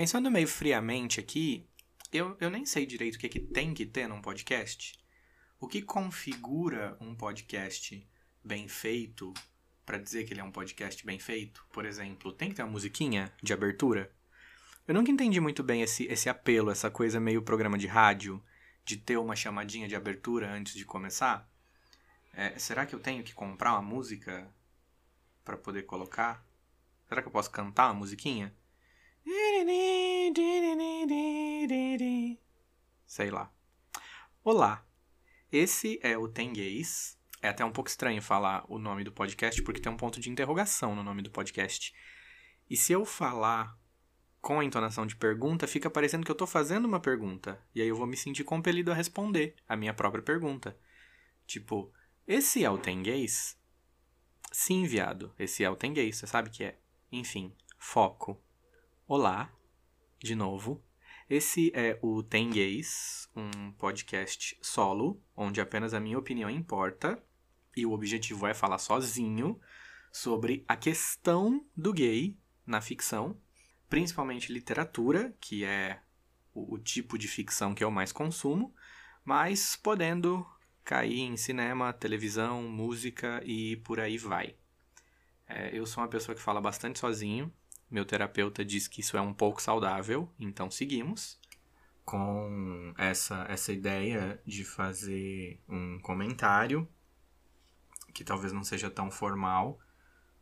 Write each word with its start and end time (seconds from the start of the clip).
Pensando 0.00 0.30
meio 0.30 0.48
friamente 0.48 1.20
aqui, 1.20 1.68
eu, 2.10 2.34
eu 2.40 2.48
nem 2.48 2.64
sei 2.64 2.86
direito 2.86 3.16
o 3.16 3.18
que, 3.18 3.26
é 3.26 3.28
que 3.28 3.38
tem 3.38 3.74
que 3.74 3.84
ter 3.84 4.08
num 4.08 4.22
podcast. 4.22 4.98
O 5.60 5.68
que 5.68 5.82
configura 5.82 6.96
um 6.98 7.14
podcast 7.14 8.08
bem 8.42 8.66
feito 8.66 9.34
para 9.84 9.98
dizer 9.98 10.24
que 10.24 10.32
ele 10.32 10.40
é 10.40 10.42
um 10.42 10.50
podcast 10.50 11.04
bem 11.04 11.18
feito? 11.18 11.66
Por 11.70 11.84
exemplo, 11.84 12.32
tem 12.32 12.48
que 12.48 12.54
ter 12.54 12.62
uma 12.62 12.72
musiquinha 12.72 13.30
de 13.42 13.52
abertura? 13.52 14.10
Eu 14.88 14.94
nunca 14.94 15.10
entendi 15.10 15.38
muito 15.38 15.62
bem 15.62 15.82
esse, 15.82 16.06
esse 16.06 16.30
apelo, 16.30 16.70
essa 16.70 16.90
coisa 16.90 17.20
meio 17.20 17.42
programa 17.42 17.76
de 17.76 17.86
rádio, 17.86 18.42
de 18.86 18.96
ter 18.96 19.18
uma 19.18 19.36
chamadinha 19.36 19.86
de 19.86 19.94
abertura 19.94 20.50
antes 20.50 20.72
de 20.72 20.86
começar. 20.86 21.46
É, 22.32 22.58
será 22.58 22.86
que 22.86 22.94
eu 22.94 23.00
tenho 23.00 23.22
que 23.22 23.34
comprar 23.34 23.74
uma 23.74 23.82
música 23.82 24.50
para 25.44 25.58
poder 25.58 25.82
colocar? 25.82 26.42
Será 27.06 27.20
que 27.20 27.28
eu 27.28 27.32
posso 27.32 27.50
cantar 27.50 27.88
uma 27.88 27.98
musiquinha? 27.98 28.58
Sei 33.06 33.30
lá. 33.30 33.52
Olá, 34.42 34.86
esse 35.52 36.00
é 36.02 36.16
o 36.16 36.26
Tenguês. 36.26 37.18
É 37.42 37.48
até 37.48 37.64
um 37.64 37.72
pouco 37.72 37.90
estranho 37.90 38.22
falar 38.22 38.64
o 38.68 38.78
nome 38.78 39.04
do 39.04 39.12
podcast 39.12 39.62
porque 39.62 39.80
tem 39.80 39.92
um 39.92 39.96
ponto 39.96 40.20
de 40.20 40.30
interrogação 40.30 40.94
no 40.94 41.02
nome 41.02 41.22
do 41.22 41.30
podcast. 41.30 41.94
E 42.68 42.76
se 42.76 42.92
eu 42.92 43.04
falar 43.04 43.78
com 44.40 44.58
a 44.58 44.64
entonação 44.64 45.06
de 45.06 45.16
pergunta, 45.16 45.66
fica 45.66 45.90
parecendo 45.90 46.24
que 46.24 46.30
eu 46.30 46.34
estou 46.34 46.46
fazendo 46.46 46.86
uma 46.86 47.00
pergunta. 47.00 47.60
E 47.74 47.82
aí 47.82 47.88
eu 47.88 47.96
vou 47.96 48.06
me 48.06 48.16
sentir 48.16 48.44
compelido 48.44 48.90
a 48.90 48.94
responder 48.94 49.54
a 49.68 49.76
minha 49.76 49.92
própria 49.92 50.22
pergunta. 50.22 50.78
Tipo, 51.46 51.92
esse 52.26 52.64
é 52.64 52.70
o 52.70 52.78
Tenguês? 52.78 53.58
Sim, 54.50 54.86
viado, 54.86 55.34
esse 55.38 55.62
é 55.62 55.68
o 55.68 55.76
Tenguês, 55.76 56.16
você 56.16 56.26
sabe 56.26 56.48
que 56.48 56.64
é. 56.64 56.78
Enfim, 57.12 57.54
foco. 57.78 58.42
Olá, 59.12 59.52
de 60.20 60.36
novo. 60.36 60.80
Esse 61.28 61.72
é 61.74 61.98
o 62.00 62.22
Tenguês, 62.22 63.28
um 63.34 63.72
podcast 63.72 64.56
solo, 64.62 65.20
onde 65.36 65.60
apenas 65.60 65.92
a 65.92 65.98
minha 65.98 66.16
opinião 66.16 66.48
importa. 66.48 67.20
E 67.76 67.84
o 67.84 67.90
objetivo 67.90 68.46
é 68.46 68.54
falar 68.54 68.78
sozinho 68.78 69.60
sobre 70.12 70.64
a 70.68 70.76
questão 70.76 71.66
do 71.76 71.92
gay 71.92 72.38
na 72.64 72.80
ficção 72.80 73.36
principalmente 73.88 74.52
literatura, 74.52 75.34
que 75.40 75.64
é 75.64 76.00
o, 76.54 76.74
o 76.74 76.78
tipo 76.78 77.18
de 77.18 77.26
ficção 77.26 77.74
que 77.74 77.82
eu 77.82 77.90
mais 77.90 78.12
consumo, 78.12 78.72
mas 79.24 79.74
podendo 79.74 80.46
cair 80.84 81.18
em 81.18 81.36
cinema, 81.36 81.92
televisão, 81.92 82.62
música 82.62 83.42
e 83.44 83.74
por 83.78 83.98
aí 83.98 84.16
vai. 84.16 84.54
É, 85.48 85.76
eu 85.76 85.84
sou 85.84 86.00
uma 86.00 86.08
pessoa 86.08 86.32
que 86.32 86.40
fala 86.40 86.60
bastante 86.60 87.00
sozinho. 87.00 87.52
Meu 87.90 88.04
terapeuta 88.04 88.64
diz 88.64 88.86
que 88.86 89.00
isso 89.00 89.16
é 89.16 89.20
um 89.20 89.34
pouco 89.34 89.60
saudável, 89.60 90.32
então 90.38 90.70
seguimos. 90.70 91.40
Com 92.04 92.94
essa, 92.96 93.44
essa 93.48 93.72
ideia 93.72 94.40
de 94.46 94.64
fazer 94.64 95.60
um 95.68 95.98
comentário 96.00 96.88
que 98.12 98.24
talvez 98.24 98.52
não 98.52 98.64
seja 98.64 98.90
tão 98.90 99.10
formal, 99.10 99.78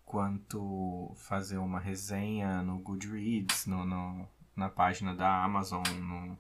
quanto 0.04 1.14
fazer 1.16 1.58
uma 1.58 1.78
resenha 1.78 2.62
no 2.62 2.78
Goodreads, 2.78 3.66
no, 3.66 3.84
no, 3.84 4.26
na 4.56 4.68
página 4.68 5.14
da 5.14 5.44
Amazon, 5.44 5.86
no, 6.00 6.38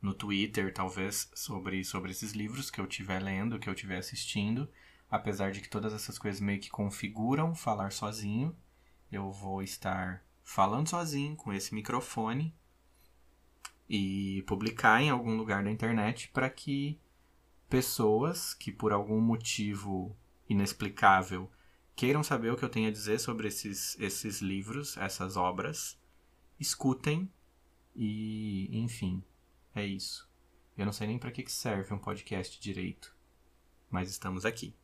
no 0.00 0.14
Twitter, 0.14 0.72
talvez, 0.72 1.30
sobre, 1.34 1.84
sobre 1.84 2.12
esses 2.12 2.32
livros 2.32 2.70
que 2.70 2.80
eu 2.80 2.86
estiver 2.86 3.20
lendo, 3.20 3.58
que 3.58 3.68
eu 3.68 3.74
estiver 3.74 3.98
assistindo. 3.98 4.68
Apesar 5.10 5.50
de 5.50 5.60
que 5.60 5.68
todas 5.68 5.92
essas 5.92 6.18
coisas 6.18 6.40
meio 6.40 6.60
que 6.60 6.70
configuram 6.70 7.54
falar 7.54 7.92
sozinho, 7.92 8.56
eu 9.16 9.30
vou 9.32 9.62
estar 9.62 10.24
falando 10.44 10.88
sozinho 10.88 11.34
com 11.36 11.52
esse 11.52 11.74
microfone 11.74 12.54
e 13.88 14.42
publicar 14.46 15.02
em 15.02 15.10
algum 15.10 15.36
lugar 15.36 15.64
da 15.64 15.70
internet 15.70 16.28
para 16.28 16.50
que 16.50 17.00
pessoas 17.68 18.54
que 18.54 18.70
por 18.70 18.92
algum 18.92 19.20
motivo 19.20 20.16
inexplicável 20.48 21.50
queiram 21.94 22.22
saber 22.22 22.50
o 22.52 22.56
que 22.56 22.64
eu 22.64 22.68
tenho 22.68 22.88
a 22.88 22.92
dizer 22.92 23.18
sobre 23.18 23.48
esses, 23.48 23.98
esses 23.98 24.40
livros, 24.40 24.96
essas 24.96 25.36
obras, 25.36 25.98
escutem 26.60 27.30
e, 27.94 28.68
enfim, 28.78 29.24
é 29.74 29.84
isso. 29.84 30.30
Eu 30.76 30.84
não 30.84 30.92
sei 30.92 31.06
nem 31.06 31.18
para 31.18 31.32
que 31.32 31.50
serve 31.50 31.94
um 31.94 31.98
podcast 31.98 32.60
direito, 32.60 33.16
mas 33.90 34.10
estamos 34.10 34.44
aqui. 34.44 34.76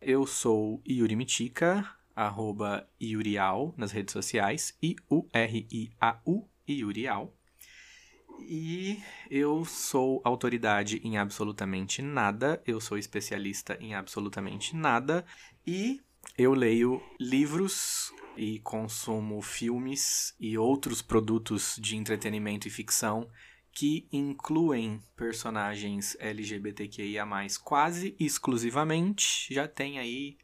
Eu 0.00 0.26
sou 0.26 0.82
Yuri 0.86 1.16
Mitica, 1.16 1.96
arroba 2.16 2.88
Yurial 3.00 3.74
nas 3.76 3.92
redes 3.92 4.12
sociais, 4.12 4.76
I-U-R-I-A-U, 4.82 6.48
Yurial. 6.66 7.32
E 8.40 8.98
eu 9.30 9.64
sou 9.64 10.20
autoridade 10.24 11.00
em 11.04 11.18
absolutamente 11.18 12.02
nada, 12.02 12.62
eu 12.66 12.80
sou 12.80 12.98
especialista 12.98 13.76
em 13.80 13.94
absolutamente 13.94 14.74
nada, 14.74 15.24
e 15.66 16.00
eu 16.36 16.54
leio 16.54 17.02
livros 17.20 18.12
e 18.36 18.58
consumo 18.60 19.40
filmes 19.40 20.34
e 20.38 20.58
outros 20.58 21.00
produtos 21.00 21.78
de 21.80 21.96
entretenimento 21.96 22.66
e 22.66 22.70
ficção 22.70 23.28
que 23.72 24.08
incluem 24.10 25.02
personagens 25.14 26.16
LGBTQIA+, 26.18 27.26
quase 27.62 28.16
exclusivamente, 28.18 29.52
já 29.52 29.68
tem 29.68 29.98
aí 29.98 30.38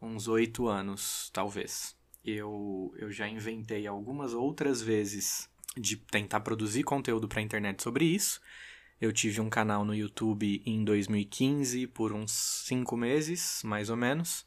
uns 0.00 0.28
oito 0.28 0.68
anos, 0.68 1.30
talvez. 1.32 1.96
Eu, 2.24 2.94
eu 2.98 3.10
já 3.10 3.28
inventei 3.28 3.86
algumas 3.86 4.34
outras 4.34 4.82
vezes 4.82 5.48
de 5.76 5.96
tentar 5.96 6.40
produzir 6.40 6.82
conteúdo 6.82 7.28
para 7.28 7.40
a 7.40 7.42
internet 7.42 7.82
sobre 7.82 8.04
isso. 8.04 8.40
Eu 9.00 9.12
tive 9.12 9.40
um 9.40 9.48
canal 9.48 9.84
no 9.84 9.94
YouTube 9.94 10.60
em 10.66 10.84
2015 10.84 11.86
por 11.86 12.12
uns 12.12 12.32
cinco 12.32 12.96
meses, 12.96 13.62
mais 13.64 13.90
ou 13.90 13.96
menos 13.96 14.46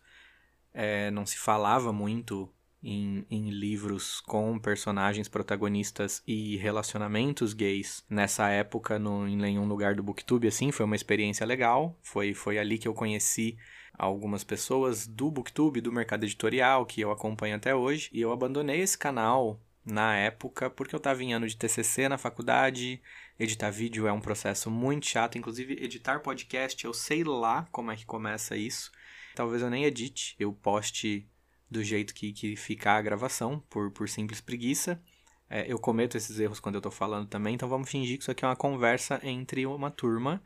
é, 0.74 1.12
não 1.12 1.26
se 1.26 1.38
falava 1.38 1.92
muito 1.92 2.50
em, 2.84 3.26
em, 3.30 3.50
livros 3.50 4.22
com 4.22 4.58
personagens 4.58 5.28
protagonistas 5.28 6.24
e 6.26 6.58
relacionamentos 6.58 7.54
gays 7.54 8.04
nessa 8.10 8.50
época 8.50 8.98
no, 8.98 9.28
em 9.28 9.38
nenhum 9.38 9.68
lugar 9.68 9.96
do 9.96 10.04
Booktube, 10.04 10.48
assim, 10.48 10.72
foi 10.72 10.86
uma 10.86 10.96
experiência 10.96 11.46
legal. 11.46 11.98
Foi, 12.02 12.34
foi 12.34 12.58
ali 12.58 12.78
que 12.78 12.88
eu 12.88 12.94
conheci 12.94 13.58
algumas 13.98 14.44
pessoas 14.44 15.06
do 15.06 15.30
Booktube, 15.30 15.82
do 15.82 15.92
mercado 15.92 16.24
editorial, 16.24 16.86
que 16.86 17.02
eu 17.02 17.12
acompanho 17.12 17.56
até 17.56 17.76
hoje. 17.76 18.10
E 18.12 18.22
eu 18.22 18.32
abandonei 18.32 18.82
esse 18.82 18.98
canal 18.98 19.60
na 19.86 20.16
época 20.16 20.70
porque 20.70 20.96
eu 20.96 20.98
estava 20.98 21.24
em 21.24 21.34
ano 21.34 21.48
de 21.48 21.58
TCC 21.58 22.10
na 22.10 22.18
faculdade. 22.18 23.02
Editar 23.40 23.72
vídeo 23.72 24.08
é 24.08 24.12
um 24.12 24.22
processo 24.22 24.70
muito 24.70 25.06
chato, 25.06 25.38
inclusive 25.38 25.74
editar 25.84 26.20
podcast, 26.20 26.86
eu 26.86 26.94
sei 26.94 27.24
lá 27.24 27.68
como 27.72 27.92
é 27.92 27.96
que 27.96 28.06
começa 28.06 28.56
isso. 28.56 28.92
Talvez 29.36 29.62
eu 29.62 29.70
nem 29.70 29.86
edite, 29.86 30.36
eu 30.40 30.54
poste 30.54 31.28
do 31.72 31.82
jeito 31.82 32.14
que, 32.14 32.34
que 32.34 32.58
ficar 32.58 32.98
a 32.98 33.02
gravação, 33.02 33.64
por, 33.70 33.90
por 33.92 34.10
simples 34.10 34.42
preguiça. 34.42 35.02
É, 35.50 35.72
eu 35.72 35.80
cometo 35.80 36.18
esses 36.18 36.38
erros 36.38 36.60
quando 36.60 36.76
eu 36.76 36.82
tô 36.82 36.92
falando 36.92 37.28
também, 37.28 37.56
então 37.56 37.70
vamos 37.70 37.90
fingir 37.90 38.18
que 38.18 38.24
isso 38.24 38.32
aqui 38.32 38.44
é 38.44 38.48
uma 38.48 38.56
conversa 38.56 39.20
entre 39.24 39.66
uma 39.66 39.90
turma 39.90 40.44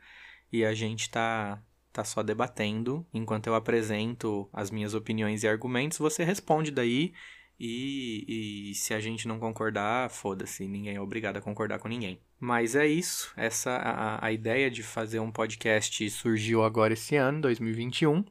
e 0.52 0.64
a 0.64 0.72
gente 0.72 1.10
tá, 1.10 1.60
tá 1.92 2.04
só 2.04 2.22
debatendo. 2.22 3.04
Enquanto 3.12 3.48
eu 3.48 3.56
apresento 3.56 4.48
as 4.52 4.70
minhas 4.70 4.94
opiniões 4.94 5.42
e 5.42 5.48
argumentos, 5.48 5.98
você 5.98 6.22
responde 6.22 6.70
daí. 6.70 7.12
E, 7.58 8.70
e 8.70 8.74
se 8.74 8.92
a 8.92 9.00
gente 9.00 9.26
não 9.26 9.38
concordar, 9.40 10.10
foda-se, 10.10 10.68
ninguém 10.68 10.96
é 10.96 11.00
obrigado 11.00 11.38
a 11.38 11.40
concordar 11.40 11.78
com 11.78 11.88
ninguém. 11.88 12.20
Mas 12.38 12.76
é 12.76 12.86
isso, 12.86 13.32
essa 13.34 13.70
a, 13.72 14.26
a 14.26 14.30
ideia 14.30 14.70
de 14.70 14.82
fazer 14.82 15.20
um 15.20 15.32
podcast 15.32 16.10
surgiu 16.10 16.62
agora 16.62 16.92
esse 16.92 17.16
ano, 17.16 17.40
2021 17.40 18.24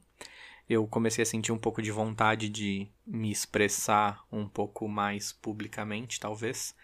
eu 0.70 0.88
comecei 0.88 1.22
a 1.22 1.26
sentir 1.26 1.52
um 1.52 1.58
pouco 1.58 1.82
de 1.82 1.92
vontade 1.92 2.50
de 2.50 2.88
me 3.06 3.32
expressar 3.32 4.26
um 4.32 4.48
pouco 4.48 4.88
mais 4.88 5.32
publicamente, 5.32 6.20
talvez. 6.20 6.76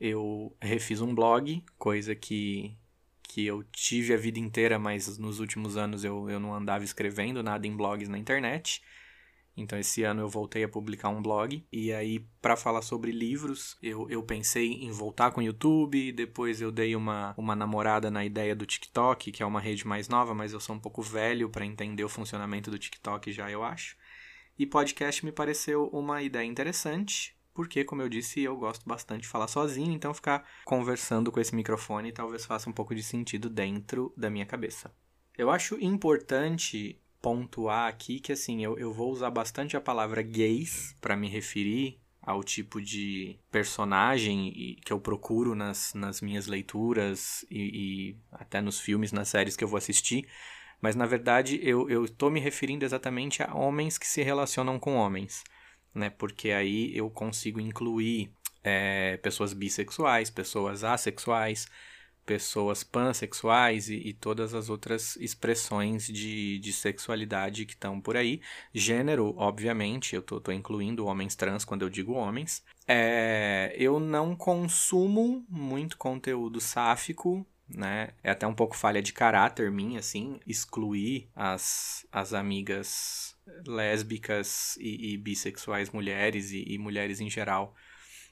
Eu 0.00 0.54
refiz 0.60 1.00
um 1.00 1.14
blog, 1.14 1.64
coisa 1.78 2.14
que, 2.14 2.76
que 3.22 3.44
eu 3.46 3.64
tive 3.64 4.14
a 4.14 4.16
vida 4.16 4.38
inteira, 4.38 4.78
mas 4.78 5.18
nos 5.18 5.40
últimos 5.40 5.76
anos 5.76 6.04
eu, 6.04 6.30
eu 6.30 6.38
não 6.38 6.54
andava 6.54 6.84
escrevendo 6.84 7.42
nada 7.42 7.66
em 7.66 7.76
blogs 7.76 8.08
na 8.08 8.18
internet. 8.18 8.82
Então 9.56 9.78
esse 9.78 10.02
ano 10.02 10.20
eu 10.20 10.28
voltei 10.28 10.62
a 10.64 10.68
publicar 10.68 11.08
um 11.08 11.22
blog 11.22 11.64
e 11.72 11.92
aí 11.92 12.20
para 12.42 12.56
falar 12.56 12.82
sobre 12.82 13.10
livros, 13.10 13.76
eu, 13.82 14.08
eu 14.10 14.22
pensei 14.22 14.72
em 14.72 14.90
voltar 14.90 15.30
com 15.30 15.40
o 15.40 15.44
YouTube, 15.44 16.12
depois 16.12 16.60
eu 16.60 16.70
dei 16.70 16.94
uma, 16.94 17.34
uma 17.38 17.56
namorada 17.56 18.10
na 18.10 18.24
ideia 18.24 18.54
do 18.54 18.66
TikTok, 18.66 19.32
que 19.32 19.42
é 19.42 19.46
uma 19.46 19.60
rede 19.60 19.86
mais 19.86 20.08
nova, 20.08 20.34
mas 20.34 20.52
eu 20.52 20.60
sou 20.60 20.76
um 20.76 20.80
pouco 20.80 21.00
velho 21.00 21.48
para 21.48 21.64
entender 21.64 22.04
o 22.04 22.08
funcionamento 22.08 22.70
do 22.70 22.78
TikTok 22.78 23.32
já, 23.32 23.50
eu 23.50 23.64
acho. 23.64 23.96
E 24.58 24.66
podcast 24.66 25.24
me 25.24 25.32
pareceu 25.32 25.88
uma 25.88 26.22
ideia 26.22 26.46
interessante, 26.46 27.36
porque, 27.52 27.84
como 27.84 28.02
eu 28.02 28.08
disse, 28.08 28.42
eu 28.42 28.56
gosto 28.56 28.86
bastante 28.86 29.22
de 29.22 29.28
falar 29.28 29.48
sozinho, 29.48 29.92
então 29.92 30.12
ficar 30.12 30.46
conversando 30.64 31.32
com 31.32 31.40
esse 31.40 31.54
microfone 31.54 32.12
talvez 32.12 32.44
faça 32.44 32.68
um 32.68 32.72
pouco 32.72 32.94
de 32.94 33.02
sentido 33.02 33.48
dentro 33.48 34.12
da 34.16 34.30
minha 34.30 34.46
cabeça. 34.46 34.94
Eu 35.36 35.50
acho 35.50 35.78
importante 35.82 37.00
pontuar 37.20 37.88
aqui 37.88 38.20
que 38.20 38.32
assim, 38.32 38.64
eu, 38.64 38.78
eu 38.78 38.92
vou 38.92 39.10
usar 39.10 39.30
bastante 39.30 39.76
a 39.76 39.80
palavra 39.80 40.22
gays 40.22 40.94
para 41.00 41.16
me 41.16 41.28
referir 41.28 41.98
ao 42.22 42.42
tipo 42.42 42.80
de 42.80 43.38
personagem 43.52 44.76
que 44.84 44.92
eu 44.92 44.98
procuro 44.98 45.54
nas, 45.54 45.94
nas 45.94 46.20
minhas 46.20 46.46
leituras 46.46 47.44
e, 47.48 47.60
e 47.60 48.16
até 48.32 48.60
nos 48.60 48.80
filmes, 48.80 49.12
nas 49.12 49.28
séries 49.28 49.56
que 49.56 49.62
eu 49.62 49.68
vou 49.68 49.78
assistir. 49.78 50.26
Mas 50.80 50.96
na 50.96 51.06
verdade 51.06 51.60
eu 51.62 52.04
estou 52.04 52.30
me 52.30 52.40
referindo 52.40 52.84
exatamente 52.84 53.42
a 53.42 53.54
homens 53.54 53.96
que 53.96 54.06
se 54.06 54.22
relacionam 54.22 54.78
com 54.78 54.96
homens, 54.96 55.44
né? 55.94 56.10
Porque 56.10 56.50
aí 56.50 56.96
eu 56.96 57.08
consigo 57.08 57.60
incluir 57.60 58.30
é, 58.62 59.16
pessoas 59.18 59.52
bissexuais, 59.52 60.28
pessoas 60.28 60.82
assexuais, 60.82 61.68
pessoas 62.26 62.82
pansexuais 62.82 63.88
e, 63.88 63.94
e 63.94 64.12
todas 64.12 64.52
as 64.52 64.68
outras 64.68 65.16
expressões 65.16 66.06
de, 66.08 66.58
de 66.58 66.72
sexualidade 66.72 67.64
que 67.64 67.74
estão 67.74 68.00
por 68.00 68.16
aí. 68.16 68.42
Gênero, 68.74 69.32
obviamente, 69.38 70.16
eu 70.16 70.20
tô, 70.20 70.40
tô 70.40 70.50
incluindo 70.50 71.06
homens 71.06 71.36
trans 71.36 71.64
quando 71.64 71.82
eu 71.82 71.88
digo 71.88 72.12
homens. 72.12 72.64
É, 72.86 73.74
eu 73.78 74.00
não 74.00 74.34
consumo 74.34 75.46
muito 75.48 75.96
conteúdo 75.96 76.60
sáfico, 76.60 77.46
né? 77.68 78.10
É 78.22 78.30
até 78.30 78.46
um 78.46 78.54
pouco 78.54 78.76
falha 78.76 79.00
de 79.00 79.12
caráter 79.12 79.70
minha, 79.70 80.00
assim, 80.00 80.40
excluir 80.46 81.28
as, 81.34 82.06
as 82.10 82.34
amigas 82.34 83.36
lésbicas 83.66 84.76
e, 84.80 85.12
e 85.12 85.16
bissexuais 85.16 85.90
mulheres 85.90 86.50
e, 86.50 86.64
e 86.66 86.76
mulheres 86.76 87.20
em 87.20 87.30
geral 87.30 87.74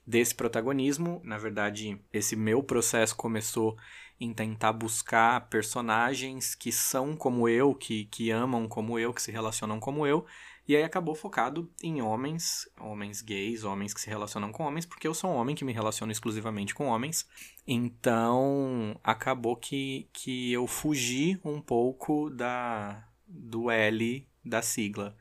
desse 0.06 0.34
protagonismo. 0.34 1.20
Na 1.24 1.38
verdade, 1.38 2.00
esse 2.12 2.36
meu 2.36 2.62
processo 2.62 3.16
começou 3.16 3.76
em 4.20 4.32
tentar 4.32 4.72
buscar 4.72 5.48
personagens 5.48 6.54
que 6.54 6.70
são 6.70 7.16
como 7.16 7.48
eu, 7.48 7.74
que, 7.74 8.04
que 8.06 8.30
amam 8.30 8.68
como 8.68 8.98
eu, 8.98 9.12
que 9.12 9.22
se 9.22 9.32
relacionam 9.32 9.80
como 9.80 10.06
eu. 10.06 10.24
E 10.66 10.74
aí 10.74 10.82
acabou 10.82 11.14
focado 11.14 11.70
em 11.82 12.00
homens, 12.00 12.66
homens 12.80 13.20
gays, 13.20 13.64
homens 13.64 13.92
que 13.92 14.00
se 14.00 14.08
relacionam 14.08 14.50
com 14.50 14.64
homens, 14.64 14.86
porque 14.86 15.06
eu 15.06 15.12
sou 15.12 15.30
um 15.30 15.34
homem 15.34 15.54
que 15.54 15.64
me 15.64 15.72
relaciono 15.72 16.10
exclusivamente 16.10 16.74
com 16.74 16.86
homens. 16.86 17.28
Então, 17.66 18.98
acabou 19.04 19.56
que, 19.56 20.08
que 20.12 20.50
eu 20.52 20.66
fugi 20.66 21.38
um 21.44 21.60
pouco 21.60 22.30
da 22.30 23.06
do 23.26 23.70
L 23.70 24.26
da 24.44 24.62
sigla. 24.62 25.16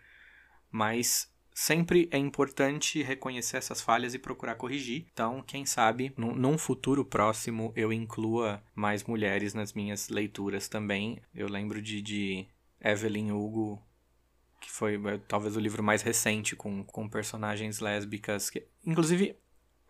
Mas 0.71 1.32
sempre 1.53 2.09
é 2.11 2.17
importante 2.17 3.03
reconhecer 3.03 3.57
essas 3.57 3.81
falhas 3.81 4.13
e 4.13 4.19
procurar 4.19 4.55
corrigir. 4.55 5.05
Então, 5.13 5.43
quem 5.43 5.65
sabe, 5.65 6.13
num 6.17 6.57
futuro 6.57 7.05
próximo 7.05 7.71
eu 7.75 7.93
inclua 7.93 8.63
mais 8.73 9.03
mulheres 9.03 9.53
nas 9.53 9.73
minhas 9.73 10.09
leituras 10.09 10.67
também. 10.67 11.21
Eu 11.33 11.47
lembro 11.47 11.81
de, 11.81 12.01
de 12.01 12.47
Evelyn 12.81 13.31
Hugo, 13.31 13.81
que 14.59 14.71
foi 14.71 14.95
é, 14.95 15.17
talvez 15.27 15.55
o 15.55 15.59
livro 15.59 15.83
mais 15.83 16.01
recente 16.01 16.55
com, 16.55 16.83
com 16.83 17.07
personagens 17.07 17.79
lésbicas. 17.79 18.49
Que, 18.49 18.67
inclusive, 18.85 19.37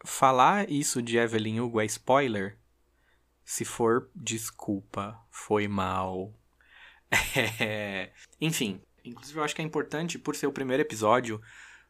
falar 0.03 0.69
isso 0.69 1.01
de 1.01 1.17
Evelyn 1.17 1.61
Hugo 1.61 1.79
é 1.79 1.85
spoiler? 1.85 2.57
Se 3.45 3.65
for, 3.65 4.09
desculpa, 4.15 5.19
foi 5.31 5.67
mal. 5.67 6.33
É... 7.59 8.11
Enfim, 8.41 8.81
Inclusive, 9.03 9.37
eu 9.37 9.43
acho 9.43 9.55
que 9.55 9.61
é 9.61 9.65
importante, 9.65 10.17
por 10.17 10.35
ser 10.35 10.47
o 10.47 10.51
primeiro 10.51 10.81
episódio 10.81 11.41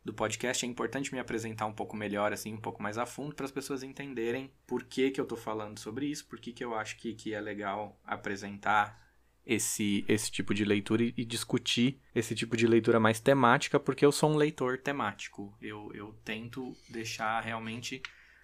do 0.03 0.13
podcast, 0.13 0.65
é 0.65 0.67
importante 0.67 1.13
me 1.13 1.19
apresentar 1.19 1.65
um 1.65 1.73
pouco 1.73 1.95
melhor, 1.95 2.33
assim, 2.33 2.53
um 2.53 2.59
pouco 2.59 2.81
mais 2.83 2.97
a 2.97 3.05
fundo, 3.05 3.35
para 3.35 3.45
as 3.45 3.51
pessoas 3.51 3.83
entenderem 3.83 4.51
por 4.67 4.83
que, 4.83 5.11
que 5.11 5.19
eu 5.19 5.23
estou 5.23 5.37
falando 5.37 5.79
sobre 5.79 6.07
isso, 6.07 6.25
por 6.25 6.39
que, 6.39 6.51
que 6.51 6.63
eu 6.63 6.75
acho 6.75 6.97
que, 6.97 7.13
que 7.13 7.33
é 7.33 7.39
legal 7.39 7.97
apresentar 8.05 9.01
esse, 9.45 10.05
esse 10.07 10.31
tipo 10.31 10.53
de 10.53 10.65
leitura 10.65 11.03
e, 11.03 11.13
e, 11.17 11.25
discutir 11.25 11.99
esse 12.15 12.33
tipo 12.33 12.55
de 12.55 12.67
leitura 12.67 12.99
mais 12.99 13.19
temática, 13.19 13.79
porque 13.79 14.05
eu 14.05 14.11
sou 14.11 14.31
um 14.31 14.35
leitor 14.35 14.77
temático. 14.77 15.53
Eu, 15.61 15.91
eu 15.93 16.13
tento 16.23 16.75
deixar 16.89 17.41
realmente 17.41 18.01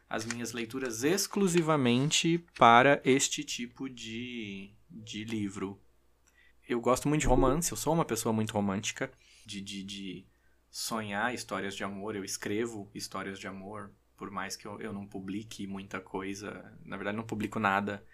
as 0.10 0.26
minhas 0.26 0.52
leituras 0.54 1.04
exclusivamente 1.04 2.44
para 2.58 3.02
este 3.06 3.44
tipo 3.44 3.90
de, 3.90 4.72
de 4.90 5.24
livro 5.24 5.80
eu 6.70 6.80
gosto 6.80 7.10
muito 7.10 7.22
de 7.22 7.28
romance, 7.28 7.72
eu 7.72 7.78
sou 7.78 7.92
uma 7.92 8.06
pessoa 8.06 8.32
muito 8.32 8.54
romântica, 8.54 9.12
de, 9.44 9.60
de, 9.60 9.84
de 9.84 10.28
sonhar 10.70 11.34
histórias 11.34 11.76
de 11.76 11.84
amor, 11.84 12.16
eu 12.16 12.24
escrevo 12.24 12.92
histórias 12.94 13.40
de 13.40 13.48
amor, 13.48 13.92
por 14.16 14.30
mais 14.30 14.56
que 14.56 14.68
eu, 14.68 14.80
eu 14.80 14.94
não 14.94 15.08
publique 15.08 15.66
muita 15.66 16.00
coisa, 16.00 16.72
na 16.86 16.96
verdade 16.96 17.18
não 17.18 17.26
publico 17.26 17.60
nada, 17.60 18.06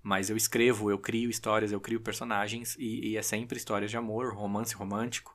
mas 0.00 0.30
eu 0.30 0.36
escrevo, 0.36 0.92
eu 0.92 0.98
crio 0.98 1.28
histórias, 1.28 1.72
eu 1.72 1.80
crio 1.80 2.00
personagens, 2.00 2.76
e, 2.78 3.08
e 3.08 3.16
é 3.16 3.22
sempre 3.22 3.58
histórias 3.58 3.90
de 3.90 3.96
amor, 3.96 4.32
romance 4.32 4.76
romântico, 4.76 5.34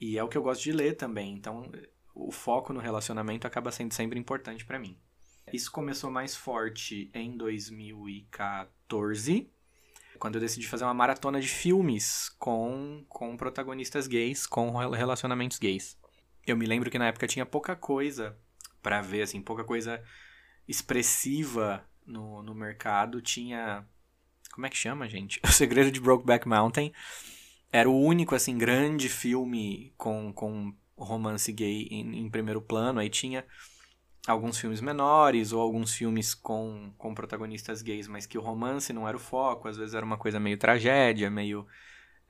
e 0.00 0.16
é 0.16 0.22
o 0.22 0.28
que 0.28 0.38
eu 0.38 0.42
gosto 0.42 0.62
de 0.62 0.70
ler 0.70 0.96
também, 0.96 1.34
então 1.34 1.68
o 2.14 2.30
foco 2.30 2.72
no 2.72 2.78
relacionamento 2.78 3.48
acaba 3.48 3.72
sendo 3.72 3.92
sempre 3.92 4.20
importante 4.20 4.64
para 4.64 4.78
mim. 4.78 4.96
Isso 5.52 5.72
começou 5.72 6.08
mais 6.10 6.36
forte 6.36 7.10
em 7.12 7.36
2014, 7.36 9.50
quando 10.16 10.36
eu 10.36 10.40
decidi 10.40 10.66
fazer 10.66 10.84
uma 10.84 10.94
maratona 10.94 11.40
de 11.40 11.48
filmes 11.48 12.28
com, 12.38 13.04
com 13.08 13.36
protagonistas 13.36 14.06
gays, 14.06 14.46
com 14.46 14.70
relacionamentos 14.90 15.58
gays. 15.58 15.98
Eu 16.46 16.56
me 16.56 16.66
lembro 16.66 16.90
que 16.90 16.98
na 16.98 17.08
época 17.08 17.26
tinha 17.26 17.44
pouca 17.44 17.74
coisa 17.74 18.36
para 18.82 19.00
ver, 19.02 19.22
assim, 19.22 19.42
pouca 19.42 19.64
coisa 19.64 20.02
expressiva 20.68 21.84
no, 22.06 22.42
no 22.42 22.54
mercado. 22.54 23.20
Tinha. 23.20 23.86
Como 24.52 24.66
é 24.66 24.70
que 24.70 24.76
chama, 24.76 25.08
gente? 25.08 25.40
O 25.44 25.48
Segredo 25.48 25.90
de 25.90 26.00
Brokeback 26.00 26.46
Mountain. 26.46 26.92
Era 27.72 27.90
o 27.90 28.00
único, 28.00 28.34
assim, 28.34 28.56
grande 28.56 29.08
filme 29.08 29.92
com, 29.96 30.32
com 30.32 30.72
romance 30.96 31.52
gay 31.52 31.88
em, 31.90 32.20
em 32.20 32.30
primeiro 32.30 32.62
plano. 32.62 33.00
Aí 33.00 33.10
tinha 33.10 33.44
alguns 34.26 34.58
filmes 34.58 34.80
menores 34.80 35.52
ou 35.52 35.60
alguns 35.60 35.94
filmes 35.94 36.34
com, 36.34 36.92
com 36.98 37.14
protagonistas 37.14 37.80
gays, 37.82 38.08
mas 38.08 38.26
que 38.26 38.36
o 38.36 38.40
romance 38.40 38.92
não 38.92 39.06
era 39.06 39.16
o 39.16 39.20
foco, 39.20 39.68
às 39.68 39.76
vezes 39.76 39.94
era 39.94 40.04
uma 40.04 40.18
coisa 40.18 40.40
meio 40.40 40.58
tragédia, 40.58 41.30
meio 41.30 41.66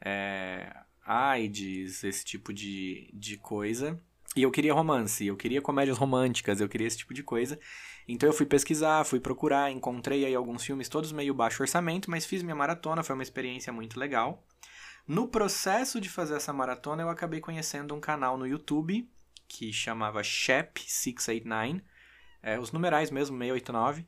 é, 0.01 0.75
AIDS, 1.05 2.05
esse 2.05 2.25
tipo 2.25 2.53
de, 2.53 3.11
de 3.15 3.39
coisa. 3.39 4.01
E 4.37 4.43
eu 4.43 4.51
queria 4.51 4.75
romance, 4.75 5.27
eu 5.27 5.37
queria 5.37 5.63
comédias 5.63 5.97
românticas, 5.97 6.61
eu 6.61 6.69
queria 6.69 6.87
esse 6.87 6.99
tipo 6.99 7.15
de 7.15 7.23
coisa. 7.23 7.59
Então 8.07 8.29
eu 8.29 8.33
fui 8.35 8.45
pesquisar, 8.45 9.05
fui 9.05 9.19
procurar, 9.19 9.73
encontrei 9.73 10.27
aí 10.27 10.35
alguns 10.35 10.63
filmes 10.63 10.91
todos 10.91 11.11
meio 11.11 11.33
baixo 11.33 11.63
orçamento, 11.63 12.11
mas 12.11 12.27
fiz 12.27 12.43
minha 12.43 12.55
maratona, 12.55 13.03
foi 13.03 13.15
uma 13.15 13.23
experiência 13.23 13.73
muito 13.73 13.99
legal. 13.99 14.45
No 15.09 15.29
processo 15.29 16.01
de 16.01 16.09
fazer 16.09 16.35
essa 16.35 16.53
maratona, 16.53 17.03
eu 17.03 17.09
acabei 17.09 17.41
conhecendo 17.41 17.95
um 17.95 18.01
canal 18.01 18.37
no 18.37 18.47
YouTube 18.47 19.09
que 19.49 19.73
chamava 19.73 20.23
Shep689, 20.23 21.83
é, 22.43 22.59
os 22.59 22.73
numerais 22.73 23.11
mesmo, 23.11 23.37
689. 23.37 24.07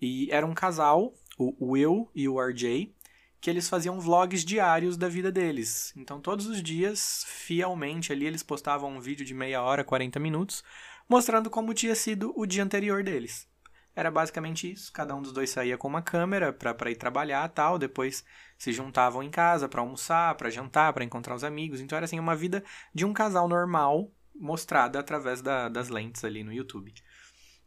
E 0.00 0.28
era 0.30 0.46
um 0.46 0.54
casal, 0.54 1.12
o 1.36 1.72
Will 1.72 2.10
e 2.14 2.28
o 2.28 2.40
RJ, 2.40 2.94
que 3.40 3.50
eles 3.50 3.68
faziam 3.68 4.00
vlogs 4.00 4.44
diários 4.44 4.96
da 4.96 5.08
vida 5.08 5.30
deles. 5.30 5.92
Então, 5.96 6.20
todos 6.20 6.46
os 6.46 6.62
dias, 6.62 7.24
fielmente 7.26 8.12
ali, 8.12 8.26
eles 8.26 8.42
postavam 8.42 8.96
um 8.96 9.00
vídeo 9.00 9.24
de 9.24 9.34
meia 9.34 9.62
hora, 9.62 9.84
40 9.84 10.18
minutos, 10.18 10.64
mostrando 11.08 11.50
como 11.50 11.74
tinha 11.74 11.94
sido 11.94 12.32
o 12.36 12.46
dia 12.46 12.62
anterior 12.62 13.02
deles. 13.02 13.48
Era 13.98 14.12
basicamente 14.12 14.70
isso. 14.70 14.92
Cada 14.92 15.12
um 15.12 15.20
dos 15.20 15.32
dois 15.32 15.50
saía 15.50 15.76
com 15.76 15.88
uma 15.88 16.00
câmera 16.00 16.52
para 16.52 16.88
ir 16.88 16.94
trabalhar 16.94 17.48
tal. 17.48 17.76
Depois 17.76 18.24
se 18.56 18.72
juntavam 18.72 19.24
em 19.24 19.30
casa 19.30 19.68
para 19.68 19.80
almoçar, 19.80 20.36
para 20.36 20.50
jantar, 20.50 20.92
para 20.92 21.04
encontrar 21.04 21.34
os 21.34 21.42
amigos. 21.42 21.80
Então 21.80 21.96
era 21.96 22.04
assim 22.04 22.20
uma 22.20 22.36
vida 22.36 22.62
de 22.94 23.04
um 23.04 23.12
casal 23.12 23.48
normal 23.48 24.08
mostrada 24.38 24.98
através 24.98 25.42
da, 25.42 25.68
das 25.68 25.88
lentes 25.88 26.24
ali 26.24 26.44
no 26.44 26.52
YouTube. 26.52 26.92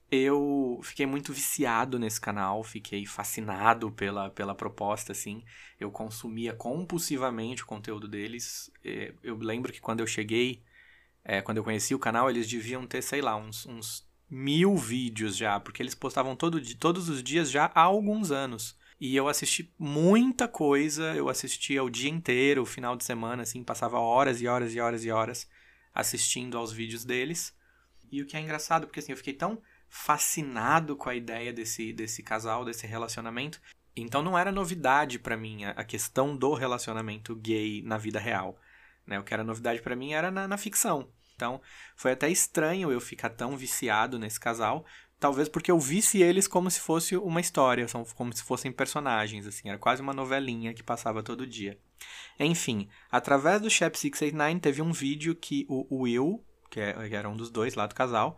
Eu 0.09 0.79
fiquei 0.83 1.05
muito 1.05 1.31
viciado 1.31 1.97
nesse 1.97 2.19
canal, 2.19 2.63
fiquei 2.63 3.05
fascinado 3.05 3.91
pela, 3.91 4.29
pela 4.29 4.53
proposta, 4.53 5.13
assim. 5.13 5.41
Eu 5.79 5.89
consumia 5.89 6.53
compulsivamente 6.53 7.63
o 7.63 7.65
conteúdo 7.65 8.09
deles. 8.09 8.69
É, 8.83 9.13
eu 9.23 9.37
lembro 9.37 9.71
que 9.71 9.79
quando 9.79 10.01
eu 10.01 10.07
cheguei, 10.07 10.63
é, 11.23 11.41
quando 11.41 11.57
eu 11.57 11.63
conheci 11.63 11.95
o 11.95 11.99
canal, 11.99 12.29
eles 12.29 12.49
deviam 12.49 12.85
ter, 12.85 13.01
sei 13.01 13.21
lá, 13.21 13.37
uns, 13.37 13.65
uns 13.65 14.05
mil 14.29 14.75
vídeos 14.75 15.37
já, 15.37 15.59
porque 15.61 15.81
eles 15.81 15.95
postavam 15.95 16.35
todo, 16.35 16.61
todos 16.75 17.07
os 17.07 17.23
dias 17.23 17.49
já 17.49 17.71
há 17.73 17.81
alguns 17.81 18.31
anos. 18.31 18.77
E 18.99 19.15
eu 19.15 19.29
assisti 19.29 19.73
muita 19.79 20.45
coisa, 20.47 21.15
eu 21.15 21.29
assistia 21.29 21.83
o 21.83 21.89
dia 21.89 22.09
inteiro, 22.09 22.63
o 22.63 22.65
final 22.65 22.97
de 22.97 23.05
semana, 23.05 23.43
assim, 23.43 23.63
passava 23.63 23.97
horas 23.97 24.41
e 24.41 24.47
horas 24.47 24.75
e 24.75 24.79
horas 24.79 25.05
e 25.05 25.09
horas 25.09 25.47
assistindo 25.93 26.57
aos 26.57 26.71
vídeos 26.71 27.05
deles. 27.05 27.55
E 28.11 28.21
o 28.21 28.25
que 28.25 28.35
é 28.35 28.39
engraçado, 28.39 28.87
porque 28.87 28.99
assim, 28.99 29.11
eu 29.11 29.17
fiquei 29.17 29.33
tão 29.33 29.61
fascinado 29.87 30.95
com 30.95 31.09
a 31.09 31.15
ideia 31.15 31.51
desse, 31.51 31.91
desse 31.91 32.23
casal, 32.23 32.63
desse 32.63 32.87
relacionamento. 32.87 33.61
Então 33.95 34.21
não 34.21 34.37
era 34.37 34.51
novidade 34.51 35.19
para 35.19 35.35
mim 35.35 35.65
a, 35.65 35.83
questão 35.83 36.35
do 36.35 36.53
relacionamento 36.53 37.35
gay 37.35 37.81
na 37.81 37.97
vida 37.97 38.19
real. 38.19 38.57
Né? 39.05 39.19
O 39.19 39.23
que 39.23 39.33
era 39.33 39.43
novidade 39.43 39.81
para 39.81 39.95
mim 39.95 40.13
era 40.13 40.31
na, 40.31 40.47
na 40.47 40.57
ficção. 40.57 41.11
Então 41.35 41.61
foi 41.95 42.13
até 42.13 42.29
estranho 42.29 42.91
eu 42.91 43.01
ficar 43.01 43.29
tão 43.31 43.57
viciado 43.57 44.17
nesse 44.17 44.39
casal, 44.39 44.85
talvez 45.21 45.47
porque 45.47 45.69
eu 45.69 45.79
visse 45.79 46.19
eles 46.19 46.47
como 46.47 46.69
se 46.71 46.79
fosse 46.79 47.15
uma 47.15 47.39
história, 47.39 47.85
como 48.15 48.35
se 48.35 48.41
fossem 48.41 48.71
personagens, 48.71 49.45
assim, 49.45 49.69
era 49.69 49.77
quase 49.77 50.01
uma 50.01 50.13
novelinha 50.13 50.73
que 50.73 50.81
passava 50.81 51.21
todo 51.21 51.45
dia. 51.45 51.77
Enfim, 52.39 52.89
através 53.09 53.61
do 53.61 53.69
Chef 53.69 53.95
689 53.95 54.59
teve 54.59 54.81
um 54.81 54.91
vídeo 54.91 55.35
que 55.35 55.63
o 55.69 56.01
Will, 56.01 56.43
é, 56.75 57.07
que 57.07 57.15
era 57.15 57.29
um 57.29 57.37
dos 57.37 57.51
dois 57.51 57.75
lá 57.75 57.85
do 57.85 57.93
casal, 57.93 58.35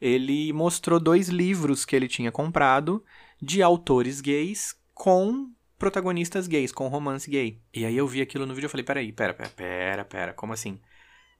ele 0.00 0.52
mostrou 0.52 0.98
dois 0.98 1.28
livros 1.28 1.84
que 1.84 1.94
ele 1.94 2.08
tinha 2.08 2.32
comprado 2.32 3.04
de 3.40 3.62
autores 3.62 4.20
gays 4.20 4.74
com 4.92 5.52
protagonistas 5.78 6.48
gays, 6.48 6.72
com 6.72 6.88
romance 6.88 7.30
gay. 7.30 7.62
E 7.72 7.86
aí 7.86 7.96
eu 7.96 8.08
vi 8.08 8.20
aquilo 8.20 8.44
no 8.44 8.54
vídeo 8.56 8.66
e 8.66 8.70
falei, 8.70 8.84
peraí, 8.84 9.12
pera, 9.12 9.34
pera, 9.34 9.50
pera, 9.50 10.04
pera, 10.04 10.34
como 10.34 10.52
assim? 10.52 10.80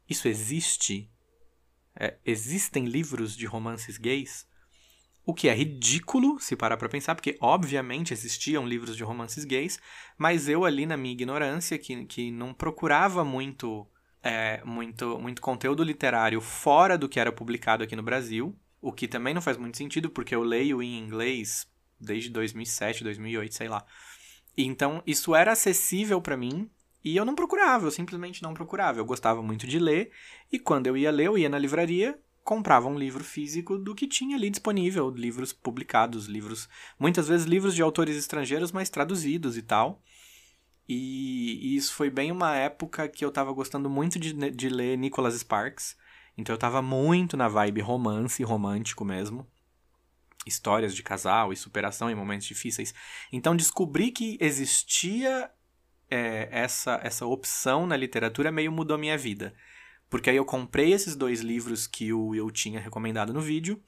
Isso 0.08 0.28
existe? 0.28 1.10
É, 1.98 2.16
existem 2.24 2.84
livros 2.84 3.36
de 3.36 3.44
romances 3.44 3.98
gays? 3.98 4.46
O 5.26 5.32
que 5.32 5.48
é 5.48 5.54
ridículo, 5.54 6.38
se 6.38 6.54
parar 6.54 6.76
pra 6.76 6.88
pensar, 6.88 7.14
porque 7.14 7.36
obviamente 7.40 8.12
existiam 8.12 8.66
livros 8.66 8.96
de 8.96 9.02
romances 9.02 9.44
gays, 9.44 9.80
mas 10.18 10.48
eu 10.48 10.64
ali 10.64 10.84
na 10.84 10.96
minha 10.96 11.14
ignorância, 11.14 11.78
que, 11.78 12.04
que 12.04 12.30
não 12.30 12.52
procurava 12.52 13.24
muito, 13.24 13.86
é, 14.22 14.62
muito, 14.64 15.18
muito 15.18 15.40
conteúdo 15.40 15.82
literário 15.82 16.40
fora 16.42 16.98
do 16.98 17.08
que 17.08 17.18
era 17.18 17.32
publicado 17.32 17.82
aqui 17.82 17.96
no 17.96 18.02
Brasil, 18.02 18.54
o 18.82 18.92
que 18.92 19.08
também 19.08 19.32
não 19.32 19.40
faz 19.40 19.56
muito 19.56 19.78
sentido, 19.78 20.10
porque 20.10 20.34
eu 20.34 20.42
leio 20.42 20.82
em 20.82 20.98
inglês 20.98 21.66
desde 21.98 22.28
2007, 22.28 23.02
2008, 23.02 23.54
sei 23.54 23.68
lá. 23.68 23.82
Então, 24.56 25.02
isso 25.06 25.34
era 25.34 25.52
acessível 25.52 26.20
para 26.20 26.36
mim 26.36 26.70
e 27.02 27.16
eu 27.16 27.24
não 27.24 27.34
procurava, 27.34 27.86
eu 27.86 27.90
simplesmente 27.90 28.42
não 28.42 28.54
procurava. 28.54 29.00
Eu 29.00 29.04
gostava 29.04 29.42
muito 29.42 29.66
de 29.66 29.78
ler 29.78 30.10
e 30.52 30.58
quando 30.58 30.86
eu 30.86 30.96
ia 30.96 31.10
ler, 31.10 31.26
eu 31.26 31.38
ia 31.38 31.48
na 31.48 31.58
livraria, 31.58 32.18
comprava 32.44 32.86
um 32.86 32.98
livro 32.98 33.24
físico 33.24 33.78
do 33.78 33.94
que 33.94 34.06
tinha 34.06 34.36
ali 34.36 34.50
disponível, 34.50 35.10
livros 35.10 35.52
publicados, 35.52 36.26
livros, 36.26 36.68
muitas 36.98 37.26
vezes 37.26 37.46
livros 37.46 37.74
de 37.74 37.82
autores 37.82 38.16
estrangeiros, 38.16 38.70
mas 38.70 38.90
traduzidos 38.90 39.56
e 39.56 39.62
tal. 39.62 40.02
E, 40.86 41.58
e 41.62 41.76
isso 41.76 41.94
foi 41.94 42.10
bem 42.10 42.30
uma 42.30 42.54
época 42.54 43.08
que 43.08 43.24
eu 43.24 43.30
estava 43.30 43.50
gostando 43.52 43.88
muito 43.88 44.18
de, 44.18 44.32
de 44.50 44.68
ler 44.68 44.98
Nicholas 44.98 45.34
Sparks. 45.34 45.96
Então 46.36 46.52
eu 46.52 46.56
estava 46.58 46.82
muito 46.82 47.36
na 47.36 47.48
vibe 47.48 47.80
romance, 47.80 48.42
romântico 48.44 49.04
mesmo 49.04 49.46
histórias 50.46 50.94
de 50.94 51.02
casal 51.02 51.52
e 51.52 51.56
superação 51.56 52.10
em 52.10 52.14
momentos 52.14 52.46
difíceis. 52.46 52.94
Então, 53.32 53.56
descobrir 53.56 54.10
que 54.10 54.36
existia 54.40 55.50
é, 56.10 56.48
essa, 56.50 57.00
essa 57.02 57.26
opção 57.26 57.86
na 57.86 57.96
literatura 57.96 58.52
meio 58.52 58.70
mudou 58.70 58.98
minha 58.98 59.16
vida. 59.16 59.54
Porque 60.14 60.30
aí 60.30 60.36
eu 60.36 60.44
comprei 60.44 60.92
esses 60.92 61.16
dois 61.16 61.40
livros 61.40 61.88
que 61.88 62.12
o 62.12 62.36
eu 62.36 62.48
tinha 62.48 62.78
recomendado 62.78 63.34
no 63.34 63.40
vídeo 63.40 63.82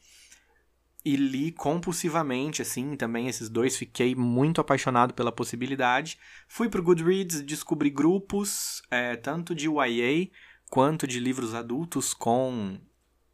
e 1.04 1.14
li 1.14 1.52
compulsivamente, 1.52 2.61
assim, 2.61 2.97
também 2.97 3.28
esses 3.28 3.49
dois. 3.49 3.76
Fiquei 3.76 4.12
muito 4.16 4.61
apaixonado 4.61 5.14
pela 5.14 5.30
possibilidade. 5.30 6.18
Fui 6.49 6.68
pro 6.68 6.83
Goodreads, 6.83 7.42
descobri 7.42 7.90
grupos, 7.90 8.83
é, 8.90 9.14
tanto 9.14 9.54
de 9.54 9.68
YA 9.68 10.28
quanto 10.68 11.06
de 11.06 11.21
livros 11.21 11.54
adultos 11.54 12.12
com 12.12 12.76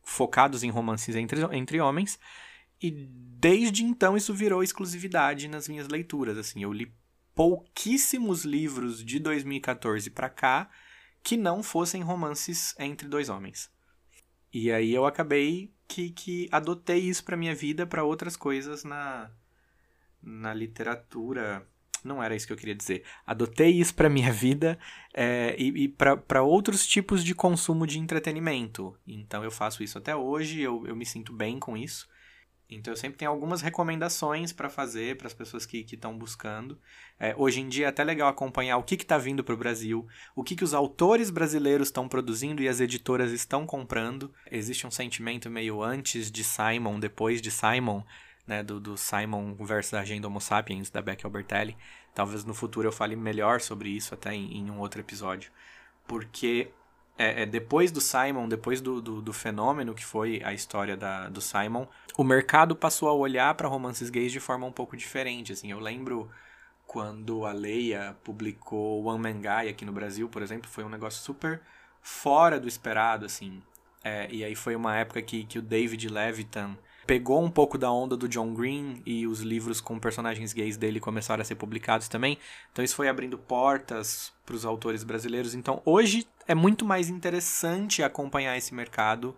focados 0.02 0.62
em 0.62 0.68
romances 0.68 1.16
entre, 1.16 1.40
entre 1.56 1.80
homens. 1.80 2.18
E 2.78 2.90
desde 2.90 3.84
então 3.84 4.18
isso 4.18 4.34
virou 4.34 4.62
exclusividade 4.62 5.48
nas 5.48 5.66
minhas 5.66 5.88
leituras. 5.88 6.36
Assim, 6.36 6.62
eu 6.62 6.70
li 6.70 6.92
pouquíssimos 7.34 8.44
livros 8.44 9.02
de 9.02 9.18
2014 9.18 10.10
para 10.10 10.28
cá 10.28 10.68
que 11.22 11.36
não 11.36 11.62
fossem 11.62 12.02
romances 12.02 12.74
entre 12.78 13.08
dois 13.08 13.28
homens. 13.28 13.70
E 14.52 14.70
aí 14.70 14.92
eu 14.92 15.06
acabei 15.06 15.72
que, 15.88 16.10
que 16.10 16.48
adotei 16.50 16.98
isso 16.98 17.24
para 17.24 17.36
minha 17.36 17.54
vida, 17.54 17.86
para 17.86 18.04
outras 18.04 18.36
coisas 18.36 18.84
na, 18.84 19.30
na 20.22 20.52
literatura. 20.52 21.66
Não 22.04 22.22
era 22.22 22.34
isso 22.34 22.46
que 22.46 22.52
eu 22.52 22.56
queria 22.56 22.74
dizer. 22.74 23.04
Adotei 23.24 23.70
isso 23.70 23.94
para 23.94 24.08
minha 24.08 24.32
vida 24.32 24.78
é, 25.14 25.54
e, 25.58 25.84
e 25.84 25.88
para 25.88 26.42
outros 26.42 26.86
tipos 26.86 27.24
de 27.24 27.34
consumo 27.34 27.86
de 27.86 27.98
entretenimento. 27.98 28.98
Então 29.06 29.44
eu 29.44 29.50
faço 29.50 29.82
isso 29.82 29.98
até 29.98 30.14
hoje, 30.14 30.60
eu, 30.60 30.86
eu 30.86 30.96
me 30.96 31.06
sinto 31.06 31.32
bem 31.32 31.58
com 31.58 31.76
isso. 31.76 32.08
Então 32.74 32.92
eu 32.92 32.96
sempre 32.96 33.18
tenho 33.18 33.30
algumas 33.30 33.60
recomendações 33.60 34.52
para 34.52 34.68
fazer 34.68 35.16
para 35.16 35.26
as 35.26 35.34
pessoas 35.34 35.66
que 35.66 35.78
estão 35.78 36.16
buscando. 36.16 36.78
É, 37.18 37.34
hoje 37.36 37.60
em 37.60 37.68
dia 37.68 37.86
é 37.86 37.88
até 37.88 38.02
legal 38.02 38.28
acompanhar 38.28 38.76
o 38.76 38.82
que 38.82 38.94
está 38.94 39.18
vindo 39.18 39.44
para 39.44 39.54
o 39.54 39.58
Brasil, 39.58 40.06
o 40.34 40.42
que, 40.42 40.56
que 40.56 40.64
os 40.64 40.74
autores 40.74 41.30
brasileiros 41.30 41.88
estão 41.88 42.08
produzindo 42.08 42.62
e 42.62 42.68
as 42.68 42.80
editoras 42.80 43.32
estão 43.32 43.66
comprando. 43.66 44.32
Existe 44.50 44.86
um 44.86 44.90
sentimento 44.90 45.50
meio 45.50 45.82
antes 45.82 46.30
de 46.30 46.42
Simon, 46.42 46.98
depois 46.98 47.40
de 47.40 47.50
Simon, 47.50 48.02
né, 48.46 48.62
do, 48.62 48.80
do 48.80 48.96
Simon 48.96 49.54
versus 49.54 49.94
a 49.94 50.00
Agenda 50.00 50.26
Homo 50.26 50.40
Sapiens, 50.40 50.90
da 50.90 51.00
Beck 51.00 51.24
Albertelli. 51.24 51.76
Talvez 52.14 52.44
no 52.44 52.54
futuro 52.54 52.88
eu 52.88 52.92
fale 52.92 53.16
melhor 53.16 53.60
sobre 53.60 53.88
isso 53.88 54.14
até 54.14 54.34
em, 54.34 54.58
em 54.58 54.70
um 54.70 54.78
outro 54.78 55.00
episódio. 55.00 55.50
Porque 56.06 56.70
é, 57.16 57.42
é, 57.42 57.46
depois 57.46 57.90
do 57.90 58.00
Simon, 58.00 58.48
depois 58.48 58.80
do, 58.80 59.00
do, 59.00 59.20
do, 59.20 59.32
fenômeno 59.32 59.94
que 59.94 60.04
foi 60.04 60.42
a 60.44 60.52
história 60.52 60.96
da, 60.96 61.28
do 61.28 61.40
Simon, 61.40 61.86
o 62.16 62.24
mercado 62.24 62.74
passou 62.74 63.08
a 63.08 63.12
olhar 63.12 63.54
para 63.54 63.68
romances 63.68 64.10
gays 64.10 64.32
de 64.32 64.40
forma 64.40 64.66
um 64.66 64.72
pouco 64.72 64.96
diferente. 64.96 65.52
Assim, 65.52 65.70
eu 65.70 65.78
lembro 65.78 66.30
quando 66.86 67.44
a 67.44 67.52
Leia 67.52 68.16
publicou 68.24 69.04
One 69.04 69.20
Man 69.20 69.40
Guy 69.40 69.68
aqui 69.68 69.84
no 69.84 69.92
Brasil, 69.92 70.28
por 70.28 70.42
exemplo, 70.42 70.70
foi 70.70 70.84
um 70.84 70.88
negócio 70.88 71.22
super 71.22 71.60
fora 72.00 72.58
do 72.58 72.66
esperado, 72.66 73.24
assim. 73.24 73.62
É, 74.02 74.28
e 74.30 74.42
aí 74.42 74.54
foi 74.54 74.74
uma 74.74 74.96
época 74.96 75.22
que, 75.22 75.44
que 75.44 75.58
o 75.58 75.62
David 75.62 76.08
Levitan 76.08 76.76
pegou 77.06 77.42
um 77.42 77.50
pouco 77.50 77.76
da 77.76 77.90
onda 77.90 78.16
do 78.16 78.28
John 78.28 78.54
Green 78.54 79.02
e 79.04 79.26
os 79.26 79.40
livros 79.40 79.80
com 79.80 79.98
personagens 79.98 80.52
gays 80.52 80.76
dele 80.76 81.00
começaram 81.00 81.42
a 81.42 81.44
ser 81.44 81.56
publicados 81.56 82.08
também. 82.08 82.38
Então 82.72 82.84
isso 82.84 82.94
foi 82.94 83.08
abrindo 83.08 83.36
portas 83.36 84.32
para 84.46 84.54
os 84.54 84.64
autores 84.64 85.04
brasileiros. 85.04 85.54
Então 85.54 85.82
hoje 85.84 86.26
é 86.46 86.54
muito 86.54 86.84
mais 86.84 87.08
interessante 87.08 88.02
acompanhar 88.02 88.56
esse 88.56 88.74
mercado 88.74 89.36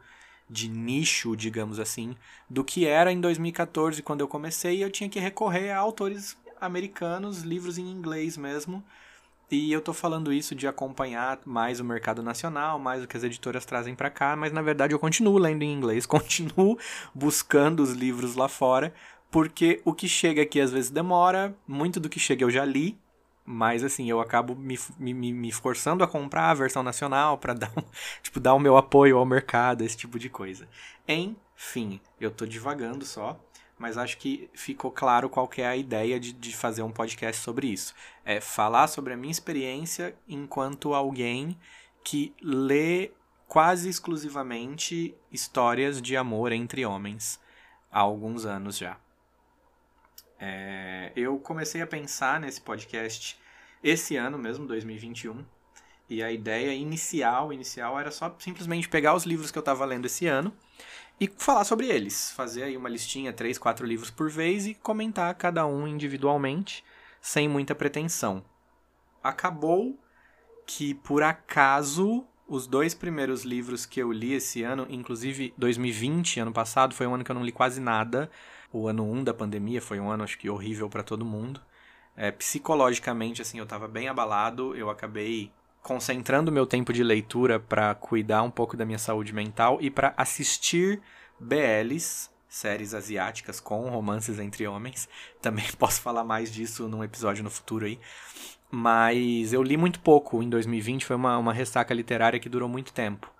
de 0.48 0.68
nicho, 0.68 1.34
digamos 1.34 1.80
assim, 1.80 2.14
do 2.50 2.62
que 2.62 2.86
era 2.86 3.10
em 3.10 3.20
2014 3.20 4.02
quando 4.02 4.20
eu 4.20 4.28
comecei 4.28 4.84
eu 4.84 4.90
tinha 4.90 5.08
que 5.08 5.18
recorrer 5.18 5.70
a 5.70 5.78
autores 5.78 6.36
americanos, 6.60 7.42
livros 7.42 7.78
em 7.78 7.90
inglês 7.90 8.36
mesmo 8.36 8.84
e 9.50 9.72
eu 9.72 9.80
tô 9.80 9.92
falando 9.92 10.32
isso 10.32 10.54
de 10.54 10.66
acompanhar 10.66 11.38
mais 11.44 11.80
o 11.80 11.84
mercado 11.84 12.22
nacional, 12.22 12.78
mais 12.78 13.04
o 13.04 13.06
que 13.06 13.16
as 13.16 13.24
editoras 13.24 13.64
trazem 13.64 13.94
para 13.94 14.10
cá, 14.10 14.34
mas 14.34 14.52
na 14.52 14.62
verdade 14.62 14.94
eu 14.94 14.98
continuo 14.98 15.38
lendo 15.38 15.62
em 15.62 15.72
inglês, 15.72 16.06
continuo 16.06 16.78
buscando 17.14 17.82
os 17.82 17.92
livros 17.92 18.34
lá 18.34 18.48
fora, 18.48 18.92
porque 19.30 19.80
o 19.84 19.92
que 19.92 20.08
chega 20.08 20.42
aqui 20.42 20.60
às 20.60 20.70
vezes 20.70 20.90
demora, 20.90 21.54
muito 21.66 22.00
do 22.00 22.08
que 22.08 22.18
chega 22.18 22.44
eu 22.44 22.50
já 22.50 22.64
li, 22.64 22.98
mas 23.44 23.84
assim, 23.84 24.08
eu 24.08 24.20
acabo 24.20 24.54
me, 24.54 24.78
me, 24.98 25.32
me 25.32 25.52
forçando 25.52 26.02
a 26.02 26.08
comprar 26.08 26.50
a 26.50 26.54
versão 26.54 26.82
nacional 26.82 27.36
para 27.36 27.52
dar, 27.54 27.72
tipo, 28.22 28.40
dar 28.40 28.54
o 28.54 28.58
meu 28.58 28.76
apoio 28.76 29.18
ao 29.18 29.26
mercado, 29.26 29.82
esse 29.82 29.96
tipo 29.96 30.18
de 30.18 30.30
coisa. 30.30 30.66
Enfim, 31.06 32.00
eu 32.18 32.30
tô 32.30 32.46
divagando 32.46 33.04
só 33.04 33.38
mas 33.84 33.98
acho 33.98 34.16
que 34.16 34.48
ficou 34.54 34.90
claro 34.90 35.28
qual 35.28 35.46
é 35.58 35.66
a 35.66 35.76
ideia 35.76 36.18
de, 36.18 36.32
de 36.32 36.56
fazer 36.56 36.82
um 36.82 36.90
podcast 36.90 37.42
sobre 37.42 37.66
isso. 37.66 37.94
É 38.24 38.40
falar 38.40 38.86
sobre 38.86 39.12
a 39.12 39.16
minha 39.16 39.30
experiência 39.30 40.16
enquanto 40.26 40.94
alguém 40.94 41.54
que 42.02 42.34
lê 42.40 43.10
quase 43.46 43.90
exclusivamente 43.90 45.14
histórias 45.30 46.00
de 46.00 46.16
amor 46.16 46.50
entre 46.50 46.86
homens 46.86 47.38
há 47.92 48.00
alguns 48.00 48.46
anos 48.46 48.78
já. 48.78 48.96
É, 50.40 51.12
eu 51.14 51.38
comecei 51.38 51.82
a 51.82 51.86
pensar 51.86 52.40
nesse 52.40 52.62
podcast 52.62 53.38
esse 53.82 54.16
ano 54.16 54.38
mesmo, 54.38 54.66
2021, 54.66 55.44
e 56.08 56.22
a 56.22 56.32
ideia 56.32 56.72
inicial, 56.72 57.52
inicial 57.52 58.00
era 58.00 58.10
só 58.10 58.34
simplesmente 58.38 58.88
pegar 58.88 59.14
os 59.14 59.24
livros 59.24 59.50
que 59.50 59.58
eu 59.58 59.60
estava 59.60 59.84
lendo 59.84 60.06
esse 60.06 60.26
ano 60.26 60.56
e 61.20 61.28
falar 61.36 61.64
sobre 61.64 61.88
eles. 61.88 62.30
Fazer 62.32 62.64
aí 62.64 62.76
uma 62.76 62.88
listinha, 62.88 63.32
três, 63.32 63.58
quatro 63.58 63.86
livros 63.86 64.10
por 64.10 64.30
vez 64.30 64.66
e 64.66 64.74
comentar 64.74 65.34
cada 65.34 65.66
um 65.66 65.86
individualmente, 65.86 66.84
sem 67.20 67.48
muita 67.48 67.74
pretensão. 67.74 68.44
Acabou 69.22 69.98
que, 70.66 70.94
por 70.94 71.22
acaso, 71.22 72.26
os 72.46 72.66
dois 72.66 72.94
primeiros 72.94 73.42
livros 73.42 73.86
que 73.86 74.00
eu 74.00 74.12
li 74.12 74.34
esse 74.34 74.62
ano, 74.62 74.86
inclusive 74.90 75.54
2020, 75.56 76.40
ano 76.40 76.52
passado, 76.52 76.94
foi 76.94 77.06
um 77.06 77.14
ano 77.14 77.24
que 77.24 77.30
eu 77.30 77.34
não 77.34 77.44
li 77.44 77.52
quase 77.52 77.80
nada. 77.80 78.30
O 78.72 78.88
ano 78.88 79.04
1 79.04 79.12
um 79.12 79.24
da 79.24 79.32
pandemia 79.32 79.80
foi 79.80 80.00
um 80.00 80.10
ano, 80.10 80.24
acho 80.24 80.38
que, 80.38 80.50
horrível 80.50 80.88
para 80.90 81.02
todo 81.02 81.24
mundo. 81.24 81.60
É, 82.16 82.30
psicologicamente, 82.30 83.40
assim, 83.40 83.58
eu 83.58 83.64
estava 83.64 83.88
bem 83.88 84.08
abalado. 84.08 84.74
Eu 84.76 84.90
acabei 84.90 85.50
concentrando 85.84 86.50
meu 86.50 86.66
tempo 86.66 86.94
de 86.94 87.04
leitura 87.04 87.60
para 87.60 87.94
cuidar 87.94 88.42
um 88.42 88.50
pouco 88.50 88.74
da 88.74 88.86
minha 88.86 88.98
saúde 88.98 89.34
mental 89.34 89.76
e 89.82 89.90
para 89.90 90.14
assistir 90.16 91.02
BLs, 91.38 92.30
séries 92.48 92.94
asiáticas 92.94 93.60
com 93.60 93.90
romances 93.90 94.38
entre 94.38 94.66
homens. 94.66 95.06
Também 95.42 95.66
posso 95.78 96.00
falar 96.00 96.24
mais 96.24 96.50
disso 96.50 96.88
num 96.88 97.04
episódio 97.04 97.44
no 97.44 97.50
futuro 97.50 97.84
aí. 97.84 98.00
Mas 98.70 99.52
eu 99.52 99.62
li 99.62 99.76
muito 99.76 100.00
pouco 100.00 100.42
em 100.42 100.48
2020, 100.48 101.04
foi 101.04 101.16
uma, 101.16 101.36
uma 101.36 101.52
ressaca 101.52 101.92
literária 101.92 102.40
que 102.40 102.48
durou 102.48 102.68
muito 102.68 102.90
tempo. 102.90 103.30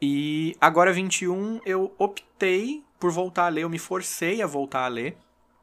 E 0.00 0.54
agora 0.60 0.92
21 0.92 1.62
eu 1.64 1.94
optei 1.96 2.84
por 3.00 3.10
voltar 3.10 3.46
a 3.46 3.48
ler, 3.48 3.62
eu 3.62 3.70
me 3.70 3.78
forcei 3.78 4.42
a 4.42 4.46
voltar 4.46 4.84
a 4.84 4.88
ler. 4.88 5.16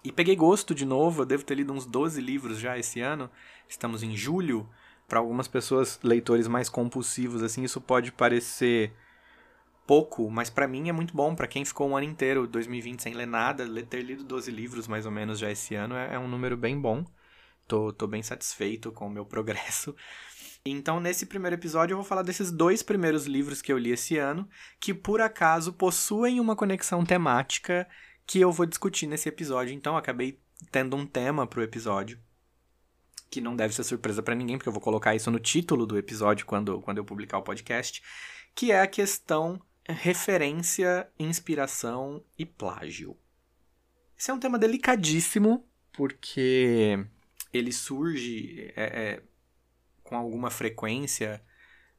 E 0.04 0.12
peguei 0.12 0.36
gosto 0.36 0.74
de 0.74 0.86
novo, 0.86 1.22
eu 1.22 1.26
devo 1.26 1.46
ter 1.46 1.54
lido 1.54 1.72
uns 1.72 1.86
12 1.86 2.20
livros 2.20 2.58
já 2.58 2.80
esse 2.80 3.00
ano. 3.00 3.30
Estamos 3.70 4.02
em 4.02 4.18
julho 4.18 4.68
para 5.07 5.19
algumas 5.19 5.48
pessoas, 5.48 6.00
leitores 6.03 6.48
mais 6.48 6.69
compulsivos, 6.69 7.43
assim, 7.43 7.63
isso 7.63 7.79
pode 7.79 8.12
parecer 8.12 8.93
pouco, 9.86 10.29
mas 10.29 10.50
para 10.50 10.67
mim 10.67 10.89
é 10.89 10.91
muito 10.91 11.13
bom. 11.15 11.36
para 11.36 11.48
quem 11.48 11.65
ficou 11.65 11.89
um 11.89 11.98
ano 11.98 12.05
inteiro, 12.05 12.48
2020, 12.48 13.01
sem 13.01 13.13
ler 13.13 13.27
nada, 13.27 13.65
ter 13.83 14.01
lido 14.01 14.24
12 14.24 14.50
livros 14.51 14.88
mais 14.88 15.05
ou 15.05 15.12
menos 15.12 15.39
já 15.39 15.51
esse 15.51 15.75
ano 15.75 15.95
é, 15.95 16.15
é 16.15 16.19
um 16.19 16.27
número 16.27 16.57
bem 16.57 16.79
bom. 16.79 17.05
Tô, 17.67 17.93
tô 17.93 18.07
bem 18.07 18.22
satisfeito 18.22 18.91
com 18.91 19.07
o 19.07 19.10
meu 19.10 19.25
progresso. 19.25 19.95
Então, 20.65 21.00
nesse 21.00 21.25
primeiro 21.25 21.55
episódio, 21.55 21.93
eu 21.93 21.98
vou 21.98 22.05
falar 22.05 22.22
desses 22.22 22.51
dois 22.51 22.81
primeiros 22.81 23.25
livros 23.25 23.62
que 23.62 23.72
eu 23.72 23.77
li 23.77 23.91
esse 23.91 24.17
ano, 24.17 24.48
que 24.79 24.93
por 24.93 25.19
acaso 25.19 25.74
possuem 25.74 26.39
uma 26.39 26.55
conexão 26.55 27.03
temática 27.03 27.88
que 28.25 28.39
eu 28.39 28.51
vou 28.51 28.65
discutir 28.65 29.07
nesse 29.07 29.27
episódio. 29.27 29.74
Então, 29.74 29.98
acabei 29.98 30.39
tendo 30.72 30.95
um 30.95 31.05
tema 31.05 31.45
pro 31.45 31.62
episódio, 31.62 32.17
que 33.34 33.42
não 33.42 33.56
deve 33.56 33.74
ser 33.74 33.84
surpresa 33.84 34.22
para 34.22 34.36
ninguém, 34.36 34.58
porque 34.58 34.70
eu 34.70 34.74
vou 34.74 34.82
colocar 34.82 35.16
isso 35.16 35.32
no 35.32 35.40
título 35.40 35.88
do 35.88 35.98
episódio 35.98 36.46
quando, 36.46 36.80
quando 36.82 37.00
eu 37.00 37.04
publicar 37.04 37.40
o 37.40 37.42
podcast, 37.42 38.04
que 38.54 38.72
é 38.72 38.80
a 38.80 38.86
questão 38.86 39.60
referência, 39.90 41.10
inspiração 41.18 42.24
e 42.38 42.46
plágio. 42.46 43.18
Esse 44.16 44.30
é 44.30 44.34
um 44.36 44.40
tema 44.40 44.60
delicadíssimo, 44.60 45.68
porque 45.92 47.04
ele 47.52 47.72
surge 47.72 48.72
é, 48.75 48.84
é, 48.84 49.24
com 50.04 50.16
alguma 50.16 50.52
frequência 50.52 51.44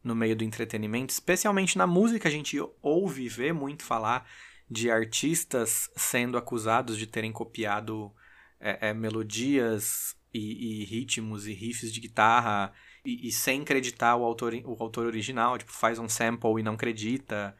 no 0.04 0.14
meio 0.14 0.36
do 0.36 0.44
entretenimento, 0.44 1.12
especialmente 1.12 1.76
na 1.76 1.86
música, 1.86 2.28
a 2.28 2.32
gente 2.32 2.56
ouve 2.80 3.24
e 3.24 3.28
vê 3.28 3.52
muito 3.52 3.82
falar 3.82 4.24
de 4.70 4.88
artistas 4.88 5.90
sendo 5.96 6.38
acusados 6.38 6.96
de 6.96 7.08
terem 7.08 7.32
copiado 7.32 8.14
é, 8.60 8.90
é, 8.90 8.94
melodias 8.94 10.14
e, 10.34 10.82
e, 10.82 10.84
ritmos 10.84 11.46
e 11.46 11.52
riffs 11.52 11.92
de 11.92 12.00
guitarra 12.00 12.72
e, 13.04 13.28
e, 13.28 13.32
sem 13.32 13.62
acreditar 13.62 14.16
o 14.16 14.24
autor, 14.24 14.52
o 14.64 14.76
autor 14.82 15.06
original, 15.06 15.56
tipo, 15.56 15.72
faz 15.72 15.98
um 16.00 16.08
sample 16.08 16.58
e 16.58 16.62
não 16.62 16.74
acredita. 16.74 17.56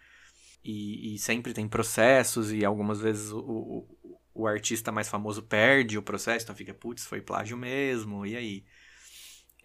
E, 0.65 1.15
e 1.15 1.19
sempre 1.19 1.53
tem 1.53 1.69
processos 1.69 2.51
e 2.51 2.65
algumas 2.65 2.99
vezes 2.99 3.31
o, 3.31 3.39
o, 3.39 4.19
o, 4.35 4.47
artista 4.47 4.91
mais 4.91 5.09
famoso 5.09 5.43
perde 5.43 5.99
o 5.99 6.03
processo, 6.03 6.45
então 6.45 6.57
fica, 6.57 6.73
putz, 6.73 7.05
foi 7.05 7.21
plágio 7.21 7.57
mesmo, 7.57 8.25
e 8.25 8.35
aí? 8.35 8.65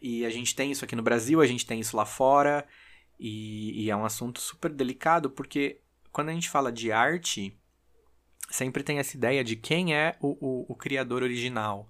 E 0.01 0.25
a 0.25 0.29
gente 0.29 0.53
tem 0.53 0.71
isso 0.71 0.83
aqui 0.83 0.97
no 0.97 1.01
Brasil, 1.01 1.39
a 1.39 1.47
gente 1.47 1.65
tem 1.65 1.79
isso 1.79 1.95
lá 1.95 2.05
fora, 2.05 2.67
e, 3.17 3.85
e 3.85 3.89
é 3.89 3.95
um 3.95 4.03
assunto 4.03 4.41
super 4.41 4.73
delicado, 4.73 5.29
porque 5.29 5.79
quando 6.11 6.29
a 6.29 6.33
gente 6.33 6.49
fala 6.49 6.69
de 6.69 6.91
arte, 6.91 7.57
sempre 8.49 8.83
tem 8.83 8.99
essa 8.99 9.15
ideia 9.15 9.41
de 9.41 9.55
quem 9.55 9.95
é 9.95 10.17
o, 10.19 10.35
o, 10.45 10.65
o 10.73 10.75
criador 10.75 11.23
original, 11.23 11.89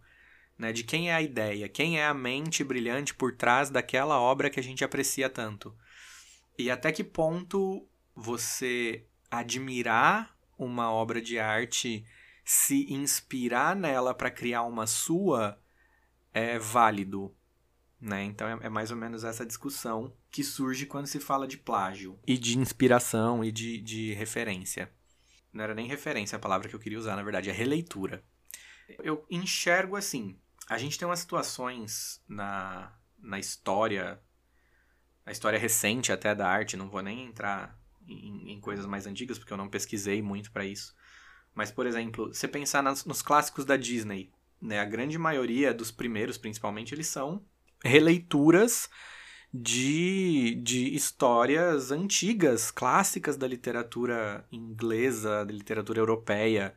né? 0.59 0.73
De 0.73 0.83
quem 0.83 1.09
é 1.09 1.15
a 1.15 1.21
ideia, 1.21 1.69
quem 1.69 1.97
é 1.97 2.05
a 2.05 2.13
mente 2.13 2.65
brilhante 2.65 3.15
por 3.15 3.33
trás 3.33 3.69
daquela 3.69 4.19
obra 4.19 4.49
que 4.49 4.59
a 4.59 4.63
gente 4.63 4.83
aprecia 4.83 5.29
tanto. 5.29 5.73
E 6.57 6.69
até 6.69 6.91
que 6.91 7.03
ponto 7.03 7.87
você 8.13 9.07
admirar 9.31 10.37
uma 10.57 10.91
obra 10.91 11.21
de 11.21 11.39
arte, 11.39 12.05
se 12.43 12.91
inspirar 12.91 13.73
nela 13.73 14.13
para 14.13 14.29
criar 14.29 14.63
uma 14.63 14.85
sua, 14.85 15.57
é 16.33 16.59
válido. 16.59 17.33
Né? 18.01 18.23
Então 18.23 18.45
é, 18.45 18.65
é, 18.65 18.69
mais 18.69 18.91
ou 18.91 18.97
menos 18.97 19.23
essa 19.23 19.45
discussão 19.45 20.13
que 20.29 20.43
surge 20.43 20.85
quando 20.85 21.07
se 21.07 21.21
fala 21.21 21.47
de 21.47 21.57
plágio. 21.57 22.19
E 22.27 22.37
de 22.37 22.57
inspiração 22.57 23.43
e 23.43 23.51
de, 23.51 23.79
de 23.79 24.13
referência. 24.13 24.91
Não 25.53 25.63
era 25.63 25.73
nem 25.73 25.87
referência 25.87 26.35
a 26.35 26.39
palavra 26.39 26.67
que 26.67 26.75
eu 26.75 26.79
queria 26.79 26.99
usar, 26.99 27.15
na 27.15 27.23
verdade, 27.23 27.49
é 27.49 27.53
releitura. 27.53 28.23
Eu 29.01 29.25
enxergo 29.29 29.95
assim: 29.95 30.37
a 30.69 30.77
gente 30.77 30.97
tem 30.97 31.07
umas 31.07 31.19
situações 31.19 32.21
na, 32.27 32.93
na 33.17 33.39
história, 33.39 34.21
na 35.25 35.31
história 35.31 35.57
recente 35.57 36.11
até 36.11 36.35
da 36.35 36.47
arte, 36.47 36.77
não 36.77 36.89
vou 36.89 37.01
nem 37.01 37.25
entrar 37.25 37.77
em, 38.07 38.53
em 38.53 38.59
coisas 38.61 38.85
mais 38.85 39.07
antigas, 39.07 39.39
porque 39.39 39.51
eu 39.51 39.57
não 39.57 39.67
pesquisei 39.67 40.21
muito 40.21 40.51
para 40.51 40.63
isso. 40.63 40.95
Mas, 41.55 41.71
por 41.71 41.87
exemplo, 41.87 42.27
você 42.27 42.47
pensar 42.47 42.83
nas, 42.83 43.03
nos 43.03 43.21
clássicos 43.21 43.65
da 43.65 43.75
Disney, 43.75 44.31
né? 44.61 44.79
A 44.79 44.85
grande 44.85 45.17
maioria 45.17 45.73
dos 45.73 45.91
primeiros, 45.91 46.37
principalmente, 46.37 46.93
eles 46.93 47.07
são 47.07 47.43
releituras 47.83 48.89
de, 49.53 50.55
de 50.61 50.93
histórias 50.93 51.91
antigas, 51.91 52.69
clássicas 52.69 53.37
da 53.37 53.47
literatura 53.47 54.45
inglesa, 54.51 55.45
da 55.45 55.51
literatura 55.51 55.99
europeia 55.99 56.75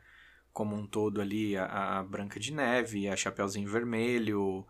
como 0.53 0.77
um 0.77 0.87
todo 0.87 1.21
ali, 1.21 1.57
a, 1.57 1.99
a 1.99 2.03
Branca 2.03 2.39
de 2.39 2.53
Neve, 2.53 3.09
a 3.09 3.17
Chapeuzinho 3.17 3.69
Vermelho. 3.69 4.67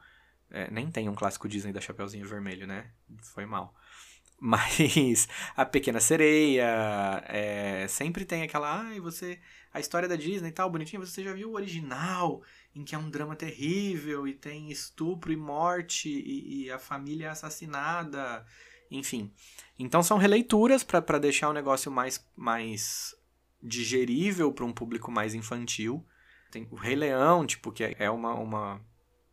É, 0.50 0.70
nem 0.70 0.90
tem 0.90 1.08
um 1.08 1.14
clássico 1.14 1.48
Disney 1.48 1.72
da 1.72 1.80
Chapeuzinho 1.80 2.26
Vermelho, 2.26 2.66
né? 2.66 2.90
Foi 3.22 3.44
mal. 3.46 3.74
Mas 4.38 5.28
a 5.56 5.64
Pequena 5.64 6.00
Sereia, 6.00 7.22
é, 7.26 7.86
sempre 7.88 8.24
tem 8.24 8.42
aquela, 8.42 8.80
ai, 8.80 8.98
ah, 8.98 9.00
você, 9.00 9.40
a 9.72 9.78
história 9.78 10.08
da 10.08 10.16
Disney 10.16 10.48
e 10.48 10.52
tal, 10.52 10.68
bonitinha, 10.68 10.98
você 10.98 11.22
já 11.22 11.32
viu 11.32 11.50
o 11.50 11.54
original, 11.54 12.42
em 12.74 12.84
que 12.84 12.94
é 12.94 12.98
um 12.98 13.08
drama 13.08 13.36
terrível 13.36 14.26
e 14.26 14.34
tem 14.34 14.70
estupro 14.70 15.32
e 15.32 15.36
morte 15.36 16.08
e, 16.08 16.64
e 16.64 16.70
a 16.70 16.78
família 16.78 17.26
é 17.26 17.30
assassinada, 17.30 18.44
enfim. 18.90 19.32
Então 19.78 20.02
são 20.02 20.18
releituras 20.18 20.82
para 20.82 21.18
deixar 21.18 21.48
o 21.48 21.52
negócio 21.52 21.90
mais, 21.90 22.24
mais 22.36 23.14
digerível 23.62 24.52
para 24.52 24.64
um 24.64 24.72
público 24.72 25.10
mais 25.10 25.34
infantil. 25.34 26.04
Tem 26.50 26.66
o 26.70 26.74
Rei 26.74 26.96
Leão, 26.96 27.46
tipo, 27.46 27.70
que 27.72 27.84
é 27.98 28.10
uma, 28.10 28.34
uma, 28.34 28.80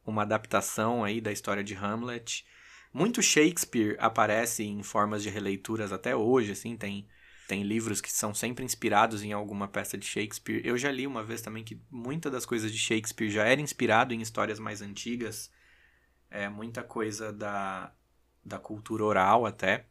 uma 0.06 0.22
adaptação 0.22 1.04
aí 1.04 1.20
da 1.20 1.32
história 1.32 1.63
de 1.63 1.76
Hamlet. 1.76 2.46
Muito 2.94 3.22
Shakespeare 3.22 3.96
aparece 4.00 4.63
em 4.63 4.82
formas 4.84 5.24
de 5.24 5.30
releituras 5.30 5.92
até 5.92 6.15
hoje, 6.15 6.52
assim, 6.52 6.78
tem 6.78 7.08
tem 7.50 7.63
livros 7.63 8.00
que 8.00 8.12
são 8.12 8.32
sempre 8.32 8.63
inspirados 8.63 9.24
em 9.24 9.34
alguma 9.34 9.68
peça 9.68 9.98
de 9.98 10.06
Shakespeare. 10.06 10.62
Eu 10.63 10.78
já 10.78 10.92
li 10.92 11.08
uma 11.08 11.24
vez 11.24 11.42
também 11.42 11.63
que 11.63 11.82
muita 11.89 12.30
das 12.30 12.46
coisas 12.46 12.72
de 12.72 12.78
Shakespeare 12.78 13.32
já 13.32 13.44
era 13.44 13.60
inspirado 13.60 14.13
em 14.13 14.22
histórias 14.22 14.60
mais 14.60 14.84
antigas. 14.84 15.52
É 16.30 16.48
muita 16.48 16.84
coisa 16.84 17.34
da, 17.34 17.92
da 18.46 18.60
cultura 18.60 19.04
oral 19.04 19.48
até. 19.48 19.88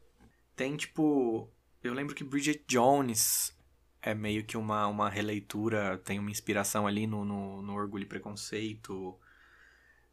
Tem 0.55 0.77
tipo, 0.77 1.53
eu 1.83 1.92
lembro 1.92 2.14
que 2.14 2.22
Bridget 2.22 2.62
Jones 2.68 3.53
é 4.02 4.14
meio 4.14 4.44
que 4.44 4.56
uma, 4.56 4.87
uma 4.87 5.08
releitura, 5.08 5.98
tem 5.98 6.18
uma 6.18 6.30
inspiração 6.30 6.87
ali 6.87 7.06
no, 7.06 7.24
no, 7.24 7.62
no 7.62 7.74
Orgulho 7.74 8.02
e 8.02 8.06
Preconceito. 8.06 9.18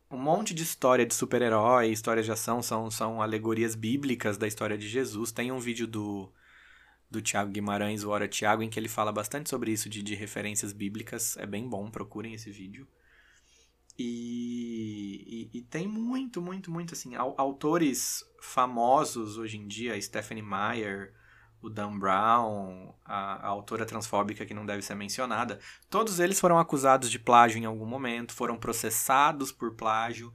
Um 0.10 0.18
monte 0.18 0.54
de 0.54 0.64
história 0.64 1.06
de 1.06 1.14
super-herói, 1.14 1.90
histórias 1.90 2.26
de 2.26 2.32
ação 2.32 2.62
são, 2.62 2.90
são 2.90 3.22
alegorias 3.22 3.76
bíblicas 3.76 4.38
da 4.38 4.48
história 4.48 4.78
de 4.78 4.88
Jesus. 4.88 5.32
Tem 5.32 5.52
um 5.52 5.60
vídeo 5.60 5.88
do 5.88 6.32
do 7.10 7.22
Tiago 7.22 7.52
Guimarães, 7.52 8.04
o 8.04 8.10
Hora 8.10 8.28
Tiago, 8.28 8.64
em 8.64 8.70
que 8.70 8.80
ele 8.80 8.90
fala 8.90 9.12
bastante 9.12 9.50
sobre 9.50 9.72
isso, 9.72 9.90
de, 9.90 10.02
de 10.04 10.16
referências 10.16 10.74
bíblicas. 10.74 11.38
É 11.38 11.46
bem 11.46 11.68
bom, 11.68 11.90
procurem 11.90 12.34
esse 12.34 12.52
vídeo. 12.52 12.88
E, 13.98 15.50
e, 15.54 15.58
e, 15.60 15.62
tem 15.62 15.88
muito, 15.88 16.42
muito, 16.42 16.70
muito 16.70 16.94
assim. 16.94 17.16
Autores 17.16 18.26
famosos 18.42 19.38
hoje 19.38 19.58
em 19.58 19.68
dia, 19.68 20.00
Stephanie 20.02 20.44
Meyer, 20.44 21.14
o 21.62 21.70
Dan 21.70 21.98
Brown, 21.98 22.94
a, 23.04 23.36
a, 23.36 23.48
autora 23.48 23.86
transfóbica 23.86 24.46
que 24.46 24.54
não 24.54 24.66
deve 24.66 24.82
ser 24.82 24.96
mencionada, 24.96 25.60
todos 25.90 26.20
eles 26.20 26.40
foram 26.40 26.60
acusados 26.60 27.10
de 27.10 27.18
plágio 27.18 27.60
em 27.60 27.66
algum 27.66 27.86
momento, 27.86 28.34
foram 28.34 28.58
processados 28.58 29.52
por 29.52 29.76
plágio. 29.76 30.34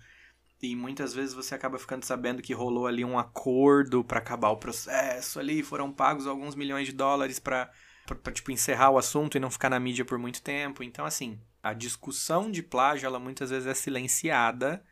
E 0.63 0.77
muitas 0.77 1.15
vezes 1.15 1.35
você 1.35 1.55
acaba 1.55 1.79
ficando 1.79 2.05
sabendo 2.05 2.43
que 2.43 2.53
rolou 2.53 2.87
ali 2.87 3.05
um 3.05 3.19
acordo 3.19 4.05
para 4.05 4.19
acabar 4.19 4.51
o 4.51 4.59
processo 4.59 5.41
ali, 5.41 5.63
foram 5.63 5.91
pagos 5.91 6.27
alguns 6.27 6.55
milhões 6.55 6.87
de 6.87 6.93
dólares 6.93 7.39
para 7.39 7.71
tipo 8.33 8.51
encerrar 8.51 8.91
o 8.91 8.99
assunto 8.99 9.37
e 9.37 9.41
não 9.41 9.51
ficar 9.51 9.71
na 9.71 9.81
mídia 9.81 10.05
por 10.05 10.19
muito 10.19 10.43
tempo. 10.43 10.83
Então 10.83 11.07
assim, 11.07 11.41
a 11.63 11.73
discussão 11.73 12.51
de 12.51 12.63
plágio 12.63 13.07
ela 13.07 13.19
muitas 13.19 13.49
vezes 13.49 13.67
é 13.67 13.75
silenciada 13.75 14.85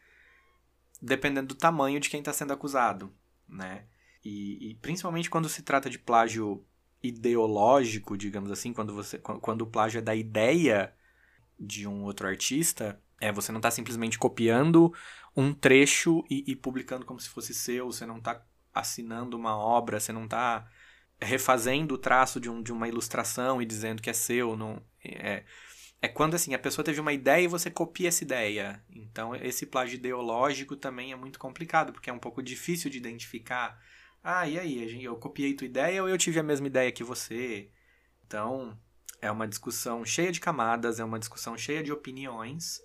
dependendo 1.01 1.49
do 1.49 1.55
tamanho 1.55 2.01
de 2.01 2.11
quem 2.11 2.21
está 2.21 2.33
sendo 2.33 2.53
acusado, 2.53 3.13
né? 3.49 3.85
E, 4.29 4.71
e, 4.71 4.75
principalmente 4.75 5.31
quando 5.31 5.49
se 5.49 5.63
trata 5.63 5.89
de 5.89 5.99
plágio 5.99 6.63
ideológico, 7.03 8.15
digamos 8.15 8.51
assim, 8.51 8.75
quando 8.75 8.95
você 8.95 9.19
quando 9.19 9.63
o 9.63 9.67
plágio 9.67 9.99
é 9.99 10.03
da 10.03 10.15
ideia 10.15 10.93
de 11.59 11.89
um 11.89 12.03
outro 12.05 12.29
artista, 12.29 13.01
é 13.19 13.33
você 13.33 13.51
não 13.51 13.59
está 13.59 13.71
simplesmente 13.71 14.19
copiando 14.19 14.93
um 15.35 15.55
trecho 15.55 16.23
e, 16.29 16.45
e, 16.47 16.55
publicando 16.55 17.07
como 17.07 17.19
se 17.19 17.29
fosse 17.31 17.55
seu, 17.55 17.91
você 17.91 18.05
não 18.05 18.19
está 18.19 18.45
assinando 18.75 19.35
uma 19.35 19.57
obra, 19.57 19.99
você 19.99 20.13
não 20.13 20.25
está 20.25 20.69
refazendo 21.19 21.95
o 21.95 21.99
traço 21.99 22.39
de, 22.39 22.51
um, 22.51 22.63
de 22.63 22.71
uma 22.71 22.87
ilustração 22.87 23.63
e 23.63 23.67
dizendo 23.67 24.03
que 24.03 24.11
é 24.11 24.13
seu. 24.13 24.57
Não, 24.57 24.83
é, 25.03 25.45
é 26.03 26.09
quando 26.09 26.35
assim 26.35 26.53
a 26.53 26.59
pessoa 26.59 26.85
teve 26.85 27.01
uma 27.01 27.15
ideia 27.15 27.45
e 27.45 27.49
você 27.49 27.71
copia 27.71 28.09
essa 28.09 28.25
ideia. 28.25 28.85
Então 28.95 29.35
esse 29.35 29.65
plágio 29.65 29.97
ideológico 29.97 30.77
também 30.77 31.13
é 31.13 31.17
muito 31.17 31.39
complicado, 31.39 31.95
porque 31.95 32.11
é 32.11 32.13
um 32.13 32.19
pouco 32.19 32.43
difícil 32.43 32.91
de 32.91 32.99
identificar. 32.99 33.81
Ah, 34.23 34.49
e 34.49 34.59
aí, 34.59 35.03
eu 35.03 35.17
copiei 35.17 35.55
tua 35.55 35.67
ideia 35.67 36.03
ou 36.03 36.09
eu 36.09 36.19
tive 36.19 36.39
a 36.39 36.43
mesma 36.43 36.67
ideia 36.67 36.93
que 36.93 37.05
você? 37.05 37.71
Então, 38.27 38.79
é 39.21 39.31
uma 39.31 39.49
discussão 39.49 40.05
cheia 40.05 40.33
de 40.33 40.41
camadas, 40.41 41.01
é 41.01 41.05
uma 41.05 41.19
discussão 41.19 41.57
cheia 41.57 41.83
de 41.83 41.93
opiniões. 41.93 42.83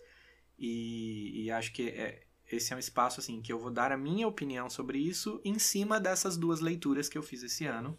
E, 0.57 1.43
e 1.45 1.51
acho 1.51 1.73
que 1.73 1.89
é, 1.89 2.23
esse 2.51 2.73
é 2.73 2.75
um 2.75 2.79
espaço 2.79 3.19
assim 3.19 3.41
que 3.41 3.51
eu 3.51 3.59
vou 3.59 3.71
dar 3.71 3.91
a 3.91 3.97
minha 3.97 4.27
opinião 4.27 4.69
sobre 4.69 4.97
isso 4.99 5.41
em 5.43 5.59
cima 5.59 5.99
dessas 5.99 6.37
duas 6.37 6.59
leituras 6.61 7.09
que 7.09 7.17
eu 7.17 7.23
fiz 7.23 7.43
esse 7.43 7.65
ano. 7.65 7.97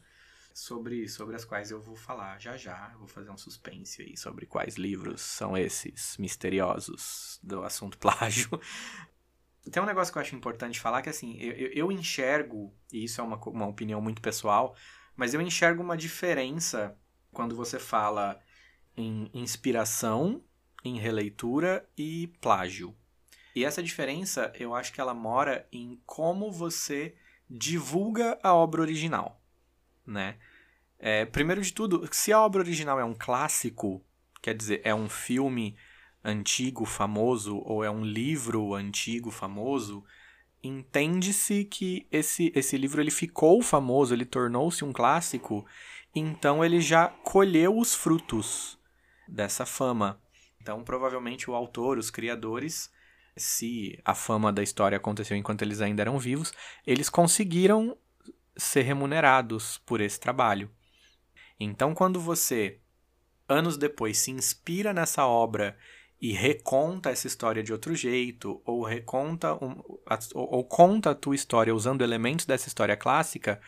sobre, 0.55 1.09
sobre 1.09 1.35
as 1.37 1.45
quais 1.45 1.71
eu 1.71 1.81
vou 1.81 1.97
falar 1.97 2.41
já 2.41 2.57
já. 2.57 2.89
Vou 2.99 3.09
fazer 3.09 3.31
um 3.31 3.37
suspense 3.37 4.03
aí 4.03 4.17
sobre 4.17 4.47
quais 4.47 4.77
livros 4.77 5.21
são 5.21 5.57
esses 5.59 6.17
misteriosos 6.19 7.39
do 7.43 7.63
assunto 7.65 7.99
plágio. 7.99 8.49
Tem 9.71 9.83
um 9.83 9.87
negócio 9.87 10.13
que 10.13 10.19
eu 10.19 10.23
acho 10.23 10.37
importante 10.37 10.81
falar 10.81 11.03
que, 11.03 11.09
assim, 11.09 11.37
eu, 11.39 11.69
eu 11.73 11.93
enxergo, 11.93 12.73
e 12.93 13.05
isso 13.05 13.21
é 13.21 13.25
uma, 13.25 13.37
uma 13.49 13.67
opinião 13.67 14.01
muito 14.01 14.21
pessoal, 14.21 14.77
mas 15.17 15.33
eu 15.33 15.41
enxergo 15.41 15.83
uma 15.83 15.97
diferença 15.97 16.97
quando 17.33 17.57
você 17.57 17.79
fala 17.79 18.41
em 18.97 19.31
inspiração, 19.33 20.43
em 20.85 20.99
releitura 20.99 21.89
e 21.97 22.29
plágio. 22.41 22.95
E 23.55 23.65
essa 23.65 23.83
diferença, 23.83 24.53
eu 24.59 24.75
acho 24.75 24.93
que 24.93 25.01
ela 25.01 25.15
mora 25.15 25.67
em 25.73 26.01
como 26.05 26.51
você 26.51 27.15
divulga 27.49 28.39
a 28.43 28.53
obra 28.53 28.81
original, 28.81 29.41
né? 30.07 30.37
É, 30.99 31.25
primeiro 31.25 31.61
de 31.61 31.73
tudo, 31.73 32.09
se 32.13 32.33
a 32.33 32.41
obra 32.41 32.61
original 32.61 32.99
é 32.99 33.05
um 33.05 33.15
clássico, 33.15 34.05
quer 34.43 34.55
dizer, 34.55 34.81
é 34.85 34.95
um 34.95 35.09
filme 35.09 35.77
antigo 36.25 36.85
famoso 36.85 37.59
ou 37.59 37.85
é 37.85 37.91
um 37.91 38.05
livro 38.05 38.75
antigo 38.75 39.31
famoso, 39.31 40.03
entende-se 40.63 41.65
que 41.65 42.07
esse, 42.11 42.51
esse 42.55 42.79
livro 42.79 43.01
ele 43.01 43.11
ficou 43.11 43.61
famoso, 43.63 44.15
ele 44.15 44.25
tornou-se 44.25 44.85
um 44.85 44.93
clássico, 44.93 45.67
então 46.15 46.65
ele 46.65 46.81
já 46.81 47.09
colheu 47.09 47.79
os 47.79 47.95
frutos 47.95 48.79
dessa 49.29 49.67
fama. 49.67 50.21
Então, 50.61 50.83
provavelmente 50.83 51.51
o 51.51 51.55
autor, 51.55 51.99
os 51.99 52.11
criadores, 52.11 52.91
se 53.37 54.01
a 54.05 54.15
fama 54.15 54.51
da 54.51 54.63
história 54.63 54.97
aconteceu 54.97 55.37
enquanto 55.37 55.61
eles 55.61 55.83
ainda 55.83 56.03
eram 56.03 56.19
vivos, 56.19 56.55
eles 56.87 57.11
conseguiram 57.11 57.99
ser 58.57 58.83
remunerados 58.83 59.79
por 59.85 60.01
esse 60.01 60.19
trabalho. 60.19 60.71
Então, 61.61 61.95
quando 61.95 62.19
você 62.19 62.81
anos 63.49 63.77
depois 63.77 64.19
se 64.19 64.31
inspira 64.31 64.93
nessa 64.93 65.27
obra 65.27 65.77
e 66.25 66.33
reconta 66.33 67.11
essa 67.11 67.27
história 67.27 67.63
de 67.63 67.71
outro 67.71 67.95
jeito, 67.95 68.59
ou 68.65 68.83
reconta 68.83 69.53
um, 69.63 69.79
ou, 70.35 70.55
ou 70.55 70.65
conta 70.65 71.11
a 71.11 71.15
tua 71.15 71.35
história 71.35 71.75
usando 71.75 72.01
elementos 72.01 72.47
dessa 72.47 72.67
história 72.67 72.97
clássica, 72.97 73.61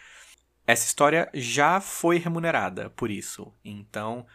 essa 0.66 0.86
história 0.86 1.30
já 1.34 1.82
foi 1.82 2.16
remunerada 2.16 2.88
por 2.88 3.10
isso. 3.10 3.52
Então, 3.62 4.26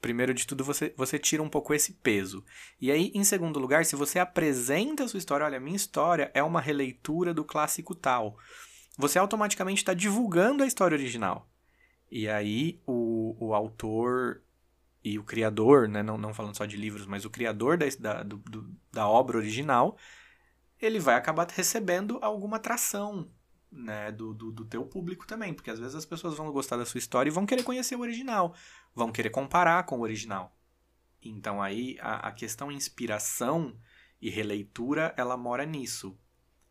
primeiro 0.00 0.32
de 0.32 0.46
tudo, 0.46 0.64
você, 0.64 0.94
você 0.96 1.18
tira 1.18 1.42
um 1.42 1.50
pouco 1.50 1.74
esse 1.74 1.92
peso. 1.92 2.42
E 2.80 2.90
aí, 2.90 3.12
em 3.14 3.24
segundo 3.24 3.58
lugar, 3.58 3.84
se 3.84 3.94
você 3.94 4.18
apresenta 4.18 5.04
a 5.04 5.08
sua 5.08 5.18
história, 5.18 5.44
olha, 5.44 5.60
minha 5.60 5.76
história 5.76 6.30
é 6.32 6.42
uma 6.42 6.62
releitura 6.62 7.34
do 7.34 7.44
clássico 7.44 7.94
tal, 7.94 8.38
você 8.96 9.18
automaticamente 9.18 9.82
está 9.82 9.92
divulgando 9.92 10.62
a 10.62 10.66
história 10.66 10.96
original. 10.96 11.46
E 12.10 12.26
aí, 12.26 12.80
o, 12.86 13.36
o 13.38 13.52
autor 13.52 14.40
e 15.06 15.20
o 15.20 15.22
criador, 15.22 15.86
né, 15.86 16.02
não, 16.02 16.18
não 16.18 16.34
falando 16.34 16.56
só 16.56 16.66
de 16.66 16.76
livros, 16.76 17.06
mas 17.06 17.24
o 17.24 17.30
criador 17.30 17.78
da, 17.78 17.86
da, 17.96 18.22
do, 18.24 18.76
da 18.92 19.08
obra 19.08 19.38
original, 19.38 19.96
ele 20.80 20.98
vai 20.98 21.14
acabar 21.14 21.48
recebendo 21.48 22.18
alguma 22.20 22.56
atração 22.56 23.30
né, 23.70 24.10
do, 24.10 24.34
do, 24.34 24.50
do, 24.50 24.64
teu 24.64 24.84
público 24.84 25.24
também, 25.24 25.54
porque 25.54 25.70
às 25.70 25.78
vezes 25.78 25.94
as 25.94 26.04
pessoas 26.04 26.36
vão 26.36 26.50
gostar 26.50 26.76
da 26.76 26.84
sua 26.84 26.98
história 26.98 27.30
e 27.30 27.32
vão 27.32 27.46
querer 27.46 27.62
conhecer 27.62 27.94
o 27.94 28.00
original, 28.00 28.52
vão 28.92 29.12
querer 29.12 29.30
comparar 29.30 29.84
com 29.84 30.00
o 30.00 30.02
original. 30.02 30.52
Então 31.22 31.62
aí 31.62 31.96
a, 32.00 32.26
a 32.26 32.32
questão 32.32 32.72
inspiração 32.72 33.78
e 34.20 34.28
releitura, 34.28 35.14
ela 35.16 35.36
mora 35.36 35.64
nisso. 35.64 36.18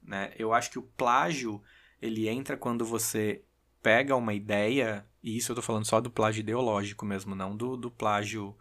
Né? 0.03 0.33
Eu 0.37 0.53
acho 0.53 0.71
que 0.71 0.79
o 0.79 0.83
plágio, 0.83 1.63
ele 2.01 2.27
entra 2.27 2.57
quando 2.57 2.83
você 2.83 3.45
pega 3.85 4.15
uma 4.15 4.33
ideia 4.33 5.05
e 5.21 5.37
isso 5.37 5.51
eu 5.51 5.55
tô 5.55 5.61
falando 5.61 5.85
só 5.85 6.01
do 6.01 6.09
plágio 6.09 6.39
ideológico 6.39 7.05
mesmo, 7.05 7.35
não 7.35 7.55
do, 7.55 7.77
do 7.77 7.91
plágio 7.91 8.57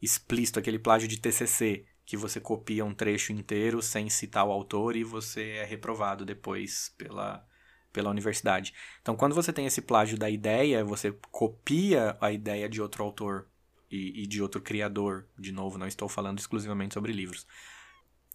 explícito, 0.00 0.60
aquele 0.60 0.78
plágio 0.78 1.08
de 1.08 1.18
TCC, 1.18 1.84
que 2.04 2.16
você 2.16 2.38
copia 2.38 2.84
um 2.84 2.94
trecho 2.94 3.32
inteiro 3.32 3.82
sem 3.82 4.08
citar 4.08 4.46
o 4.46 4.52
autor 4.52 4.94
e 4.94 5.02
você 5.02 5.54
é 5.54 5.64
reprovado 5.64 6.24
depois 6.24 6.94
pela, 6.96 7.44
pela 7.92 8.08
universidade. 8.08 8.72
Então, 9.00 9.16
quando 9.16 9.34
você 9.34 9.52
tem 9.52 9.66
esse 9.66 9.82
plágio 9.82 10.16
da 10.16 10.30
ideia, 10.30 10.84
você 10.84 11.10
copia 11.32 12.16
a 12.20 12.30
ideia 12.30 12.68
de 12.68 12.80
outro 12.80 13.02
autor 13.02 13.48
e, 13.90 14.22
e 14.22 14.26
de 14.28 14.40
outro 14.40 14.60
criador. 14.60 15.26
De 15.36 15.50
novo, 15.50 15.76
não 15.76 15.88
estou 15.88 16.08
falando 16.08 16.38
exclusivamente 16.38 16.94
sobre 16.94 17.12
livros. 17.12 17.48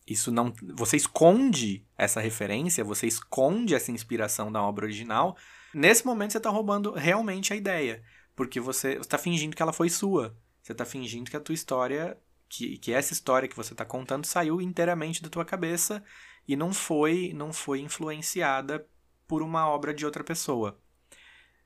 Isso 0.06 0.30
não. 0.30 0.54
Você 0.76 0.98
esconde 0.98 1.86
essa 1.98 2.20
referência, 2.20 2.84
você 2.84 3.08
esconde 3.08 3.74
essa 3.74 3.94
inspiração 3.94 4.52
da 4.52 4.62
obra 4.62 4.84
original 4.86 5.38
Nesse 5.78 6.04
momento 6.04 6.32
você 6.32 6.40
está 6.40 6.50
roubando 6.50 6.92
realmente 6.94 7.54
a 7.54 7.56
ideia, 7.56 8.04
porque 8.36 8.60
você 8.60 8.94
está 8.94 9.16
fingindo 9.16 9.56
que 9.56 9.62
ela 9.62 9.72
foi 9.72 9.90
sua. 9.90 10.36
Você 10.60 10.72
está 10.72 10.84
fingindo 10.84 11.30
que 11.30 11.38
a 11.38 11.40
tua 11.40 11.54
história, 11.54 12.18
que, 12.50 12.80
que 12.80 12.92
essa 12.92 13.14
história 13.14 13.48
que 13.48 13.56
você 13.56 13.76
está 13.76 13.86
contando 13.86 14.26
saiu 14.26 14.60
inteiramente 14.60 15.22
da 15.22 15.30
tua 15.30 15.46
cabeça 15.46 16.04
e 16.48 16.56
não 16.56 16.74
foi, 16.74 17.32
não 17.36 17.54
foi 17.54 17.80
influenciada 17.80 18.90
por 19.28 19.44
uma 19.44 19.70
obra 19.70 19.94
de 19.94 20.04
outra 20.04 20.24
pessoa. 20.24 20.82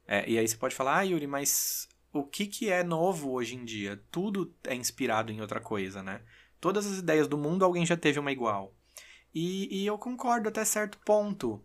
É, 0.06 0.30
e 0.30 0.38
aí 0.38 0.46
você 0.46 0.58
pode 0.58 0.76
falar, 0.76 0.98
ah, 0.98 1.04
Yuri, 1.04 1.26
mas 1.26 1.88
o 2.12 2.26
que, 2.26 2.48
que 2.48 2.70
é 2.70 2.84
novo 2.84 3.32
hoje 3.32 3.56
em 3.56 3.64
dia? 3.64 4.04
Tudo 4.12 4.54
é 4.66 4.76
inspirado 4.76 5.32
em 5.32 5.40
outra 5.40 5.62
coisa, 5.62 6.04
né? 6.04 6.22
Todas 6.60 6.86
as 6.86 6.98
ideias 6.98 7.30
do 7.30 7.38
mundo 7.38 7.64
alguém 7.64 7.86
já 7.86 7.96
teve 7.96 8.20
uma 8.20 8.34
igual. 8.34 8.76
E, 9.34 9.74
e 9.74 9.86
eu 9.86 9.98
concordo 9.98 10.50
até 10.50 10.66
certo 10.66 11.00
ponto 11.06 11.64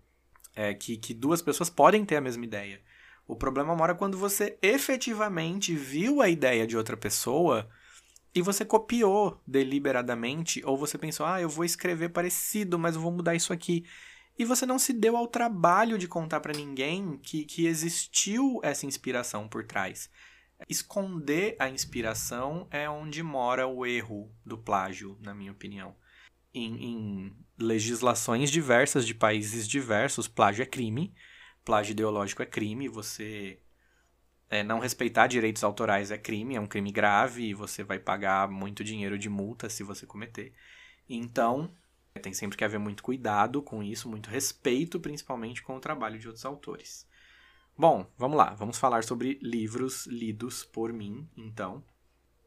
é, 0.57 0.73
que, 0.75 0.97
que 0.97 1.15
duas 1.15 1.43
pessoas 1.43 1.71
podem 1.71 2.05
ter 2.05 2.17
a 2.17 2.21
mesma 2.21 2.45
ideia. 2.45 2.81
O 3.29 3.37
problema 3.37 3.77
mora 3.77 3.95
quando 3.95 4.17
você 4.17 4.59
efetivamente 4.63 5.75
viu 5.75 6.23
a 6.23 6.29
ideia 6.29 6.67
de 6.67 6.77
outra 6.77 6.97
pessoa 6.97 7.69
e 8.35 8.41
você 8.41 8.65
copiou 8.65 9.41
deliberadamente, 9.47 10.63
ou 10.65 10.77
você 10.77 10.99
pensou, 10.99 11.27
ah, 11.27 11.41
eu 11.41 11.49
vou 11.49 11.65
escrever 11.65 12.11
parecido, 12.11 12.79
mas 12.79 12.95
eu 12.95 13.01
vou 13.01 13.13
mudar 13.13 13.35
isso 13.35 13.53
aqui. 13.53 13.85
E 14.39 14.45
você 14.45 14.67
não 14.67 14.79
se 14.79 14.93
deu 14.93 15.17
ao 15.17 15.27
trabalho 15.27 15.97
de 15.97 16.07
contar 16.07 16.41
para 16.41 16.53
ninguém 16.53 17.19
que, 17.23 17.45
que 17.45 17.67
existiu 17.67 18.61
essa 18.63 18.85
inspiração 18.85 19.49
por 19.49 19.65
trás. 19.65 20.11
Esconder 20.69 21.57
a 21.59 21.69
inspiração 21.69 22.67
é 22.71 22.89
onde 22.89 23.23
mora 23.23 23.67
o 23.67 23.85
erro 23.85 24.31
do 24.45 24.57
plágio, 24.57 25.19
na 25.21 25.35
minha 25.35 25.53
opinião. 25.53 25.95
Em, 26.59 26.85
em 26.85 27.37
legislações 27.59 28.51
diversas 28.51 29.07
de 29.07 29.15
países 29.15 29.69
diversos, 29.69 30.27
plágio 30.27 30.63
é 30.63 30.67
crime, 30.67 31.15
plágio 31.63 31.93
ideológico 31.93 32.43
é 32.43 32.47
crime, 32.47 32.89
você 32.89 33.61
é, 34.49 34.63
não 34.63 34.79
respeitar 34.79 35.27
direitos 35.27 35.63
autorais 35.63 36.11
é 36.11 36.17
crime, 36.17 36.55
é 36.55 36.61
um 36.61 36.67
crime 36.67 36.91
grave 36.91 37.45
e 37.45 37.55
você 37.55 37.85
vai 37.85 37.99
pagar 37.99 38.49
muito 38.49 38.83
dinheiro 38.83 39.19
de 39.19 39.29
multa 39.29 39.69
se 39.69 39.83
você 39.83 40.07
cometer. 40.07 40.55
Então, 41.09 41.71
tem 42.23 42.33
sempre 42.33 42.57
que 42.57 42.65
haver 42.65 42.79
muito 42.79 43.03
cuidado 43.03 43.61
com 43.61 43.83
isso, 43.83 44.09
muito 44.09 44.31
respeito, 44.31 44.99
principalmente 44.99 45.63
com 45.63 45.77
o 45.77 45.81
trabalho 45.81 46.19
de 46.19 46.27
outros 46.27 46.47
autores. 46.47 47.07
Bom, 47.77 48.11
vamos 48.17 48.39
lá, 48.39 48.55
vamos 48.55 48.79
falar 48.79 49.05
sobre 49.05 49.39
livros 49.43 50.07
lidos 50.07 50.65
por 50.65 50.91
mim, 50.93 51.29
então. 51.37 51.85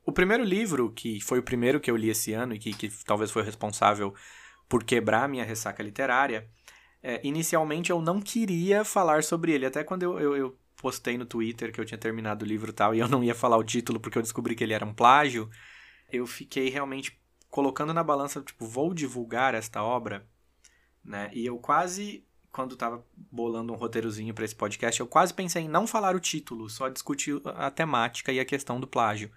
O 0.10 0.12
primeiro 0.12 0.44
livro, 0.44 0.92
que 0.92 1.22
foi 1.22 1.38
o 1.38 1.44
primeiro 1.44 1.80
que 1.80 1.92
eu 1.92 1.96
li 1.96 2.10
esse 2.10 2.34
ano 2.34 2.56
e 2.56 2.58
que, 2.58 2.74
que 2.74 2.90
talvez 3.06 3.30
foi 3.30 3.44
responsável 3.44 4.12
por 4.68 4.84
quebrar 4.84 5.30
minha 5.30 5.44
ressaca 5.44 5.84
literária, 5.84 6.50
é, 7.04 7.22
inicialmente 7.24 7.92
eu 7.92 8.02
não 8.02 8.20
queria 8.20 8.84
falar 8.84 9.24
sobre 9.24 9.52
ele. 9.52 9.68
Até 9.68 9.84
quando 9.84 10.02
eu, 10.02 10.20
eu, 10.20 10.36
eu, 10.36 10.58
postei 10.76 11.16
no 11.16 11.28
Twitter 11.28 11.72
que 11.72 11.80
eu 11.80 11.86
tinha 11.86 11.98
terminado 11.98 12.44
o 12.44 12.48
livro 12.48 12.72
e 12.72 12.74
tal, 12.74 12.96
e 12.96 13.00
eu 13.00 13.08
não 13.08 13.24
ia 13.24 13.36
falar 13.36 13.58
o 13.58 13.64
título 13.64 14.00
porque 14.00 14.18
eu 14.18 14.24
descobri 14.24 14.56
que 14.56 14.64
ele 14.64 14.74
era 14.74 14.84
um 14.84 14.96
plágio, 14.96 15.48
eu 16.12 16.26
fiquei 16.26 16.70
realmente 16.70 17.22
colocando 17.48 17.94
na 17.94 18.04
balança, 18.04 18.42
tipo, 18.42 18.66
vou 18.66 18.96
divulgar 18.96 19.54
esta 19.54 19.84
obra, 19.84 20.26
né? 21.04 21.30
E 21.34 21.46
eu 21.46 21.60
quase, 21.60 22.26
quando 22.52 22.76
tava 22.76 23.06
bolando 23.16 23.72
um 23.72 23.76
roteirozinho 23.76 24.34
para 24.34 24.46
esse 24.46 24.56
podcast, 24.56 25.00
eu 25.00 25.06
quase 25.06 25.36
pensei 25.36 25.66
em 25.66 25.70
não 25.70 25.86
falar 25.86 26.16
o 26.16 26.20
título, 26.20 26.68
só 26.68 26.90
discutir 26.90 27.40
a 27.46 27.70
temática 27.70 28.32
e 28.32 28.40
a 28.40 28.46
questão 28.46 28.80
do 28.80 28.88
plágio. 28.88 29.30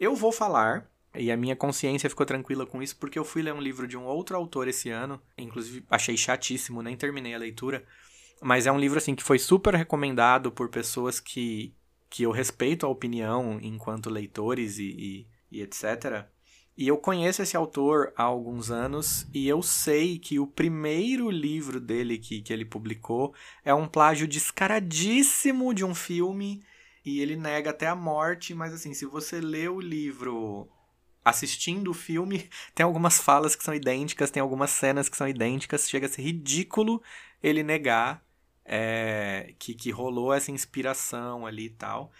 Eu 0.00 0.16
vou 0.16 0.32
falar, 0.32 0.90
e 1.14 1.30
a 1.30 1.36
minha 1.36 1.54
consciência 1.54 2.08
ficou 2.08 2.24
tranquila 2.24 2.64
com 2.64 2.82
isso 2.82 2.96
porque 2.96 3.18
eu 3.18 3.24
fui 3.24 3.42
ler 3.42 3.52
um 3.52 3.60
livro 3.60 3.86
de 3.86 3.98
um 3.98 4.06
outro 4.06 4.34
autor 4.34 4.66
esse 4.66 4.88
ano, 4.88 5.20
inclusive 5.36 5.84
achei 5.90 6.16
chatíssimo, 6.16 6.82
nem 6.82 6.96
terminei 6.96 7.34
a 7.34 7.38
leitura, 7.38 7.84
mas 8.40 8.66
é 8.66 8.72
um 8.72 8.78
livro 8.78 8.96
assim 8.96 9.14
que 9.14 9.22
foi 9.22 9.38
super 9.38 9.74
recomendado 9.74 10.50
por 10.50 10.70
pessoas 10.70 11.20
que, 11.20 11.74
que 12.08 12.22
eu 12.22 12.30
respeito 12.30 12.86
a 12.86 12.88
opinião 12.88 13.60
enquanto 13.60 14.08
leitores 14.08 14.78
e, 14.78 15.26
e, 15.52 15.58
e 15.58 15.60
etc. 15.60 16.24
E 16.78 16.88
eu 16.88 16.96
conheço 16.96 17.42
esse 17.42 17.54
autor 17.54 18.10
há 18.16 18.22
alguns 18.22 18.70
anos 18.70 19.28
e 19.34 19.46
eu 19.46 19.60
sei 19.60 20.18
que 20.18 20.38
o 20.38 20.46
primeiro 20.46 21.28
livro 21.28 21.78
dele 21.78 22.16
que, 22.16 22.40
que 22.40 22.54
ele 22.54 22.64
publicou 22.64 23.34
é 23.62 23.74
um 23.74 23.86
plágio 23.86 24.26
descaradíssimo 24.26 25.74
de 25.74 25.84
um 25.84 25.94
filme 25.94 26.62
e 27.04 27.20
ele 27.20 27.36
nega 27.36 27.70
até 27.70 27.86
a 27.86 27.94
morte, 27.94 28.54
mas 28.54 28.72
assim, 28.72 28.94
se 28.94 29.06
você 29.06 29.40
lê 29.40 29.68
o 29.68 29.80
livro 29.80 30.68
assistindo 31.24 31.90
o 31.90 31.94
filme, 31.94 32.48
tem 32.74 32.84
algumas 32.84 33.18
falas 33.18 33.54
que 33.54 33.64
são 33.64 33.74
idênticas, 33.74 34.30
tem 34.30 34.40
algumas 34.40 34.70
cenas 34.70 35.08
que 35.08 35.16
são 35.16 35.28
idênticas, 35.28 35.88
chega 35.88 36.06
a 36.06 36.08
ser 36.08 36.22
ridículo 36.22 37.02
ele 37.42 37.62
negar 37.62 38.22
é, 38.64 39.54
que, 39.58 39.74
que 39.74 39.90
rolou 39.90 40.32
essa 40.32 40.50
inspiração 40.50 41.46
ali 41.46 41.66
e 41.66 41.70
tal. 41.70 42.12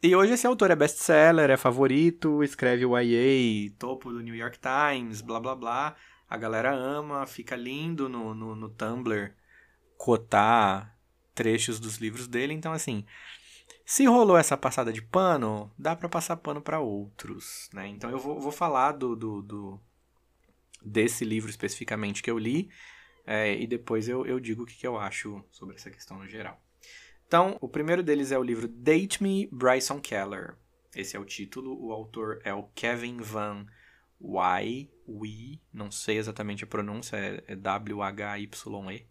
E 0.00 0.14
hoje 0.14 0.34
esse 0.34 0.46
autor 0.46 0.70
é 0.70 0.76
best-seller, 0.76 1.50
é 1.50 1.56
favorito, 1.56 2.42
escreve 2.44 2.86
o 2.86 2.96
YA, 2.96 3.72
topo 3.78 4.12
do 4.12 4.20
New 4.20 4.34
York 4.34 4.58
Times, 4.60 5.20
blá 5.20 5.40
blá 5.40 5.56
blá. 5.56 5.96
A 6.30 6.36
galera 6.36 6.72
ama, 6.72 7.26
fica 7.26 7.56
lindo 7.56 8.08
no, 8.08 8.34
no, 8.34 8.54
no 8.54 8.68
Tumblr 8.68 9.32
cotar 9.96 10.96
trechos 11.34 11.80
dos 11.80 11.96
livros 11.96 12.28
dele. 12.28 12.54
Então, 12.54 12.72
assim, 12.72 13.04
se 13.88 14.04
rolou 14.04 14.36
essa 14.36 14.54
passada 14.54 14.92
de 14.92 15.00
pano, 15.00 15.72
dá 15.78 15.96
para 15.96 16.10
passar 16.10 16.36
pano 16.36 16.60
para 16.60 16.78
outros, 16.78 17.70
né? 17.72 17.88
Então 17.88 18.10
eu 18.10 18.18
vou, 18.18 18.38
vou 18.38 18.52
falar 18.52 18.92
do, 18.92 19.16
do, 19.16 19.40
do, 19.40 19.80
desse 20.84 21.24
livro 21.24 21.48
especificamente 21.48 22.22
que 22.22 22.30
eu 22.30 22.38
li 22.38 22.68
é, 23.26 23.58
e 23.58 23.66
depois 23.66 24.06
eu, 24.06 24.26
eu 24.26 24.38
digo 24.38 24.64
o 24.64 24.66
que, 24.66 24.76
que 24.76 24.86
eu 24.86 24.98
acho 24.98 25.42
sobre 25.50 25.74
essa 25.74 25.90
questão 25.90 26.18
no 26.18 26.28
geral. 26.28 26.62
Então, 27.26 27.56
o 27.62 27.68
primeiro 27.68 28.02
deles 28.02 28.30
é 28.30 28.38
o 28.38 28.42
livro 28.42 28.68
Date 28.68 29.22
Me, 29.22 29.48
Bryson 29.50 29.98
Keller. 30.00 30.58
Esse 30.94 31.16
é 31.16 31.18
o 31.18 31.24
título. 31.24 31.74
O 31.82 31.90
autor 31.90 32.42
é 32.44 32.52
o 32.52 32.64
Kevin 32.74 33.16
Van 33.22 33.64
Y, 34.20 34.90
We, 35.08 35.60
não 35.72 35.90
sei 35.90 36.18
exatamente 36.18 36.62
a 36.62 36.66
pronúncia, 36.66 37.16
é, 37.16 37.42
é 37.46 37.56
W-H-Y-E, 37.56 39.06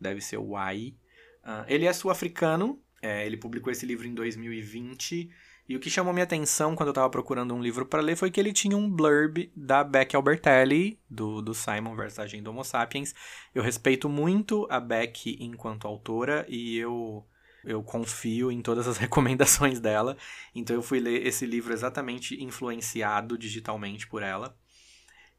deve 0.00 0.22
ser 0.22 0.38
Y. 0.38 0.96
Uh, 1.44 1.64
ele 1.68 1.84
é 1.84 1.92
sul-africano, 1.92 2.82
é, 3.04 3.26
ele 3.26 3.36
publicou 3.36 3.70
esse 3.70 3.84
livro 3.84 4.06
em 4.06 4.14
2020. 4.14 5.30
E 5.68 5.76
o 5.76 5.80
que 5.80 5.90
chamou 5.90 6.12
minha 6.12 6.24
atenção 6.24 6.74
quando 6.74 6.88
eu 6.88 6.92
estava 6.92 7.08
procurando 7.08 7.54
um 7.54 7.62
livro 7.62 7.86
para 7.86 8.02
ler 8.02 8.16
foi 8.16 8.30
que 8.30 8.40
ele 8.40 8.52
tinha 8.52 8.76
um 8.76 8.90
blurb 8.90 9.50
da 9.54 9.84
Beck 9.84 10.14
Albertelli, 10.14 10.98
do, 11.08 11.40
do 11.40 11.54
Simon 11.54 11.94
vs. 11.94 12.18
Agenda 12.18 12.50
Homo 12.50 12.64
Sapiens. 12.64 13.14
Eu 13.54 13.62
respeito 13.62 14.08
muito 14.08 14.66
a 14.70 14.80
Beck 14.80 15.36
enquanto 15.38 15.86
autora 15.86 16.46
e 16.48 16.76
eu, 16.76 17.26
eu 17.62 17.82
confio 17.82 18.50
em 18.50 18.62
todas 18.62 18.88
as 18.88 18.96
recomendações 18.98 19.80
dela. 19.80 20.16
Então 20.54 20.74
eu 20.74 20.82
fui 20.82 20.98
ler 20.98 21.26
esse 21.26 21.46
livro 21.46 21.72
exatamente 21.72 22.42
influenciado 22.42 23.36
digitalmente 23.36 24.06
por 24.06 24.22
ela. 24.22 24.56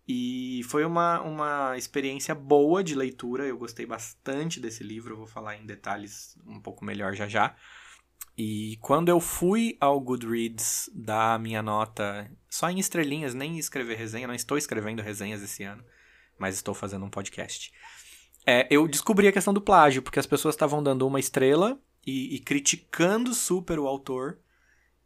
E 0.08 0.62
foi 0.66 0.86
uma, 0.86 1.22
uma 1.22 1.78
experiência 1.78 2.36
boa 2.36 2.84
de 2.84 2.94
leitura, 2.94 3.46
eu 3.46 3.58
gostei 3.58 3.86
bastante 3.86 4.60
desse 4.60 4.84
livro, 4.84 5.18
vou 5.18 5.26
falar 5.26 5.58
em 5.58 5.66
detalhes 5.66 6.38
um 6.46 6.60
pouco 6.60 6.86
melhor 6.86 7.16
já 7.16 7.28
já. 7.28 7.56
E 8.38 8.78
quando 8.82 9.10
eu 9.10 9.20
fui 9.20 9.78
ao 9.80 10.00
Goodreads 10.00 10.90
dar 10.94 11.40
minha 11.40 11.64
nota 11.64 12.30
só 12.50 12.70
em 12.70 12.80
estrelinhas, 12.80 13.34
nem 13.34 13.58
escrever 13.58 13.98
resenha, 13.98 14.28
não 14.28 14.36
estou 14.36 14.58
escrevendo 14.58 15.02
resenhas 15.02 15.42
esse 15.42 15.64
ano, 15.64 15.84
mas 16.38 16.56
estou 16.56 16.74
fazendo 16.74 17.06
um 17.06 17.10
podcast. 17.10 17.74
É, 18.46 18.68
eu 18.70 18.88
descobri 18.88 19.28
a 19.28 19.32
questão 19.32 19.54
do 19.54 19.62
plágio, 19.62 20.04
porque 20.04 20.20
as 20.20 20.28
pessoas 20.28 20.54
estavam 20.54 20.84
dando 20.84 21.08
uma 21.08 21.20
estrela 21.20 21.80
e, 22.06 22.36
e 22.36 22.40
criticando 22.40 23.34
super 23.34 23.80
o 23.80 23.88
autor. 23.88 24.38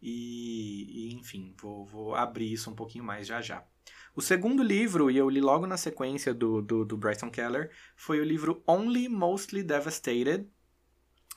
E, 0.02 1.12
e 1.12 1.14
enfim, 1.14 1.54
vou, 1.62 1.86
vou 1.86 2.16
abrir 2.16 2.52
isso 2.52 2.70
um 2.70 2.76
pouquinho 2.76 3.04
mais 3.04 3.28
já 3.28 3.42
já. 3.42 3.64
O 4.16 4.22
segundo 4.22 4.64
livro, 4.64 5.10
e 5.10 5.18
eu 5.18 5.30
li 5.30 5.40
logo 5.40 5.68
na 5.68 5.78
sequência 5.78 6.34
do, 6.34 6.62
do, 6.62 6.84
do 6.84 6.98
Bryson 6.98 7.30
Keller, 7.30 7.72
foi 7.96 8.20
o 8.20 8.24
livro 8.24 8.64
Only 8.68 9.08
Mostly 9.08 9.64
Devastated, 9.64 10.48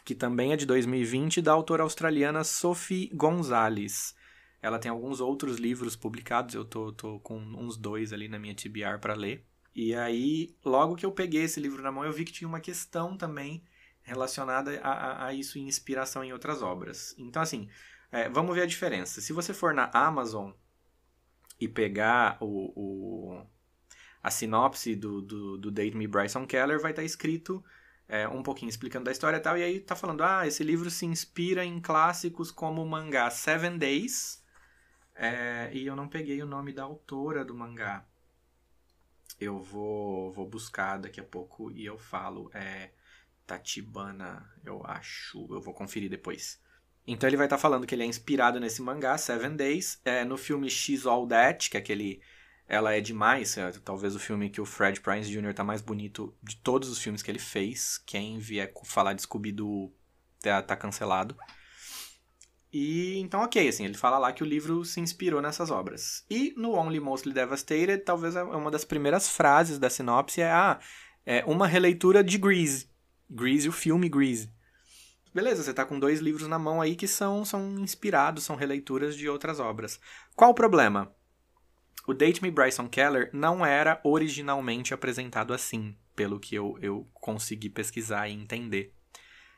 que 0.05 0.15
também 0.15 0.53
é 0.53 0.57
de 0.57 0.67
2020, 0.67 1.41
da 1.41 1.53
autora 1.53 1.83
australiana 1.83 2.43
Sophie 2.43 3.11
Gonzalez. 3.15 4.15
Ela 4.61 4.79
tem 4.79 4.91
alguns 4.91 5.21
outros 5.21 5.59
livros 5.59 5.97
publicados, 5.97 6.55
eu 6.55 6.65
tô, 6.65 6.93
tô 6.93 7.21
com 7.21 7.39
uns 7.39 7.77
dois 7.77 8.13
ali 8.13 8.29
na 8.29 8.39
minha 8.39 8.55
TBR 8.55 8.99
para 9.01 9.15
ler. 9.15 9.45
E 9.75 9.95
aí, 9.95 10.55
logo 10.65 10.97
que 10.97 11.07
eu 11.07 11.13
peguei 11.13 11.45
esse 11.45 11.59
livro 11.59 11.83
na 11.83 11.91
mão, 11.91 12.05
eu 12.05 12.13
vi 12.13 12.25
que 12.25 12.33
tinha 12.33 12.49
uma 12.49 12.61
questão 12.61 13.17
também 13.17 13.65
relacionada 14.03 14.79
a, 14.83 14.91
a, 14.91 15.27
a 15.27 15.35
isso 15.35 15.59
e 15.59 15.63
inspiração 15.63 16.23
em 16.23 16.33
outras 16.33 16.63
obras. 16.63 17.15
Então, 17.19 17.41
assim, 17.41 17.69
é, 18.11 18.29
vamos 18.29 18.55
ver 18.55 18.63
a 18.63 18.67
diferença. 18.67 19.21
Se 19.21 19.33
você 19.33 19.55
for 19.55 19.73
na 19.73 19.91
Amazon 19.93 20.53
e 21.63 21.69
pegar 21.69 22.37
o, 22.41 22.73
o 22.75 23.47
a 24.23 24.31
sinopse 24.31 24.95
do, 24.95 25.21
do, 25.21 25.59
do 25.59 25.71
Date 25.71 25.97
Me 25.97 26.07
Bryson 26.07 26.47
Keller, 26.47 26.81
vai 26.81 26.93
estar 26.93 27.03
tá 27.03 27.07
escrito 27.07 27.65
é, 28.09 28.29
um 28.29 28.43
pouquinho 28.43 28.69
explicando 28.69 29.07
da 29.07 29.13
história 29.13 29.37
e 29.37 29.41
tal. 29.41 29.57
E 29.57 29.63
aí 29.63 29.81
tá 29.81 29.97
falando, 29.97 30.23
ah, 30.23 30.47
esse 30.47 30.63
livro 30.63 30.91
se 30.91 31.07
inspira 31.07 31.65
em 31.65 31.81
clássicos 31.81 32.51
como 32.51 32.83
o 32.83 32.89
mangá 32.89 33.31
Seven 33.31 33.79
Days. 33.79 34.45
É, 35.15 35.71
e 35.73 35.87
eu 35.87 35.97
não 35.97 36.09
peguei 36.09 36.43
o 36.43 36.47
nome 36.47 36.73
da 36.73 36.83
autora 36.83 37.45
do 37.45 37.55
mangá. 37.55 38.05
Eu 39.41 39.59
vou, 39.59 40.31
vou 40.33 40.49
buscar 40.49 40.99
daqui 40.99 41.21
a 41.21 41.25
pouco 41.25 41.71
e 41.73 41.85
eu 41.87 41.99
falo. 41.99 42.51
É 42.55 42.91
Tatibana, 43.47 44.51
eu 44.65 44.83
acho. 44.85 45.47
Eu 45.51 45.61
vou 45.61 45.75
conferir 45.75 46.11
depois. 46.11 46.61
Então 47.07 47.29
ele 47.29 47.37
vai 47.37 47.47
estar 47.47 47.57
tá 47.57 47.61
falando 47.63 47.87
que 47.87 47.95
ele 47.95 48.05
é 48.05 48.07
inspirado 48.07 48.61
nesse 48.61 48.81
mangá, 48.81 49.19
Seven 49.19 49.57
Days, 49.57 50.01
é, 50.05 50.25
no 50.25 50.37
filme 50.37 50.71
X 50.71 51.07
All 51.07 51.27
That, 51.27 51.69
que 51.69 51.77
é 51.77 51.81
aquele 51.81 52.21
Ela 52.69 52.95
é 52.95 53.01
Demais, 53.01 53.57
é, 53.57 53.73
talvez 53.85 54.15
o 54.15 54.21
filme 54.21 54.49
que 54.49 54.61
o 54.61 54.65
Fred 54.65 55.01
Prinze 55.01 55.31
Jr. 55.31 55.53
tá 55.53 55.65
mais 55.65 55.81
bonito 55.81 56.35
de 56.43 56.57
todos 56.57 56.89
os 56.89 56.99
filmes 56.99 57.23
que 57.23 57.31
ele 57.31 57.41
fez. 57.41 57.99
Quem 58.07 58.39
vier 58.39 58.73
falar 58.85 59.15
de 59.15 59.23
Scooby-Doo 59.23 59.93
tá, 60.41 60.63
tá 60.63 60.77
cancelado. 60.77 61.37
E 62.73 63.19
então, 63.19 63.43
ok, 63.43 63.69
assim, 63.69 63.85
ele 63.85 63.95
fala 63.95 64.17
lá 64.17 64.33
que 64.33 64.43
o 64.43 64.47
livro 64.47 64.85
se 64.85 64.99
inspirou 65.01 65.43
nessas 65.43 65.71
obras. 65.71 66.25
E 66.31 66.55
no 66.57 66.73
Only 66.73 67.01
Mostly 67.01 67.35
Devastated, 67.35 67.99
talvez 67.99 68.35
é 68.35 68.43
uma 68.43 68.71
das 68.71 68.85
primeiras 68.85 69.29
frases 69.29 69.79
da 69.79 69.91
sinopse 69.91 70.41
é, 70.41 70.51
ah, 70.51 70.81
é 71.27 71.45
uma 71.45 71.67
releitura 71.67 72.25
de 72.25 72.39
Grease. 72.39 72.89
Grease, 73.29 73.69
o 73.69 73.73
filme 73.73 74.09
Grease 74.09 74.51
beleza, 75.35 75.63
você 75.63 75.71
está 75.71 75.85
com 75.85 75.99
dois 75.99 76.21
livros 76.21 76.49
na 76.49 76.59
mão 76.59 76.81
aí 76.81 76.95
que 76.95 77.09
são, 77.09 77.45
são 77.45 77.79
inspirados, 77.79 78.45
são 78.45 78.57
releituras 78.57 79.17
de 79.17 79.29
outras 79.29 79.61
obras. 79.61 79.99
Qual 80.35 80.51
o 80.51 80.55
problema? 80.55 81.15
O 82.07 82.13
Date 82.13 82.43
Me 82.43 82.51
Bryson 82.51 82.89
Keller 82.89 83.31
não 83.33 83.65
era 83.65 84.01
originalmente 84.03 84.93
apresentado 84.93 85.55
assim, 85.55 85.97
pelo 86.17 86.41
que 86.41 86.55
eu, 86.55 86.77
eu 86.83 87.09
consegui 87.15 87.71
pesquisar 87.71 88.29
e 88.29 88.33
entender. 88.33 88.93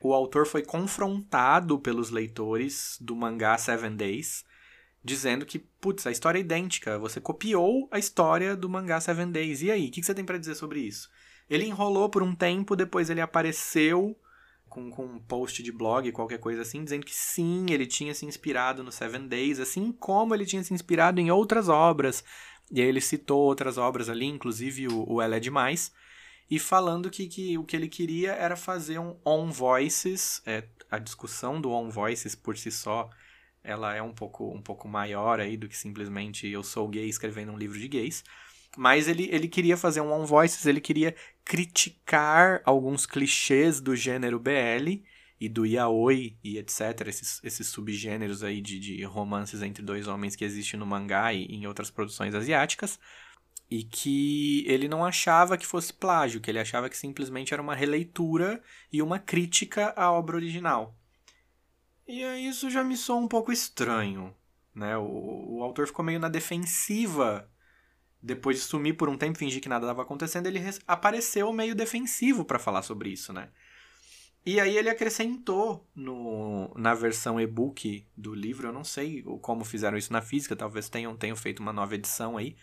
O 0.00 0.12
autor 0.12 0.46
foi 0.46 0.62
confrontado 0.62 1.78
pelos 1.78 2.10
leitores 2.10 2.98
do 3.00 3.16
mangá 3.16 3.56
Seven 3.56 3.96
Days, 3.96 4.44
dizendo 5.02 5.46
que, 5.46 5.58
putz, 5.58 6.06
a 6.06 6.10
história 6.10 6.38
é 6.38 6.40
idêntica, 6.40 6.98
você 6.98 7.20
copiou 7.20 7.88
a 7.90 7.98
história 7.98 8.54
do 8.54 8.68
mangá 8.68 9.00
Seven 9.00 9.30
Days. 9.30 9.62
E 9.62 9.70
aí, 9.70 9.88
o 9.88 9.90
que 9.90 10.02
você 10.02 10.14
tem 10.14 10.24
para 10.24 10.36
dizer 10.36 10.54
sobre 10.54 10.80
isso? 10.80 11.08
Ele 11.48 11.64
enrolou 11.64 12.10
por 12.10 12.22
um 12.22 12.34
tempo, 12.34 12.76
depois 12.76 13.08
ele 13.08 13.22
apareceu 13.22 14.14
com, 14.74 14.90
com 14.90 15.04
um 15.04 15.20
post 15.20 15.62
de 15.62 15.70
blog, 15.70 16.10
qualquer 16.10 16.38
coisa 16.38 16.62
assim, 16.62 16.82
dizendo 16.82 17.06
que 17.06 17.14
sim, 17.14 17.66
ele 17.70 17.86
tinha 17.86 18.12
se 18.12 18.26
inspirado 18.26 18.82
no 18.82 18.90
Seven 18.90 19.28
Days, 19.28 19.60
assim 19.60 19.92
como 19.92 20.34
ele 20.34 20.44
tinha 20.44 20.64
se 20.64 20.74
inspirado 20.74 21.20
em 21.20 21.30
outras 21.30 21.68
obras. 21.68 22.24
E 22.72 22.80
aí 22.80 22.88
ele 22.88 23.00
citou 23.00 23.40
outras 23.40 23.78
obras 23.78 24.08
ali, 24.08 24.26
inclusive 24.26 24.88
o, 24.88 25.04
o 25.08 25.22
Ela 25.22 25.36
é 25.36 25.40
Demais, 25.40 25.92
e 26.50 26.58
falando 26.58 27.08
que, 27.08 27.28
que 27.28 27.56
o 27.56 27.64
que 27.64 27.76
ele 27.76 27.88
queria 27.88 28.32
era 28.32 28.56
fazer 28.56 28.98
um 28.98 29.16
On 29.24 29.48
Voices, 29.50 30.42
é, 30.44 30.64
a 30.90 30.98
discussão 30.98 31.60
do 31.60 31.70
On 31.70 31.88
Voices 31.88 32.34
por 32.34 32.58
si 32.58 32.72
só, 32.72 33.08
ela 33.62 33.94
é 33.94 34.02
um 34.02 34.12
pouco, 34.12 34.50
um 34.50 34.60
pouco 34.60 34.88
maior 34.88 35.38
aí 35.38 35.56
do 35.56 35.68
que 35.68 35.76
simplesmente 35.76 36.48
eu 36.48 36.64
sou 36.64 36.88
gay 36.88 37.08
escrevendo 37.08 37.52
um 37.52 37.56
livro 37.56 37.78
de 37.78 37.86
gays. 37.86 38.24
Mas 38.76 39.06
ele, 39.06 39.28
ele 39.30 39.46
queria 39.46 39.76
fazer 39.76 40.00
um 40.00 40.12
On 40.12 40.26
Voices, 40.26 40.66
ele 40.66 40.80
queria 40.80 41.14
criticar 41.44 42.62
alguns 42.64 43.04
clichês 43.04 43.80
do 43.80 43.94
gênero 43.94 44.40
BL 44.40 45.02
e 45.38 45.48
do 45.48 45.66
yaoi 45.66 46.38
e 46.42 46.58
etc. 46.58 47.06
Esses, 47.06 47.40
esses 47.44 47.66
subgêneros 47.66 48.42
aí 48.42 48.60
de, 48.60 48.80
de 48.80 49.04
romances 49.04 49.62
entre 49.62 49.82
dois 49.82 50.08
homens 50.08 50.34
que 50.34 50.44
existem 50.44 50.80
no 50.80 50.86
mangá 50.86 51.32
e 51.32 51.44
em 51.44 51.66
outras 51.66 51.90
produções 51.90 52.34
asiáticas. 52.34 52.98
E 53.70 53.82
que 53.82 54.64
ele 54.66 54.88
não 54.88 55.04
achava 55.04 55.58
que 55.58 55.66
fosse 55.66 55.92
plágio, 55.92 56.40
que 56.40 56.50
ele 56.50 56.60
achava 56.60 56.88
que 56.88 56.96
simplesmente 56.96 57.52
era 57.52 57.62
uma 57.62 57.74
releitura 57.74 58.62
e 58.92 59.02
uma 59.02 59.18
crítica 59.18 59.92
à 59.96 60.12
obra 60.12 60.36
original. 60.36 60.96
E 62.06 62.22
isso 62.48 62.70
já 62.70 62.84
me 62.84 62.96
soa 62.96 63.16
um 63.16 63.28
pouco 63.28 63.50
estranho. 63.50 64.34
Né? 64.74 64.96
O, 64.96 65.58
o 65.58 65.62
autor 65.62 65.86
ficou 65.86 66.04
meio 66.04 66.20
na 66.20 66.28
defensiva 66.28 67.50
depois 68.24 68.56
de 68.56 68.62
sumir 68.62 68.94
por 68.94 69.10
um 69.10 69.18
tempo, 69.18 69.36
fingir 69.36 69.60
que 69.60 69.68
nada 69.68 69.84
estava 69.84 70.00
acontecendo, 70.00 70.46
ele 70.46 70.58
apareceu 70.88 71.52
meio 71.52 71.74
defensivo 71.74 72.42
para 72.42 72.58
falar 72.58 72.80
sobre 72.80 73.10
isso, 73.10 73.34
né? 73.34 73.50
E 74.46 74.58
aí 74.58 74.76
ele 74.76 74.88
acrescentou 74.88 75.86
no, 75.94 76.72
na 76.74 76.94
versão 76.94 77.38
e-book 77.38 78.06
do 78.16 78.34
livro, 78.34 78.68
eu 78.68 78.72
não 78.72 78.82
sei 78.84 79.22
como 79.42 79.64
fizeram 79.64 79.98
isso 79.98 80.12
na 80.12 80.22
física, 80.22 80.56
talvez 80.56 80.88
tenham, 80.88 81.14
tenham 81.14 81.36
feito 81.36 81.60
uma 81.60 81.72
nova 81.72 81.94
edição 81.94 82.38
aí, 82.38 82.56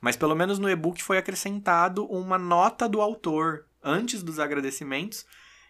mas 0.00 0.16
pelo 0.16 0.34
menos 0.34 0.58
no 0.58 0.68
e-book 0.68 1.02
foi 1.02 1.16
acrescentado 1.18 2.04
uma 2.06 2.38
nota 2.38 2.88
do 2.88 3.00
autor 3.00 3.66
antes 3.82 4.22
dos 4.22 4.40
agradecimentos, 4.40 5.24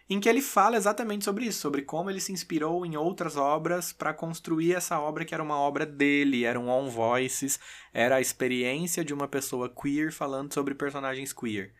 em 0.09 0.19
que 0.19 0.27
ele 0.27 0.41
fala 0.41 0.75
exatamente 0.75 1.23
sobre 1.23 1.45
isso, 1.45 1.59
sobre 1.59 1.83
como 1.83 2.09
ele 2.09 2.19
se 2.19 2.31
inspirou 2.31 2.83
em 2.83 2.97
outras 2.97 3.37
obras 3.37 3.93
para 3.93 4.13
construir 4.13 4.73
essa 4.73 4.99
obra 4.99 5.23
que 5.23 5.35
era 5.35 5.43
uma 5.43 5.59
obra 5.59 5.85
dele, 5.85 6.45
era 6.45 6.59
um 6.59 6.67
on 6.67 6.89
voices, 6.89 7.59
era 7.93 8.15
a 8.15 8.21
experiência 8.21 9.05
de 9.05 9.13
uma 9.13 9.27
pessoa 9.27 9.69
queer 9.69 10.11
falando 10.11 10.51
sobre 10.51 10.73
personagens 10.73 11.31
queer. 11.31 11.73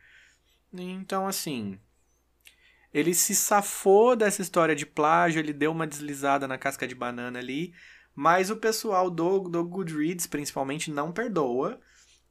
Então, 0.72 1.26
assim, 1.26 1.76
ele 2.94 3.14
se 3.14 3.34
safou 3.34 4.14
dessa 4.14 4.42
história 4.42 4.76
de 4.76 4.86
plágio, 4.86 5.40
ele 5.40 5.52
deu 5.52 5.72
uma 5.72 5.86
deslizada 5.86 6.46
na 6.46 6.56
casca 6.56 6.86
de 6.86 6.94
banana 6.94 7.40
ali, 7.40 7.74
mas 8.14 8.48
o 8.48 8.56
pessoal 8.56 9.10
do, 9.10 9.40
do 9.48 9.64
Goodreads, 9.64 10.28
principalmente, 10.28 10.90
não 10.90 11.10
perdoa. 11.10 11.80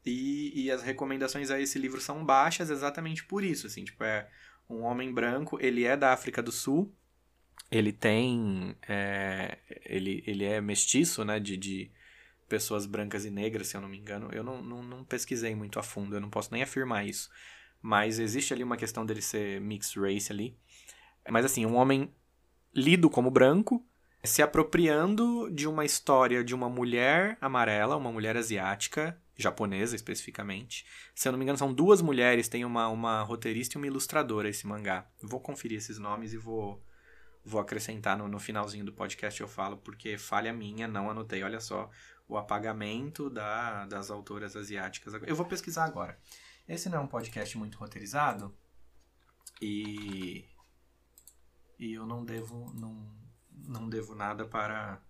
E, 0.05 0.63
e 0.63 0.71
as 0.71 0.81
recomendações 0.81 1.51
a 1.51 1.59
esse 1.59 1.77
livro 1.77 1.99
são 1.99 2.23
baixas 2.23 2.69
exatamente 2.69 3.25
por 3.25 3.43
isso, 3.43 3.67
assim, 3.67 3.83
tipo, 3.83 4.01
é 4.01 4.29
um 4.69 4.83
homem 4.83 5.11
branco, 5.11 5.57
ele 5.59 5.83
é 5.83 5.97
da 5.97 6.13
África 6.13 6.41
do 6.41 6.51
Sul, 6.51 6.93
ele 7.71 7.91
tem, 7.91 8.75
é, 8.87 9.57
ele, 9.85 10.23
ele 10.25 10.45
é 10.45 10.61
mestiço, 10.61 11.25
né, 11.25 11.39
de, 11.39 11.57
de 11.57 11.91
pessoas 12.47 12.85
brancas 12.85 13.25
e 13.25 13.29
negras, 13.29 13.67
se 13.67 13.77
eu 13.77 13.81
não 13.81 13.89
me 13.89 13.97
engano, 13.97 14.29
eu 14.31 14.43
não, 14.43 14.61
não, 14.61 14.83
não 14.83 15.03
pesquisei 15.03 15.55
muito 15.55 15.79
a 15.79 15.83
fundo, 15.83 16.15
eu 16.15 16.21
não 16.21 16.29
posso 16.29 16.51
nem 16.51 16.63
afirmar 16.63 17.05
isso, 17.05 17.29
mas 17.81 18.19
existe 18.19 18.53
ali 18.53 18.63
uma 18.63 18.77
questão 18.77 19.05
dele 19.05 19.21
ser 19.21 19.59
mixed 19.61 19.99
race 19.99 20.31
ali, 20.31 20.57
mas 21.29 21.45
assim, 21.45 21.65
um 21.65 21.75
homem 21.75 22.13
lido 22.73 23.09
como 23.09 23.31
branco, 23.31 23.85
se 24.23 24.41
apropriando 24.41 25.49
de 25.51 25.67
uma 25.67 25.85
história 25.85 26.43
de 26.43 26.53
uma 26.53 26.69
mulher 26.69 27.37
amarela, 27.39 27.95
uma 27.95 28.11
mulher 28.11 28.35
asiática, 28.35 29.19
japonesa 29.39 29.95
especificamente. 29.95 30.85
Se 31.15 31.27
eu 31.27 31.31
não 31.31 31.39
me 31.39 31.45
engano, 31.45 31.57
são 31.57 31.73
duas 31.73 32.01
mulheres, 32.01 32.49
tem 32.49 32.65
uma, 32.65 32.89
uma 32.89 33.21
roteirista 33.21 33.77
e 33.77 33.77
uma 33.77 33.87
ilustradora 33.87 34.49
esse 34.49 34.67
mangá. 34.67 35.07
Vou 35.21 35.39
conferir 35.39 35.77
esses 35.77 35.97
nomes 35.97 36.33
e 36.33 36.37
vou, 36.37 36.83
vou 37.43 37.61
acrescentar 37.61 38.17
no, 38.17 38.27
no 38.27 38.39
finalzinho 38.39 38.85
do 38.85 38.91
podcast 38.91 39.39
eu 39.39 39.47
falo, 39.47 39.77
porque 39.77 40.17
falha 40.17 40.51
minha, 40.51 40.87
não 40.87 41.09
anotei. 41.09 41.41
Olha 41.41 41.61
só, 41.61 41.89
o 42.27 42.37
apagamento 42.37 43.29
da, 43.29 43.85
das 43.85 44.11
autoras 44.11 44.55
asiáticas. 44.55 45.13
Eu 45.25 45.35
vou 45.35 45.45
pesquisar 45.45 45.85
agora. 45.85 46.19
Esse 46.67 46.89
não 46.89 46.99
é 46.99 47.01
um 47.01 47.07
podcast 47.07 47.57
muito 47.57 47.77
roteirizado 47.77 48.55
e, 49.61 50.45
e 51.79 51.93
eu 51.93 52.05
não 52.05 52.23
devo, 52.23 52.71
não, 52.75 53.11
não 53.49 53.89
devo 53.89 54.13
nada 54.13 54.45
para 54.45 55.01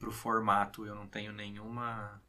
o 0.00 0.12
formato. 0.12 0.86
Eu 0.86 0.94
não 0.94 1.08
tenho 1.08 1.32
nenhuma 1.32 2.22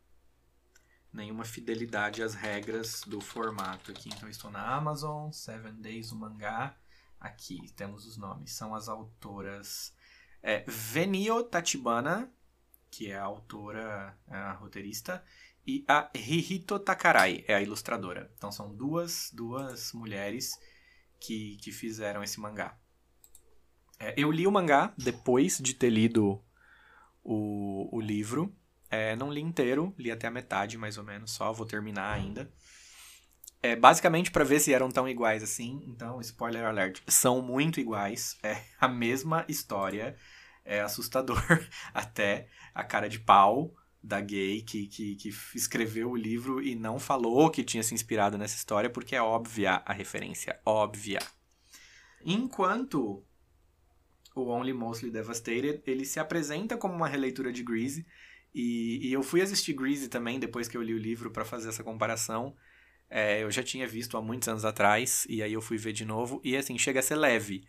nenhuma 1.12 1.44
fidelidade 1.44 2.22
às 2.22 2.34
regras 2.34 3.02
do 3.06 3.20
formato 3.20 3.92
aqui. 3.92 4.10
Então, 4.10 4.30
estou 4.30 4.52
na 4.52 4.76
Amazon, 4.76 5.32
Seven 5.32 5.76
Days, 5.82 6.12
o 6.12 6.16
mangá. 6.16 6.76
Aqui 7.20 7.72
temos 7.76 8.06
os 8.06 8.18
nomes. 8.18 8.54
São 8.54 8.74
as 8.74 8.88
autoras 8.88 9.94
é, 10.42 10.64
Venio 10.68 11.44
Tachibana, 11.44 12.32
que 12.90 13.12
é 13.12 13.18
a 13.18 13.24
autora, 13.24 14.18
é 14.28 14.36
a 14.36 14.54
roteirista, 14.54 15.24
e 15.66 15.84
a 15.88 16.10
Hihito 16.16 16.80
Takarai, 16.80 17.44
é 17.48 17.54
a 17.54 17.62
ilustradora. 17.62 18.32
Então, 18.38 18.52
são 18.52 18.74
duas, 18.74 19.30
duas 19.34 19.94
mulheres 19.94 20.60
que, 21.20 21.58
que 21.58 21.72
fizeram 21.72 22.24
esse 22.24 22.40
mangá. 22.40 22.78
É, 24.00 24.14
eu 24.18 24.32
li 24.32 24.48
o 24.48 24.52
mangá 24.52 24.94
depois 24.98 25.58
de 25.60 25.74
ter 25.74 25.90
lido 25.90 26.42
o, 27.24 27.96
o 27.96 28.00
livro. 28.00 28.56
É, 28.90 29.16
não 29.16 29.32
li 29.32 29.42
inteiro, 29.42 29.94
li 29.98 30.12
até 30.12 30.28
a 30.28 30.32
metade 30.32 30.78
mais 30.78 30.98
ou 30.98 31.04
menos, 31.04 31.32
só 31.32 31.54
vou 31.54 31.66
terminar 31.66 32.14
ainda. 32.14 32.52
É 33.62 33.76
basicamente 33.76 34.32
para 34.32 34.46
ver 34.46 34.60
se 34.60 34.74
eram 34.74 34.90
tão 34.90 35.08
iguais 35.08 35.44
assim. 35.44 35.84
Então, 35.86 36.20
spoiler 36.22 36.66
alert, 36.66 37.02
são 37.08 37.42
muito 37.42 37.80
iguais. 37.80 38.38
É 38.42 38.62
a 38.80 38.88
mesma 38.88 39.46
história. 39.48 40.16
É 40.64 40.82
assustador 40.82 41.42
até 41.94 42.48
a 42.74 42.84
cara 42.84 43.10
de 43.10 43.20
pau 43.20 43.74
da 44.02 44.22
gay 44.22 44.62
que, 44.62 44.88
que, 44.88 45.16
que 45.16 45.30
escreveu 45.54 46.12
o 46.12 46.16
livro 46.16 46.62
e 46.62 46.74
não 46.74 46.98
falou 46.98 47.50
que 47.50 47.64
tinha 47.64 47.84
se 47.84 47.94
inspirado 47.94 48.38
nessa 48.38 48.56
história, 48.56 48.90
porque 48.90 49.16
é 49.16 49.22
óbvia 49.22 49.82
a 49.86 49.92
referência, 49.92 50.60
óbvia. 50.66 51.20
Enquanto 52.24 53.24
o 54.36 54.48
Only 54.48 54.74
Mostly 54.74 55.12
Devastated, 55.12 55.82
ele 55.86 56.06
se 56.06 56.20
apresenta 56.20 56.78
como 56.78 56.94
uma 56.94 57.08
releitura 57.08 57.52
de 57.52 57.64
Grease, 57.64 58.06
e, 58.60 59.08
e 59.08 59.14
eu 59.14 59.24
fui 59.24 59.42
assistir 59.42 59.72
Greasy 59.72 60.10
também 60.10 60.38
depois 60.38 60.68
que 60.68 60.76
eu 60.76 60.82
li 60.82 60.94
o 60.94 60.98
livro 60.98 61.32
para 61.32 61.46
fazer 61.46 61.70
essa 61.70 61.82
comparação. 61.82 62.54
É, 63.10 63.42
eu 63.42 63.50
já 63.50 63.64
tinha 63.64 63.88
visto 63.88 64.18
há 64.18 64.22
muitos 64.22 64.50
anos 64.50 64.66
atrás, 64.66 65.26
e 65.30 65.42
aí 65.42 65.54
eu 65.54 65.62
fui 65.62 65.78
ver 65.78 65.94
de 65.94 66.04
novo, 66.04 66.42
e 66.44 66.58
assim, 66.58 66.78
chega 66.78 67.00
a 67.00 67.04
ser 67.04 67.16
leve 67.16 67.64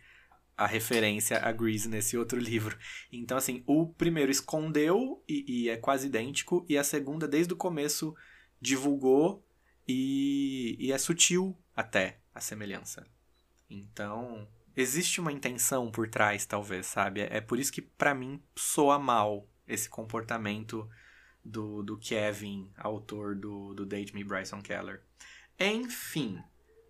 a 0.57 0.67
referência 0.67 1.39
a 1.39 1.51
Grease 1.53 1.87
nesse 1.87 2.17
outro 2.17 2.37
livro. 2.43 2.77
Então, 3.09 3.37
assim, 3.37 3.63
o 3.65 3.87
primeiro 3.87 4.29
escondeu 4.29 5.23
e, 5.29 5.63
e 5.63 5.69
é 5.69 5.77
quase 5.77 6.07
idêntico, 6.07 6.65
e 6.67 6.77
a 6.77 6.83
segunda, 6.83 7.25
desde 7.25 7.53
o 7.53 7.57
começo, 7.57 8.13
divulgou 8.59 9.47
e, 9.87 10.75
e 10.77 10.91
é 10.91 10.97
sutil 10.97 11.57
até 11.73 12.19
a 12.35 12.41
semelhança. 12.41 13.07
Então, 13.69 14.45
existe 14.75 15.21
uma 15.21 15.31
intenção 15.31 15.89
por 15.89 16.09
trás, 16.09 16.45
talvez, 16.45 16.85
sabe? 16.85 17.21
É, 17.21 17.37
é 17.37 17.41
por 17.41 17.57
isso 17.57 17.71
que, 17.71 17.81
para 17.81 18.13
mim, 18.13 18.43
soa 18.57 18.99
mal 18.99 19.47
esse 19.73 19.89
comportamento 19.89 20.89
do, 21.43 21.81
do 21.81 21.97
Kevin, 21.97 22.69
autor 22.77 23.35
do, 23.35 23.73
do 23.73 23.85
Date 23.85 24.13
Me 24.13 24.23
Bryson 24.23 24.61
Keller. 24.61 25.01
Enfim, 25.59 26.41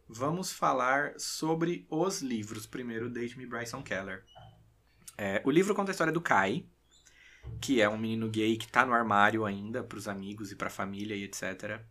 vamos 0.07 0.51
falar 0.51 1.13
sobre 1.17 1.85
os 1.89 2.21
livros. 2.21 2.65
Primeiro, 2.65 3.09
Date 3.09 3.37
Me 3.37 3.45
Bryson 3.45 3.81
Keller. 3.81 4.23
É, 5.17 5.41
o 5.45 5.51
livro 5.51 5.75
conta 5.75 5.91
a 5.91 5.93
história 5.93 6.11
do 6.11 6.21
Kai, 6.21 6.65
que 7.59 7.81
é 7.81 7.89
um 7.89 7.97
menino 7.97 8.29
gay 8.29 8.57
que 8.57 8.65
está 8.65 8.85
no 8.85 8.93
armário 8.93 9.45
ainda 9.45 9.83
para 9.83 9.97
os 9.97 10.07
amigos 10.07 10.51
e 10.51 10.55
para 10.55 10.67
a 10.67 10.71
família 10.71 11.15
e 11.15 11.23
etc. 11.23 11.81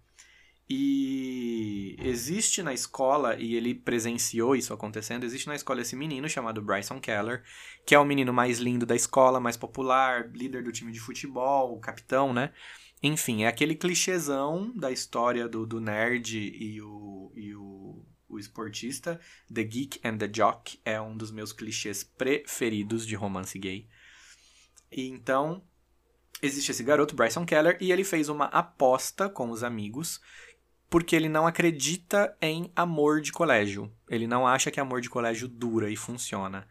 E 0.73 1.97
existe 1.99 2.63
na 2.63 2.73
escola, 2.73 3.35
e 3.37 3.57
ele 3.57 3.75
presenciou 3.75 4.55
isso 4.55 4.73
acontecendo, 4.73 5.25
existe 5.25 5.49
na 5.49 5.57
escola 5.57 5.81
esse 5.81 5.97
menino 5.97 6.29
chamado 6.29 6.63
Bryson 6.63 7.01
Keller, 7.01 7.43
que 7.85 7.93
é 7.93 7.99
o 7.99 8.05
menino 8.05 8.33
mais 8.33 8.61
lindo 8.61 8.87
da 8.87 8.95
escola, 8.95 9.41
mais 9.41 9.57
popular, 9.57 10.31
líder 10.33 10.63
do 10.63 10.71
time 10.71 10.93
de 10.93 11.01
futebol, 11.01 11.77
capitão, 11.81 12.33
né? 12.33 12.53
Enfim, 13.03 13.43
é 13.43 13.49
aquele 13.49 13.75
clichêzão 13.75 14.73
da 14.77 14.93
história 14.93 15.49
do, 15.49 15.67
do 15.67 15.81
nerd 15.81 16.39
e 16.39 16.81
o, 16.81 17.33
e 17.35 17.53
o, 17.53 18.05
o 18.29 18.39
esportista. 18.39 19.19
The 19.53 19.65
Geek 19.65 20.01
and 20.05 20.19
the 20.19 20.29
Jock 20.29 20.79
é 20.85 21.01
um 21.01 21.17
dos 21.17 21.33
meus 21.33 21.53
clichês 21.53 22.05
preferidos 22.05 23.05
de 23.05 23.17
romance 23.17 23.59
gay. 23.59 23.89
E 24.93 25.09
então, 25.09 25.65
existe 26.43 26.71
esse 26.71 26.85
garoto, 26.85 27.17
Bryson 27.17 27.45
Keller, 27.45 27.77
e 27.81 27.91
ele 27.91 28.05
fez 28.05 28.29
uma 28.29 28.47
aposta 28.47 29.29
com 29.29 29.51
os 29.51 29.65
amigos 29.65 30.21
porque 30.91 31.15
ele 31.15 31.29
não 31.29 31.47
acredita 31.47 32.37
em 32.43 32.71
amor 32.75 33.21
de 33.21 33.31
colégio. 33.31 33.91
Ele 34.09 34.27
não 34.27 34.45
acha 34.45 34.73
que 34.73 34.81
amor 34.81 35.01
de 35.01 35.09
colégio 35.09 35.47
dura 35.47 35.89
e 35.89 35.97
funciona. 35.97 36.67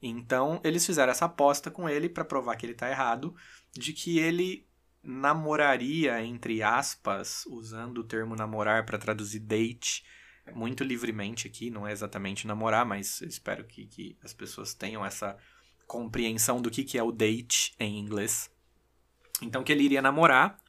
Então, 0.00 0.60
eles 0.62 0.84
fizeram 0.84 1.10
essa 1.10 1.24
aposta 1.24 1.70
com 1.70 1.88
ele 1.88 2.08
para 2.08 2.24
provar 2.24 2.56
que 2.56 2.66
ele 2.66 2.74
está 2.74 2.90
errado, 2.90 3.34
de 3.72 3.94
que 3.94 4.18
ele 4.18 4.68
namoraria, 5.02 6.22
entre 6.22 6.62
aspas, 6.62 7.46
usando 7.46 7.98
o 7.98 8.04
termo 8.04 8.36
namorar 8.36 8.84
para 8.84 8.98
traduzir 8.98 9.40
date, 9.40 10.04
muito 10.54 10.84
livremente 10.84 11.46
aqui, 11.46 11.70
não 11.70 11.86
é 11.86 11.92
exatamente 11.92 12.46
namorar, 12.46 12.84
mas 12.84 13.20
espero 13.22 13.64
que, 13.64 13.86
que 13.86 14.18
as 14.22 14.34
pessoas 14.34 14.74
tenham 14.74 15.04
essa 15.04 15.36
compreensão 15.86 16.60
do 16.60 16.70
que, 16.70 16.84
que 16.84 16.98
é 16.98 17.02
o 17.02 17.12
date 17.12 17.74
em 17.78 17.98
inglês. 17.98 18.50
Então, 19.40 19.62
que 19.64 19.72
ele 19.72 19.84
iria 19.84 20.02
namorar 20.02 20.61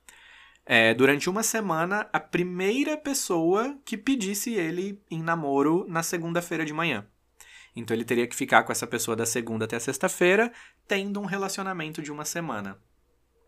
é, 0.65 0.93
durante 0.93 1.29
uma 1.29 1.43
semana 1.43 2.07
a 2.13 2.19
primeira 2.19 2.97
pessoa 2.97 3.77
que 3.83 3.97
pedisse 3.97 4.53
ele 4.53 5.01
em 5.09 5.21
namoro 5.21 5.85
na 5.87 6.03
segunda-feira 6.03 6.65
de 6.65 6.73
manhã. 6.73 7.05
Então 7.75 7.95
ele 7.95 8.05
teria 8.05 8.27
que 8.27 8.35
ficar 8.35 8.63
com 8.63 8.71
essa 8.71 8.87
pessoa 8.87 9.15
da 9.15 9.25
segunda 9.25 9.65
até 9.65 9.75
a 9.75 9.79
sexta-feira, 9.79 10.51
tendo 10.87 11.19
um 11.19 11.25
relacionamento 11.25 12.01
de 12.01 12.11
uma 12.11 12.23
semana. 12.23 12.77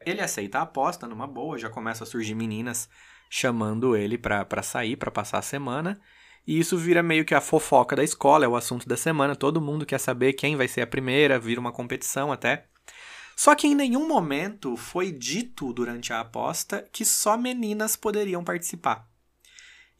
Ele 0.06 0.22
aceita 0.22 0.60
a 0.60 0.64
aposta 0.64 1.08
numa 1.08 1.28
boa, 1.28 1.58
já 1.58 1.70
começa 1.70 2.04
a 2.04 2.08
surgir 2.08 2.36
meninas 2.36 2.90
chamando 3.30 3.96
ele 3.96 4.18
para 4.18 4.64
sair, 4.64 4.96
para 4.96 5.12
passar 5.12 5.40
a 5.40 5.44
semana. 5.44 6.00
E 6.48 6.60
isso 6.60 6.78
vira 6.78 7.02
meio 7.02 7.26
que 7.26 7.34
a 7.34 7.42
fofoca 7.42 7.96
da 7.96 8.04
escola, 8.04 8.46
é 8.46 8.48
o 8.48 8.56
assunto 8.56 8.88
da 8.88 8.96
semana. 8.96 9.36
Todo 9.36 9.62
mundo 9.62 9.86
quer 9.86 10.00
saber 10.00 10.34
quem 10.34 10.56
vai 10.56 10.68
ser 10.68 10.82
a 10.82 10.88
primeira, 10.88 11.40
vira 11.40 11.60
uma 11.60 11.72
competição 11.72 12.32
até. 12.32 12.68
Só 13.36 13.54
que 13.54 13.68
em 13.68 13.76
nenhum 13.76 14.08
momento 14.08 14.78
foi 14.78 15.12
dito 15.12 15.74
durante 15.74 16.14
a 16.14 16.22
aposta 16.22 16.88
que 16.92 17.04
só 17.04 17.38
meninas 17.38 17.96
poderiam 17.96 18.44
participar. 18.44 19.08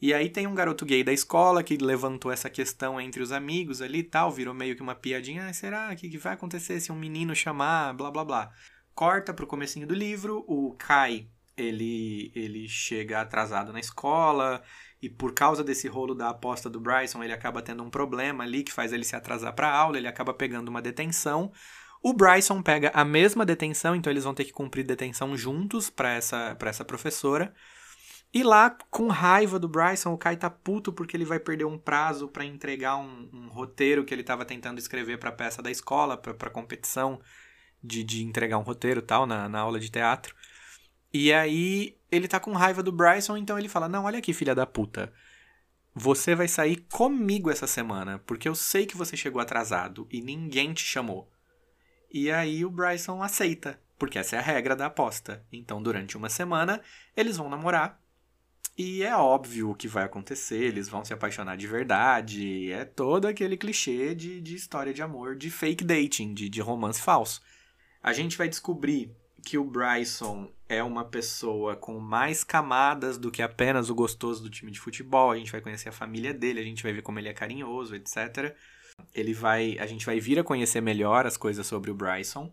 E 0.00 0.12
aí 0.12 0.28
tem 0.28 0.46
um 0.46 0.54
garoto 0.54 0.84
gay 0.84 1.02
da 1.02 1.12
escola 1.12 1.62
que 1.62 1.76
levantou 1.76 2.30
essa 2.30 2.50
questão 2.50 3.00
entre 3.00 3.22
os 3.22 3.32
amigos 3.32 3.80
ali 3.80 4.00
e 4.00 4.04
tal, 4.04 4.30
virou 4.30 4.54
meio 4.54 4.76
que 4.76 4.82
uma 4.82 4.94
piadinha, 4.94 5.48
ah, 5.48 5.52
será 5.52 5.94
que, 5.96 6.08
que 6.08 6.18
vai 6.18 6.34
acontecer 6.34 6.80
se 6.80 6.92
um 6.92 6.96
menino 6.96 7.34
chamar, 7.34 7.94
blá 7.94 8.10
blá 8.10 8.24
blá. 8.24 8.52
Corta 8.94 9.32
pro 9.32 9.46
comecinho 9.46 9.86
do 9.86 9.94
livro, 9.94 10.44
o 10.46 10.74
Kai, 10.78 11.28
ele 11.56 12.30
ele 12.34 12.68
chega 12.68 13.20
atrasado 13.22 13.72
na 13.72 13.80
escola 13.80 14.62
e 15.00 15.08
por 15.08 15.32
causa 15.32 15.64
desse 15.64 15.88
rolo 15.88 16.14
da 16.14 16.28
aposta 16.28 16.68
do 16.68 16.80
Bryson, 16.80 17.22
ele 17.22 17.32
acaba 17.32 17.62
tendo 17.62 17.82
um 17.82 17.90
problema 17.90 18.44
ali 18.44 18.62
que 18.62 18.72
faz 18.72 18.92
ele 18.92 19.04
se 19.04 19.16
atrasar 19.16 19.54
para 19.54 19.70
aula, 19.70 19.96
ele 19.96 20.08
acaba 20.08 20.34
pegando 20.34 20.68
uma 20.68 20.82
detenção. 20.82 21.52
O 22.06 22.12
Bryson 22.12 22.62
pega 22.62 22.92
a 22.94 23.04
mesma 23.04 23.44
detenção, 23.44 23.96
então 23.96 24.12
eles 24.12 24.22
vão 24.22 24.32
ter 24.32 24.44
que 24.44 24.52
cumprir 24.52 24.86
detenção 24.86 25.36
juntos 25.36 25.90
para 25.90 26.14
essa, 26.14 26.56
essa 26.60 26.84
professora. 26.84 27.52
E 28.32 28.44
lá, 28.44 28.78
com 28.92 29.08
raiva 29.08 29.58
do 29.58 29.68
Bryson, 29.68 30.12
o 30.12 30.16
Kai 30.16 30.36
tá 30.36 30.48
puto 30.48 30.92
porque 30.92 31.16
ele 31.16 31.24
vai 31.24 31.40
perder 31.40 31.64
um 31.64 31.76
prazo 31.76 32.28
para 32.28 32.44
entregar 32.44 32.96
um, 32.96 33.28
um, 33.32 33.48
roteiro 33.48 34.04
que 34.04 34.14
ele 34.14 34.22
tava 34.22 34.44
tentando 34.44 34.78
escrever 34.78 35.18
pra 35.18 35.32
peça 35.32 35.60
da 35.60 35.68
escola, 35.68 36.16
pra, 36.16 36.32
pra 36.32 36.48
competição 36.48 37.20
de, 37.82 38.04
de 38.04 38.22
entregar 38.22 38.58
um 38.58 38.62
roteiro 38.62 39.02
tal, 39.02 39.26
na, 39.26 39.48
na 39.48 39.58
aula 39.58 39.80
de 39.80 39.90
teatro. 39.90 40.32
E 41.12 41.32
aí, 41.32 41.98
ele 42.08 42.28
tá 42.28 42.38
com 42.38 42.52
raiva 42.52 42.84
do 42.84 42.92
Bryson, 42.92 43.36
então 43.36 43.58
ele 43.58 43.68
fala: 43.68 43.88
Não, 43.88 44.04
olha 44.04 44.20
aqui, 44.20 44.32
filha 44.32 44.54
da 44.54 44.64
puta. 44.64 45.12
Você 45.92 46.36
vai 46.36 46.46
sair 46.46 46.76
comigo 46.88 47.50
essa 47.50 47.66
semana, 47.66 48.20
porque 48.20 48.48
eu 48.48 48.54
sei 48.54 48.86
que 48.86 48.96
você 48.96 49.16
chegou 49.16 49.42
atrasado 49.42 50.06
e 50.08 50.20
ninguém 50.20 50.72
te 50.72 50.84
chamou. 50.84 51.28
E 52.12 52.30
aí 52.30 52.64
o 52.64 52.70
Bryson 52.70 53.22
aceita, 53.22 53.80
porque 53.98 54.18
essa 54.18 54.36
é 54.36 54.38
a 54.38 54.42
regra 54.42 54.74
da 54.74 54.86
aposta. 54.86 55.44
Então, 55.52 55.82
durante 55.82 56.16
uma 56.16 56.28
semana, 56.28 56.80
eles 57.16 57.36
vão 57.36 57.48
namorar 57.48 58.00
e 58.78 59.02
é 59.02 59.16
óbvio 59.16 59.70
o 59.70 59.74
que 59.74 59.88
vai 59.88 60.04
acontecer, 60.04 60.62
eles 60.62 60.86
vão 60.86 61.02
se 61.02 61.14
apaixonar 61.14 61.56
de 61.56 61.66
verdade. 61.66 62.70
É 62.70 62.84
todo 62.84 63.26
aquele 63.26 63.56
clichê 63.56 64.14
de, 64.14 64.38
de 64.40 64.54
história 64.54 64.92
de 64.92 65.02
amor, 65.02 65.34
de 65.34 65.50
fake 65.50 65.82
dating, 65.82 66.34
de, 66.34 66.48
de 66.50 66.60
romance 66.60 67.00
falso. 67.00 67.40
A 68.02 68.12
gente 68.12 68.36
vai 68.36 68.48
descobrir 68.48 69.10
que 69.42 69.56
o 69.56 69.64
Bryson 69.64 70.52
é 70.68 70.82
uma 70.82 71.06
pessoa 71.06 71.74
com 71.74 71.98
mais 71.98 72.44
camadas 72.44 73.16
do 73.16 73.30
que 73.30 73.40
apenas 73.40 73.88
o 73.88 73.94
gostoso 73.94 74.42
do 74.42 74.50
time 74.50 74.70
de 74.70 74.78
futebol. 74.78 75.30
A 75.30 75.38
gente 75.38 75.52
vai 75.52 75.62
conhecer 75.62 75.88
a 75.88 75.92
família 75.92 76.34
dele, 76.34 76.60
a 76.60 76.64
gente 76.64 76.82
vai 76.82 76.92
ver 76.92 77.00
como 77.00 77.18
ele 77.18 77.28
é 77.28 77.32
carinhoso, 77.32 77.94
etc. 77.94 78.54
Ele 79.16 79.32
vai, 79.32 79.78
a 79.78 79.86
gente 79.86 80.04
vai 80.04 80.20
vir 80.20 80.38
a 80.38 80.44
conhecer 80.44 80.82
melhor 80.82 81.24
as 81.24 81.38
coisas 81.38 81.66
sobre 81.66 81.90
o 81.90 81.94
Bryson. 81.94 82.52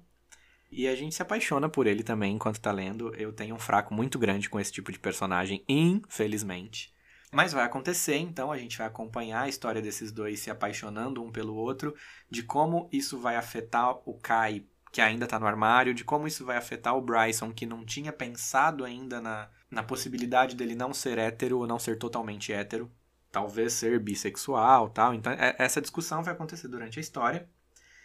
E 0.72 0.88
a 0.88 0.96
gente 0.96 1.14
se 1.14 1.22
apaixona 1.22 1.68
por 1.68 1.86
ele 1.86 2.04
também 2.04 2.36
enquanto 2.36 2.62
tá 2.62 2.72
lendo. 2.72 3.14
Eu 3.16 3.34
tenho 3.34 3.54
um 3.54 3.60
fraco 3.60 3.94
muito 3.94 4.18
grande 4.18 4.50
com 4.50 4.58
esse 4.58 4.72
tipo 4.72 4.90
de 4.90 4.98
personagem, 4.98 5.64
infelizmente. 5.68 6.94
Mas 7.34 7.52
vai 7.52 7.66
acontecer, 7.66 8.16
então 8.16 8.52
a 8.52 8.58
gente 8.58 8.78
vai 8.78 8.88
acompanhar 8.88 9.42
a 9.42 9.50
história 9.50 9.82
desses 9.82 10.12
dois 10.12 10.40
se 10.40 10.50
apaixonando 10.50 11.22
um 11.22 11.32
pelo 11.32 11.54
outro, 11.54 11.94
de 12.30 12.44
como 12.44 12.88
isso 12.94 13.20
vai 13.20 13.36
afetar 13.36 13.98
o 14.08 14.14
Kai, 14.14 14.64
que 14.92 15.02
ainda 15.02 15.28
tá 15.28 15.40
no 15.40 15.48
armário, 15.48 15.94
de 15.94 16.04
como 16.04 16.28
isso 16.28 16.46
vai 16.46 16.56
afetar 16.56 16.96
o 16.96 17.02
Bryson, 17.02 17.52
que 17.52 17.66
não 17.66 17.84
tinha 17.84 18.14
pensado 18.14 18.86
ainda 18.86 19.20
na, 19.20 19.50
na 19.70 19.84
possibilidade 19.84 20.56
dele 20.56 20.76
não 20.76 20.94
ser 20.94 21.18
hétero 21.18 21.58
ou 21.60 21.68
não 21.68 21.80
ser 21.80 21.98
totalmente 21.98 22.54
hétero, 22.54 22.90
talvez 23.34 23.74
ser 23.74 24.00
bissexual 24.00 24.90
tal. 24.90 25.14
Então, 25.14 25.34
é, 25.34 25.58
essa 25.60 25.82
discussão 25.82 26.24
vai 26.24 26.34
acontecer 26.34 26.70
durante 26.70 27.00
a 27.00 27.02
história. 27.02 27.50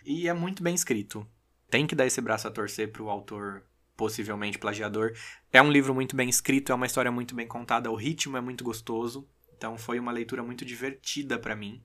E 0.05 0.27
é 0.27 0.35
muito 0.35 0.61
bem 0.61 0.75
escrito 0.75 1.25
tem 1.71 1.87
que 1.87 1.95
dar 1.95 2.07
esse 2.07 2.21
braço 2.21 2.49
a 2.49 2.51
torcer 2.51 2.91
pro 2.91 3.09
autor 3.09 3.63
possivelmente 3.97 4.59
plagiador. 4.59 5.13
É 5.53 5.61
um 5.61 5.71
livro 5.71 5.95
muito 5.95 6.17
bem 6.17 6.29
escrito, 6.29 6.73
é 6.73 6.75
uma 6.75 6.87
história 6.87 7.11
muito 7.11 7.35
bem 7.35 7.47
contada, 7.47 7.91
o 7.91 7.97
ritmo 7.97 8.37
é 8.37 8.41
muito 8.41 8.65
gostoso. 8.65 9.29
Então 9.57 9.77
foi 9.77 9.99
uma 9.99 10.13
leitura 10.13 10.43
muito 10.43 10.65
divertida 10.65 11.39
para 11.39 11.57
mim. 11.57 11.83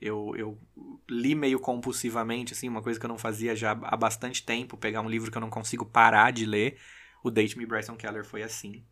Eu, 0.00 0.34
eu 0.36 0.60
li 1.08 1.34
meio 1.34 1.58
compulsivamente, 1.58 2.52
assim, 2.52 2.68
uma 2.68 2.82
coisa 2.82 3.00
que 3.00 3.06
eu 3.06 3.08
não 3.08 3.16
fazia 3.16 3.56
já 3.56 3.70
há 3.70 3.96
bastante 3.96 4.44
tempo, 4.44 4.76
pegar 4.76 5.00
um 5.00 5.08
livro 5.08 5.30
que 5.30 5.36
eu 5.36 5.40
não 5.40 5.48
consigo 5.48 5.86
parar 5.86 6.30
de 6.30 6.44
ler. 6.44 6.78
O 7.22 7.30
Date 7.30 7.56
Me 7.56 7.64
Bryson 7.64 7.96
Keller 7.96 8.24
foi 8.24 8.42
assim. 8.42 8.84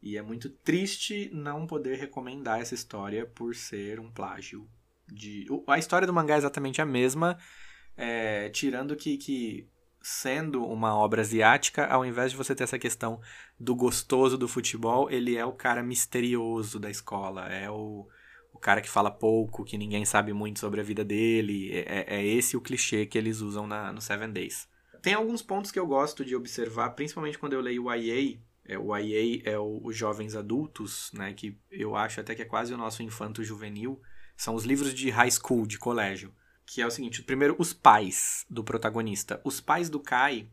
E 0.00 0.16
é 0.16 0.22
muito 0.22 0.48
triste 0.48 1.30
não 1.32 1.66
poder 1.66 1.98
recomendar 1.98 2.60
essa 2.60 2.74
história 2.74 3.26
por 3.26 3.54
ser 3.54 3.98
um 3.98 4.10
plágio. 4.10 4.68
De... 5.06 5.46
A 5.66 5.78
história 5.78 6.06
do 6.06 6.12
mangá 6.12 6.34
é 6.34 6.38
exatamente 6.38 6.80
a 6.80 6.86
mesma, 6.86 7.38
é, 7.96 8.48
tirando 8.50 8.94
que, 8.94 9.16
que 9.16 9.68
sendo 10.00 10.64
uma 10.64 10.94
obra 10.96 11.22
asiática, 11.22 11.86
ao 11.86 12.04
invés 12.04 12.30
de 12.30 12.36
você 12.36 12.54
ter 12.54 12.64
essa 12.64 12.78
questão 12.78 13.20
do 13.58 13.74
gostoso 13.74 14.38
do 14.38 14.46
futebol, 14.46 15.10
ele 15.10 15.36
é 15.36 15.44
o 15.44 15.52
cara 15.52 15.82
misterioso 15.82 16.78
da 16.78 16.90
escola, 16.90 17.46
é 17.48 17.68
o, 17.70 18.06
o 18.52 18.58
cara 18.58 18.80
que 18.80 18.88
fala 18.88 19.10
pouco, 19.10 19.64
que 19.64 19.76
ninguém 19.76 20.04
sabe 20.04 20.32
muito 20.32 20.60
sobre 20.60 20.80
a 20.80 20.84
vida 20.84 21.04
dele. 21.04 21.70
É, 21.72 21.80
é, 21.80 22.20
é 22.20 22.26
esse 22.26 22.56
o 22.56 22.60
clichê 22.60 23.06
que 23.06 23.18
eles 23.18 23.40
usam 23.40 23.66
na, 23.66 23.92
no 23.92 24.00
Seven 24.00 24.32
Days. 24.32 24.68
Tem 25.02 25.14
alguns 25.14 25.42
pontos 25.42 25.70
que 25.70 25.78
eu 25.78 25.86
gosto 25.86 26.24
de 26.24 26.34
observar, 26.34 26.90
principalmente 26.90 27.38
quando 27.38 27.52
eu 27.52 27.60
leio 27.60 27.84
o 27.84 27.94
YA. 27.94 28.38
É, 28.68 28.78
o 28.78 28.94
YA 28.96 29.42
é 29.44 29.58
o, 29.58 29.80
os 29.82 29.96
jovens 29.96 30.36
adultos, 30.36 31.10
né, 31.12 31.32
que 31.32 31.58
eu 31.70 31.96
acho 31.96 32.20
até 32.20 32.34
que 32.34 32.42
é 32.42 32.44
quase 32.44 32.72
o 32.72 32.76
nosso 32.76 33.02
infanto 33.02 33.42
juvenil. 33.42 34.00
São 34.36 34.54
os 34.54 34.64
livros 34.64 34.94
de 34.94 35.10
high 35.10 35.30
school, 35.30 35.66
de 35.66 35.78
colégio 35.78 36.32
que 36.68 36.82
é 36.82 36.86
o 36.86 36.90
seguinte: 36.90 37.22
primeiro, 37.22 37.56
os 37.58 37.72
pais 37.72 38.44
do 38.48 38.62
protagonista. 38.62 39.40
Os 39.42 39.60
pais 39.60 39.88
do 39.88 39.98
Kai, 39.98 40.48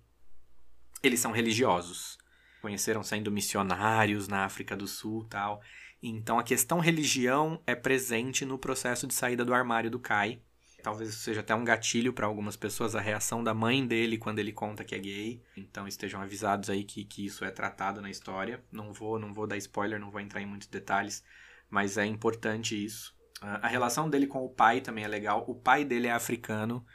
eles 1.03 1.19
são 1.19 1.31
religiosos. 1.31 2.17
Conheceram 2.61 3.03
sendo 3.03 3.31
missionários 3.31 4.27
na 4.27 4.45
África 4.45 4.75
do 4.75 4.87
Sul 4.87 5.25
tal. 5.29 5.61
Então 6.01 6.39
a 6.39 6.43
questão 6.43 6.79
religião 6.79 7.61
é 7.67 7.75
presente 7.75 8.45
no 8.45 8.57
processo 8.57 9.05
de 9.05 9.13
saída 9.13 9.43
do 9.43 9.53
armário 9.53 9.91
do 9.91 9.99
Kai. 9.99 10.41
Talvez 10.85 11.15
seja 11.15 11.39
até 11.39 11.55
um 11.55 11.65
gatilho 11.65 12.13
para 12.13 12.27
algumas 12.27 12.55
pessoas 12.55 12.95
a 12.95 13.01
reação 13.01 13.43
da 13.43 13.55
mãe 13.55 13.87
dele 13.87 14.19
quando 14.19 14.37
ele 14.37 14.51
conta 14.51 14.83
que 14.83 14.93
é 14.93 14.99
gay. 14.99 15.41
Então 15.57 15.87
estejam 15.87 16.21
avisados 16.21 16.69
aí 16.69 16.83
que, 16.83 17.03
que 17.03 17.25
isso 17.25 17.43
é 17.43 17.49
tratado 17.49 18.03
na 18.03 18.09
história. 18.11 18.63
Não 18.71 18.93
vou, 18.93 19.17
não 19.17 19.33
vou 19.33 19.47
dar 19.47 19.57
spoiler, 19.57 19.99
não 19.99 20.11
vou 20.11 20.21
entrar 20.21 20.43
em 20.43 20.45
muitos 20.45 20.67
detalhes, 20.67 21.23
mas 21.71 21.97
é 21.97 22.05
importante 22.05 22.75
isso. 22.85 23.15
A 23.41 23.67
relação 23.67 24.07
dele 24.07 24.27
com 24.27 24.45
o 24.45 24.49
pai 24.49 24.79
também 24.79 25.03
é 25.03 25.07
legal. 25.07 25.43
O 25.47 25.55
pai 25.55 25.83
dele 25.83 26.05
é 26.05 26.11
africano, 26.11 26.85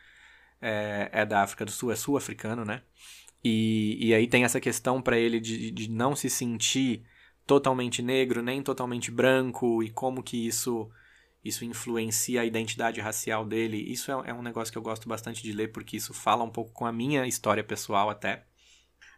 é, 0.62 1.10
é 1.12 1.26
da 1.26 1.42
África 1.42 1.64
do 1.64 1.72
Sul, 1.72 1.90
é 1.90 1.96
sul-africano, 1.96 2.64
né? 2.64 2.82
E, 3.42 3.98
e 4.00 4.14
aí 4.14 4.28
tem 4.28 4.44
essa 4.44 4.60
questão 4.60 5.02
para 5.02 5.18
ele 5.18 5.40
de, 5.40 5.72
de 5.72 5.90
não 5.90 6.14
se 6.14 6.30
sentir 6.30 7.02
totalmente 7.44 8.02
negro, 8.02 8.40
nem 8.40 8.62
totalmente 8.62 9.10
branco, 9.10 9.82
e 9.82 9.90
como 9.90 10.22
que 10.22 10.46
isso 10.46 10.88
isso 11.44 11.64
influencia 11.64 12.42
a 12.42 12.44
identidade 12.44 13.00
racial 13.00 13.44
dele. 13.44 13.78
Isso 13.78 14.10
é, 14.10 14.30
é, 14.30 14.34
um 14.34 14.42
negócio 14.42 14.70
que 14.70 14.78
eu 14.78 14.82
gosto 14.82 15.08
bastante 15.08 15.42
de 15.42 15.52
ler, 15.52 15.68
porque 15.68 15.96
isso 15.96 16.12
fala 16.12 16.44
um 16.44 16.50
pouco 16.50 16.72
com 16.72 16.86
a 16.86 16.92
minha 16.92 17.26
história 17.26 17.64
pessoal 17.64 18.10
até. 18.10 18.44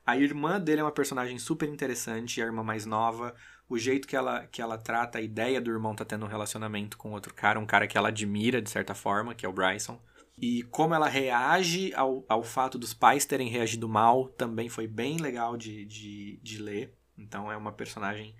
A 0.05 0.17
irmã 0.17 0.61
dele 0.61 0.81
é 0.81 0.85
uma 0.85 0.93
personagem 0.93 1.39
super 1.39 1.69
interessante, 1.69 2.43
a 2.43 2.47
irmã 2.47 2.63
mais 2.63 2.85
nova 2.85 3.35
o 3.73 3.79
jeito 3.79 4.07
que 4.07 4.15
ela, 4.15 4.47
que 4.49 4.61
ela 4.61 4.77
trata 4.77 5.19
a 5.19 5.23
ideia 5.23 5.59
do 5.59 5.71
irmão 5.71 5.95
tá 5.95 6.05
tendo 6.05 6.27
um 6.27 6.29
relacionamento 6.29 6.99
com 6.99 7.13
outro 7.13 7.33
cara, 7.33 7.59
um 7.59 7.65
cara 7.65 7.87
que 7.87 7.97
ela 7.97 8.09
admira 8.09 8.61
de 8.61 8.69
certa 8.69 8.95
forma, 8.95 9.35
que 9.35 9.47
é 9.47 9.49
o 9.49 9.53
Bryson. 9.53 9.99
E 10.37 10.63
como 10.65 10.95
ela 10.95 11.09
reage 11.09 11.91
ao, 11.95 12.23
ao 12.29 12.43
fato 12.43 12.79
dos 12.79 12.93
pais 12.93 13.25
terem 13.25 13.49
reagido 13.49 13.89
mal 13.89 14.29
também 14.29 14.69
foi 14.69 14.87
bem 14.87 15.17
legal 15.17 15.57
de, 15.57 15.87
de, 15.87 16.39
de 16.43 16.59
ler. 16.59 16.95
Então 17.17 17.51
é 17.51 17.57
uma 17.57 17.73
personagem 17.73 18.35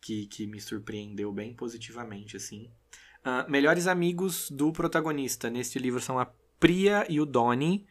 que, 0.00 0.26
que 0.26 0.48
me 0.48 0.60
surpreendeu 0.60 1.32
bem 1.32 1.54
positivamente, 1.54 2.36
assim. 2.36 2.68
Uh, 3.26 3.50
melhores 3.50 3.88
amigos 3.88 4.48
do 4.52 4.72
protagonista 4.72 5.50
neste 5.50 5.80
livro 5.80 6.00
são 6.00 6.16
a 6.16 6.26
Priya 6.60 7.04
e 7.08 7.20
o 7.20 7.26
Donnie. 7.26 7.84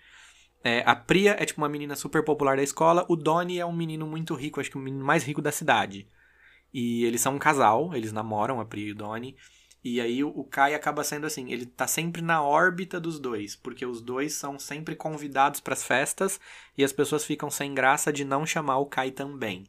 É, 0.64 0.82
a 0.86 0.96
Priya 0.96 1.36
é 1.38 1.46
tipo 1.46 1.60
uma 1.60 1.68
menina 1.68 1.94
super 1.94 2.24
popular 2.24 2.56
da 2.56 2.64
escola. 2.64 3.06
O 3.10 3.18
Donnie 3.18 3.60
é 3.60 3.66
um 3.66 3.76
menino 3.76 4.08
muito 4.08 4.34
rico, 4.34 4.62
acho 4.62 4.72
que 4.72 4.78
o 4.78 4.80
menino 4.80 5.04
mais 5.04 5.26
rico 5.26 5.42
da 5.42 5.52
cidade. 5.52 6.08
E 6.74 7.04
eles 7.04 7.20
são 7.20 7.36
um 7.36 7.38
casal, 7.38 7.94
eles 7.94 8.14
namoram, 8.14 8.62
a 8.62 8.66
Pri 8.66 8.84
e 8.84 8.92
o 8.94 8.96
Donnie. 8.96 9.36
E 9.84 10.00
aí 10.00 10.24
o 10.24 10.44
Kai 10.46 10.74
acaba 10.74 11.04
sendo 11.04 11.28
assim, 11.28 11.52
ele 11.52 11.66
tá 11.66 11.86
sempre 11.86 12.22
na 12.22 12.42
órbita 12.42 12.98
dos 12.98 13.20
dois, 13.20 13.58
porque 13.58 13.86
os 13.86 14.02
dois 14.02 14.34
são 14.34 14.58
sempre 14.58 14.96
convidados 14.96 15.60
para 15.60 15.74
as 15.74 15.84
festas 15.84 16.40
e 16.78 16.84
as 16.84 16.94
pessoas 16.94 17.26
ficam 17.26 17.52
sem 17.52 17.74
graça 17.74 18.12
de 18.12 18.24
não 18.24 18.46
chamar 18.46 18.78
o 18.78 18.86
Kai 18.86 19.12
também. 19.12 19.66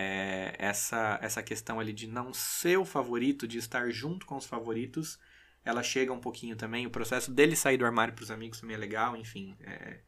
É, 0.00 0.54
essa 0.60 1.18
essa 1.20 1.42
questão 1.42 1.80
ali 1.80 1.92
de 1.92 2.06
não 2.06 2.32
ser 2.32 2.78
o 2.78 2.84
favorito, 2.84 3.48
de 3.48 3.58
estar 3.58 3.90
junto 3.90 4.24
com 4.26 4.36
os 4.36 4.46
favoritos, 4.46 5.18
ela 5.64 5.82
chega 5.82 6.12
um 6.12 6.20
pouquinho 6.20 6.54
também. 6.54 6.86
O 6.86 6.90
processo 6.90 7.32
dele 7.32 7.56
sair 7.56 7.78
do 7.78 7.84
armário 7.84 8.14
para 8.14 8.22
os 8.22 8.30
amigos 8.30 8.60
também 8.60 8.76
é 8.76 8.78
legal, 8.78 9.16
enfim, 9.16 9.56
é, 9.60 9.98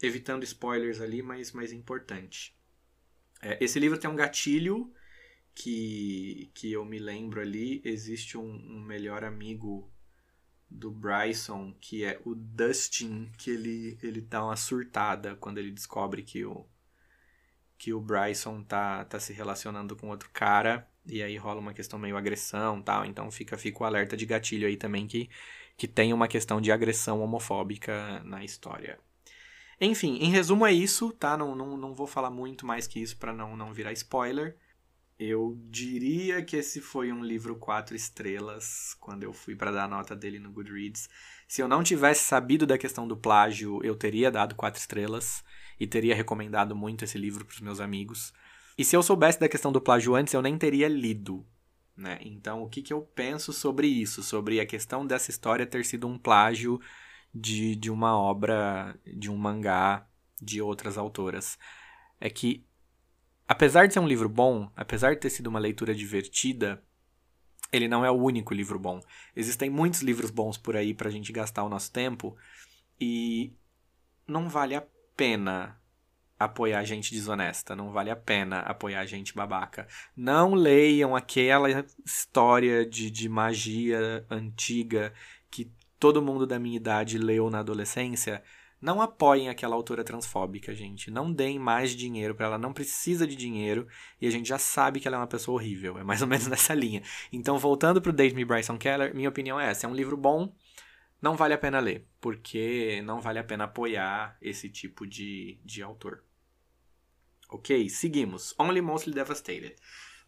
evitando 0.00 0.44
spoilers 0.44 1.00
ali, 1.00 1.22
mas 1.22 1.50
mais 1.50 1.72
importante. 1.72 2.56
É, 3.42 3.58
esse 3.60 3.80
livro 3.80 3.98
tem 3.98 4.08
um 4.08 4.14
gatilho 4.14 4.92
que, 5.52 6.48
que 6.54 6.70
eu 6.70 6.84
me 6.84 7.00
lembro 7.00 7.40
ali, 7.40 7.82
existe 7.84 8.38
um, 8.38 8.44
um 8.44 8.80
melhor 8.80 9.24
amigo 9.24 9.90
do 10.70 10.88
Bryson, 10.88 11.74
que 11.80 12.04
é 12.04 12.20
o 12.24 12.32
Dustin, 12.32 13.28
que 13.36 13.50
ele, 13.50 13.98
ele 14.00 14.20
dá 14.20 14.44
uma 14.44 14.56
surtada 14.56 15.34
quando 15.34 15.58
ele 15.58 15.72
descobre 15.72 16.22
que 16.22 16.44
o, 16.44 16.64
que 17.78 17.92
o 17.92 18.00
Bryson 18.00 18.62
tá, 18.62 19.04
tá 19.04 19.20
se 19.20 19.32
relacionando 19.32 19.96
com 19.96 20.08
outro 20.08 20.30
cara, 20.32 20.88
e 21.06 21.22
aí 21.22 21.36
rola 21.36 21.60
uma 21.60 21.74
questão 21.74 21.98
meio 21.98 22.16
agressão 22.16 22.82
tal, 22.82 23.04
então 23.04 23.30
fica, 23.30 23.56
fica 23.56 23.82
o 23.82 23.86
alerta 23.86 24.16
de 24.16 24.26
gatilho 24.26 24.66
aí 24.66 24.76
também 24.76 25.06
que, 25.06 25.28
que 25.76 25.86
tem 25.86 26.12
uma 26.12 26.28
questão 26.28 26.60
de 26.60 26.72
agressão 26.72 27.20
homofóbica 27.20 28.20
na 28.24 28.44
história. 28.44 28.98
Enfim, 29.80 30.16
em 30.20 30.30
resumo 30.30 30.66
é 30.66 30.72
isso, 30.72 31.12
tá? 31.12 31.36
Não, 31.36 31.54
não, 31.54 31.76
não 31.76 31.94
vou 31.94 32.06
falar 32.06 32.30
muito 32.30 32.66
mais 32.66 32.86
que 32.86 33.00
isso 33.00 33.16
para 33.18 33.32
não, 33.32 33.56
não 33.56 33.72
virar 33.72 33.92
spoiler. 33.92 34.56
Eu 35.18 35.58
diria 35.70 36.42
que 36.42 36.56
esse 36.56 36.80
foi 36.80 37.10
um 37.10 37.24
livro 37.24 37.56
quatro 37.56 37.96
estrelas 37.96 38.94
quando 39.00 39.22
eu 39.22 39.32
fui 39.32 39.56
para 39.56 39.70
dar 39.70 39.84
a 39.84 39.88
nota 39.88 40.14
dele 40.14 40.38
no 40.38 40.52
Goodreads. 40.52 41.08
Se 41.48 41.62
eu 41.62 41.68
não 41.68 41.82
tivesse 41.82 42.24
sabido 42.24 42.66
da 42.66 42.76
questão 42.76 43.08
do 43.08 43.16
plágio, 43.16 43.82
eu 43.82 43.96
teria 43.96 44.30
dado 44.30 44.54
quatro 44.54 44.78
estrelas 44.78 45.42
e 45.80 45.86
teria 45.86 46.14
recomendado 46.14 46.76
muito 46.76 47.04
esse 47.04 47.16
livro 47.16 47.46
para 47.46 47.54
os 47.54 47.60
meus 47.60 47.80
amigos. 47.80 48.32
E 48.76 48.84
se 48.84 48.94
eu 48.94 49.02
soubesse 49.02 49.40
da 49.40 49.48
questão 49.48 49.72
do 49.72 49.80
plágio 49.80 50.14
antes, 50.14 50.34
eu 50.34 50.42
nem 50.42 50.58
teria 50.58 50.86
lido. 50.86 51.46
Né? 51.96 52.18
Então, 52.20 52.62
o 52.62 52.68
que, 52.68 52.82
que 52.82 52.92
eu 52.92 53.00
penso 53.00 53.54
sobre 53.54 53.86
isso? 53.86 54.22
Sobre 54.22 54.60
a 54.60 54.66
questão 54.66 55.06
dessa 55.06 55.30
história 55.30 55.66
ter 55.66 55.82
sido 55.86 56.06
um 56.06 56.18
plágio 56.18 56.78
de, 57.34 57.74
de 57.74 57.90
uma 57.90 58.18
obra, 58.18 58.94
de 59.06 59.30
um 59.30 59.36
mangá 59.36 60.06
de 60.40 60.60
outras 60.60 60.98
autoras. 60.98 61.58
É 62.20 62.28
que, 62.28 62.66
apesar 63.48 63.86
de 63.86 63.94
ser 63.94 64.00
um 64.00 64.08
livro 64.08 64.28
bom, 64.28 64.70
apesar 64.76 65.14
de 65.14 65.20
ter 65.20 65.30
sido 65.30 65.46
uma 65.48 65.58
leitura 65.58 65.94
divertida, 65.94 66.82
ele 67.72 67.88
não 67.88 68.04
é 68.04 68.10
o 68.10 68.14
único 68.14 68.54
livro 68.54 68.78
bom. 68.78 69.00
Existem 69.34 69.68
muitos 69.68 70.00
livros 70.00 70.30
bons 70.30 70.56
por 70.56 70.76
aí 70.76 70.94
pra 70.94 71.10
gente 71.10 71.32
gastar 71.32 71.64
o 71.64 71.68
nosso 71.68 71.92
tempo 71.92 72.36
e 73.00 73.52
não 74.26 74.48
vale 74.48 74.74
a 74.74 74.84
pena 75.16 75.80
apoiar 76.38 76.84
gente 76.84 77.14
desonesta, 77.14 77.74
não 77.74 77.90
vale 77.90 78.10
a 78.10 78.16
pena 78.16 78.60
apoiar 78.60 79.06
gente 79.06 79.34
babaca. 79.34 79.88
Não 80.16 80.54
leiam 80.54 81.16
aquela 81.16 81.68
história 82.04 82.84
de, 82.84 83.10
de 83.10 83.28
magia 83.28 84.24
antiga 84.30 85.12
que 85.50 85.70
todo 85.98 86.22
mundo 86.22 86.46
da 86.46 86.58
minha 86.58 86.76
idade 86.76 87.18
leu 87.18 87.48
na 87.48 87.60
adolescência. 87.60 88.42
Não 88.80 89.00
apoiem 89.00 89.48
aquela 89.48 89.74
autora 89.74 90.04
transfóbica, 90.04 90.74
gente. 90.74 91.10
Não 91.10 91.32
deem 91.32 91.58
mais 91.58 91.92
dinheiro 91.92 92.34
para 92.34 92.46
ela. 92.46 92.58
Não 92.58 92.72
precisa 92.72 93.26
de 93.26 93.34
dinheiro. 93.34 93.88
E 94.20 94.26
a 94.26 94.30
gente 94.30 94.48
já 94.48 94.58
sabe 94.58 95.00
que 95.00 95.08
ela 95.08 95.16
é 95.16 95.20
uma 95.20 95.26
pessoa 95.26 95.56
horrível. 95.56 95.98
É 95.98 96.04
mais 96.04 96.20
ou 96.20 96.28
menos 96.28 96.46
nessa 96.48 96.74
linha. 96.74 97.02
Então, 97.32 97.58
voltando 97.58 98.02
pro 98.02 98.12
Dave 98.12 98.44
Bryson 98.44 98.76
Keller, 98.76 99.14
minha 99.14 99.28
opinião 99.28 99.58
é 99.58 99.70
essa. 99.70 99.86
É 99.86 99.88
um 99.88 99.94
livro 99.94 100.16
bom. 100.16 100.54
Não 101.20 101.36
vale 101.36 101.54
a 101.54 101.58
pena 101.58 101.80
ler. 101.80 102.06
Porque 102.20 103.00
não 103.02 103.20
vale 103.20 103.38
a 103.38 103.44
pena 103.44 103.64
apoiar 103.64 104.36
esse 104.42 104.68
tipo 104.68 105.06
de, 105.06 105.58
de 105.64 105.82
autor. 105.82 106.22
Ok, 107.48 107.88
seguimos. 107.88 108.54
Only 108.58 108.82
Mostly 108.82 109.14
Devastated. 109.14 109.74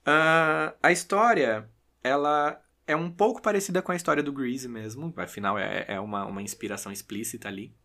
Uh, 0.07 0.75
a 0.83 0.91
história, 0.91 1.69
ela 2.03 2.63
é 2.87 2.97
um 2.97 3.11
pouco 3.11 3.43
parecida 3.43 3.83
com 3.83 3.93
a 3.93 3.97
história 3.97 4.23
do 4.23 4.33
Greasy 4.33 4.67
mesmo. 4.69 5.13
Afinal, 5.19 5.59
é, 5.59 5.85
é 5.87 6.01
uma, 6.01 6.25
uma 6.25 6.41
inspiração 6.41 6.91
explícita 6.91 7.47
ali. 7.47 7.77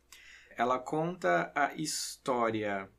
Ela 0.58 0.80
conta 0.80 1.52
a 1.56 1.74
história 1.76 2.90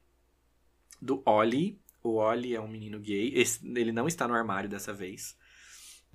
do 1.01 1.23
Ollie. 1.25 1.81
O 2.03 2.17
Ollie 2.17 2.55
é 2.55 2.61
um 2.61 2.69
menino 2.69 2.99
gay. 2.99 3.33
Esse, 3.35 3.67
ele 3.77 3.93
não 3.93 4.07
está 4.07 4.27
no 4.27 4.35
armário 4.35 4.69
dessa 4.69 4.93
vez. 4.93 5.37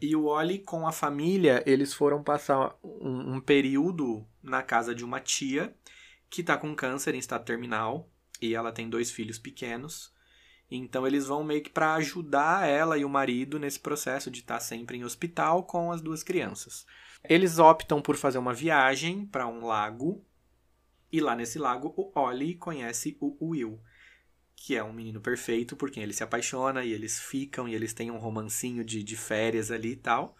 E 0.02 0.16
o 0.16 0.26
Ollie, 0.26 0.60
com 0.60 0.88
a 0.88 0.92
família, 0.92 1.64
eles 1.66 1.94
foram 1.94 2.24
passar 2.24 2.76
um, 2.84 3.36
um 3.36 3.42
período 3.42 4.26
na 4.42 4.64
casa 4.64 4.96
de 4.96 5.04
uma 5.04 5.20
tia 5.20 5.76
que 6.30 6.42
está 6.42 6.58
com 6.58 6.76
câncer 6.76 7.16
em 7.16 7.20
estado 7.20 7.44
terminal 7.44 8.10
e 8.42 8.56
ela 8.56 8.72
tem 8.72 8.90
dois 8.90 9.12
filhos 9.12 9.38
pequenos. 9.38 10.14
Então 10.72 11.06
eles 11.06 11.26
vão 11.26 11.44
meio 11.44 11.64
que 11.64 11.70
para 11.70 11.96
ajudar 11.96 12.68
ela 12.68 12.98
e 12.98 13.04
o 13.04 13.10
marido 13.10 13.58
nesse 13.58 13.80
processo 13.80 14.30
de 14.30 14.40
estar 14.40 14.56
tá 14.56 14.60
sempre 14.60 14.98
em 14.98 15.04
hospital 15.04 15.64
com 15.64 15.92
as 15.92 16.00
duas 16.00 16.24
crianças. 16.24 16.86
Eles 17.24 17.60
optam 17.60 18.02
por 18.02 18.16
fazer 18.16 18.38
uma 18.38 18.54
viagem 18.54 19.26
para 19.26 19.48
um 19.48 19.66
lago 19.66 20.24
e 21.12 21.20
lá 21.20 21.36
nesse 21.36 21.57
lago 21.57 21.93
o 21.95 22.12
Ollie 22.18 22.55
conhece 22.55 23.18
o 23.20 23.36
Will, 23.41 23.80
que 24.55 24.76
é 24.76 24.84
um 24.84 24.93
menino 24.93 25.22
perfeito 25.22 25.76
por 25.76 25.89
quem 25.89 26.03
ele 26.03 26.14
se 26.14 26.24
apaixona 26.24 26.84
e 26.84 26.91
eles 26.91 27.20
ficam 27.20 27.68
e 27.68 27.74
eles 27.74 27.93
têm 27.93 28.12
um 28.12 28.18
romancinho 28.18 28.84
de, 28.84 29.03
de 29.03 29.16
férias 29.16 29.72
ali 29.72 29.91
e 29.91 29.95
tal. 29.95 30.36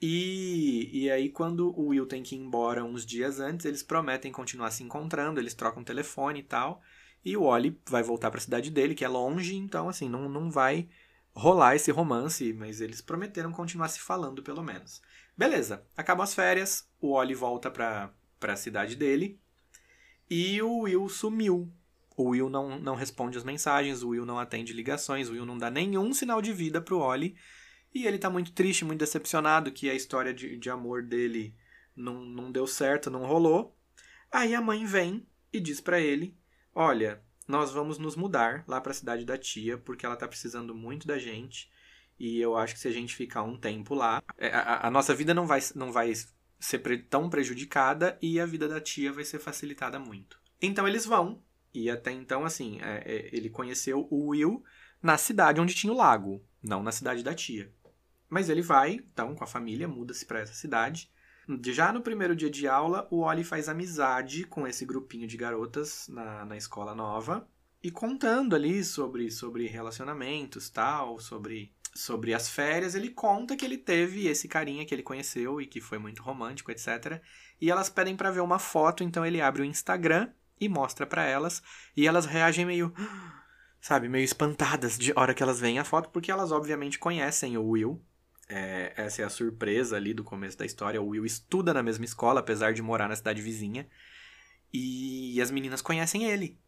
E, 0.00 0.88
e 0.92 1.10
aí, 1.10 1.28
quando 1.28 1.76
o 1.76 1.88
Will 1.88 2.06
tem 2.06 2.22
que 2.22 2.36
ir 2.36 2.38
embora 2.38 2.84
uns 2.84 3.04
dias 3.04 3.40
antes, 3.40 3.66
eles 3.66 3.82
prometem 3.82 4.30
continuar 4.30 4.70
se 4.70 4.82
encontrando, 4.82 5.40
eles 5.40 5.54
trocam 5.54 5.82
telefone 5.82 6.40
e 6.40 6.44
tal. 6.44 6.80
E 7.24 7.36
o 7.36 7.42
Oli 7.42 7.78
vai 7.86 8.02
voltar 8.02 8.30
para 8.30 8.38
a 8.38 8.42
cidade 8.42 8.70
dele, 8.70 8.94
que 8.94 9.04
é 9.04 9.08
longe, 9.08 9.56
então 9.56 9.88
assim, 9.88 10.08
não, 10.08 10.28
não 10.28 10.50
vai 10.50 10.88
rolar 11.34 11.74
esse 11.74 11.90
romance, 11.90 12.52
mas 12.52 12.80
eles 12.80 13.00
prometeram 13.00 13.52
continuar 13.52 13.88
se 13.88 14.00
falando 14.00 14.42
pelo 14.42 14.62
menos. 14.62 15.02
Beleza, 15.36 15.84
acabam 15.96 16.24
as 16.24 16.34
férias, 16.34 16.88
o 17.00 17.12
Oli 17.12 17.34
volta 17.34 17.70
para 17.70 18.12
a 18.40 18.56
cidade 18.56 18.96
dele 18.96 19.40
e 20.30 20.60
o 20.62 20.80
Will 20.80 21.08
sumiu. 21.08 21.72
O 22.16 22.30
Will 22.30 22.50
não, 22.50 22.78
não 22.80 22.94
responde 22.94 23.38
as 23.38 23.44
mensagens, 23.44 24.02
o 24.02 24.08
Will 24.08 24.26
não 24.26 24.38
atende 24.38 24.72
ligações, 24.72 25.28
o 25.28 25.32
Will 25.32 25.46
não 25.46 25.56
dá 25.56 25.70
nenhum 25.70 26.12
sinal 26.12 26.42
de 26.42 26.52
vida 26.52 26.80
pro 26.80 26.98
Oli. 26.98 27.36
E 27.94 28.06
ele 28.06 28.18
tá 28.18 28.28
muito 28.28 28.52
triste, 28.52 28.84
muito 28.84 29.00
decepcionado 29.00 29.72
que 29.72 29.88
a 29.88 29.94
história 29.94 30.34
de, 30.34 30.56
de 30.56 30.68
amor 30.68 31.02
dele 31.02 31.54
não, 31.94 32.24
não 32.24 32.52
deu 32.52 32.66
certo, 32.66 33.10
não 33.10 33.24
rolou. 33.24 33.76
Aí 34.30 34.54
a 34.54 34.60
mãe 34.60 34.84
vem 34.84 35.26
e 35.52 35.60
diz 35.60 35.80
para 35.80 36.00
ele 36.00 36.36
olha, 36.78 37.20
nós 37.48 37.72
vamos 37.72 37.98
nos 37.98 38.14
mudar 38.14 38.62
lá 38.68 38.80
para 38.80 38.92
a 38.92 38.94
cidade 38.94 39.24
da 39.24 39.36
tia, 39.36 39.76
porque 39.76 40.06
ela 40.06 40.14
tá 40.14 40.28
precisando 40.28 40.72
muito 40.76 41.08
da 41.08 41.18
gente. 41.18 41.68
E 42.16 42.38
eu 42.40 42.56
acho 42.56 42.74
que 42.74 42.80
se 42.80 42.86
a 42.86 42.92
gente 42.92 43.16
ficar 43.16 43.42
um 43.42 43.58
tempo 43.58 43.96
lá, 43.96 44.22
é, 44.36 44.48
a, 44.48 44.86
a 44.86 44.90
nossa 44.90 45.12
vida 45.12 45.34
não 45.34 45.44
vai, 45.44 45.58
não 45.74 45.90
vai 45.90 46.12
ser 46.58 46.80
tão 47.08 47.30
prejudicada 47.30 48.18
e 48.20 48.40
a 48.40 48.46
vida 48.46 48.68
da 48.68 48.80
tia 48.80 49.12
vai 49.12 49.24
ser 49.24 49.38
facilitada 49.38 49.98
muito. 49.98 50.40
Então 50.60 50.88
eles 50.88 51.06
vão, 51.06 51.42
e 51.72 51.90
até 51.90 52.10
então, 52.10 52.44
assim, 52.44 52.80
é, 52.80 53.02
é, 53.04 53.30
ele 53.32 53.50
conheceu 53.50 54.06
o 54.10 54.28
Will 54.28 54.62
na 55.02 55.16
cidade 55.16 55.60
onde 55.60 55.74
tinha 55.74 55.92
o 55.92 55.96
lago, 55.96 56.44
não 56.62 56.82
na 56.82 56.92
cidade 56.92 57.22
da 57.22 57.34
tia. 57.34 57.72
Mas 58.28 58.48
ele 58.48 58.62
vai, 58.62 58.94
então, 58.94 59.34
com 59.34 59.44
a 59.44 59.46
família, 59.46 59.88
muda-se 59.88 60.26
para 60.26 60.40
essa 60.40 60.52
cidade. 60.52 61.10
Já 61.64 61.92
no 61.92 62.02
primeiro 62.02 62.36
dia 62.36 62.50
de 62.50 62.68
aula, 62.68 63.08
o 63.10 63.20
Oli 63.20 63.42
faz 63.42 63.68
amizade 63.68 64.44
com 64.44 64.66
esse 64.66 64.84
grupinho 64.84 65.26
de 65.26 65.36
garotas 65.36 66.08
na, 66.08 66.44
na 66.44 66.56
escola 66.56 66.94
nova 66.94 67.48
e 67.82 67.90
contando 67.90 68.54
ali 68.54 68.84
sobre, 68.84 69.30
sobre 69.30 69.66
relacionamentos, 69.66 70.68
tal, 70.68 71.18
sobre, 71.18 71.72
sobre 71.98 72.32
as 72.32 72.48
férias, 72.48 72.94
ele 72.94 73.10
conta 73.10 73.56
que 73.56 73.64
ele 73.64 73.76
teve 73.76 74.26
esse 74.26 74.46
carinha 74.48 74.84
que 74.84 74.94
ele 74.94 75.02
conheceu 75.02 75.60
e 75.60 75.66
que 75.66 75.80
foi 75.80 75.98
muito 75.98 76.22
romântico, 76.22 76.70
etc. 76.70 77.20
E 77.60 77.70
elas 77.70 77.90
pedem 77.90 78.16
para 78.16 78.30
ver 78.30 78.40
uma 78.40 78.58
foto, 78.58 79.02
então 79.02 79.26
ele 79.26 79.40
abre 79.40 79.62
o 79.62 79.64
Instagram 79.64 80.30
e 80.60 80.68
mostra 80.68 81.06
para 81.06 81.24
elas 81.24 81.62
e 81.96 82.06
elas 82.06 82.26
reagem 82.26 82.64
meio 82.64 82.92
sabe, 83.80 84.08
meio 84.08 84.24
espantadas 84.24 84.98
de 84.98 85.12
hora 85.16 85.34
que 85.34 85.42
elas 85.42 85.60
veem 85.60 85.78
a 85.78 85.84
foto, 85.84 86.08
porque 86.10 86.30
elas 86.30 86.52
obviamente 86.52 86.98
conhecem 86.98 87.56
o 87.56 87.64
Will, 87.64 88.02
é, 88.48 88.94
essa 88.96 89.22
é 89.22 89.24
a 89.24 89.30
surpresa 89.30 89.96
ali 89.96 90.14
do 90.14 90.24
começo 90.24 90.56
da 90.56 90.64
história. 90.64 91.02
O 91.02 91.08
Will 91.08 91.26
estuda 91.26 91.74
na 91.74 91.82
mesma 91.82 92.04
escola, 92.04 92.40
apesar 92.40 92.72
de 92.72 92.80
morar 92.80 93.08
na 93.08 93.14
cidade 93.14 93.42
vizinha. 93.42 93.86
E 94.72 95.40
as 95.40 95.50
meninas 95.50 95.82
conhecem 95.82 96.24
ele. 96.24 96.58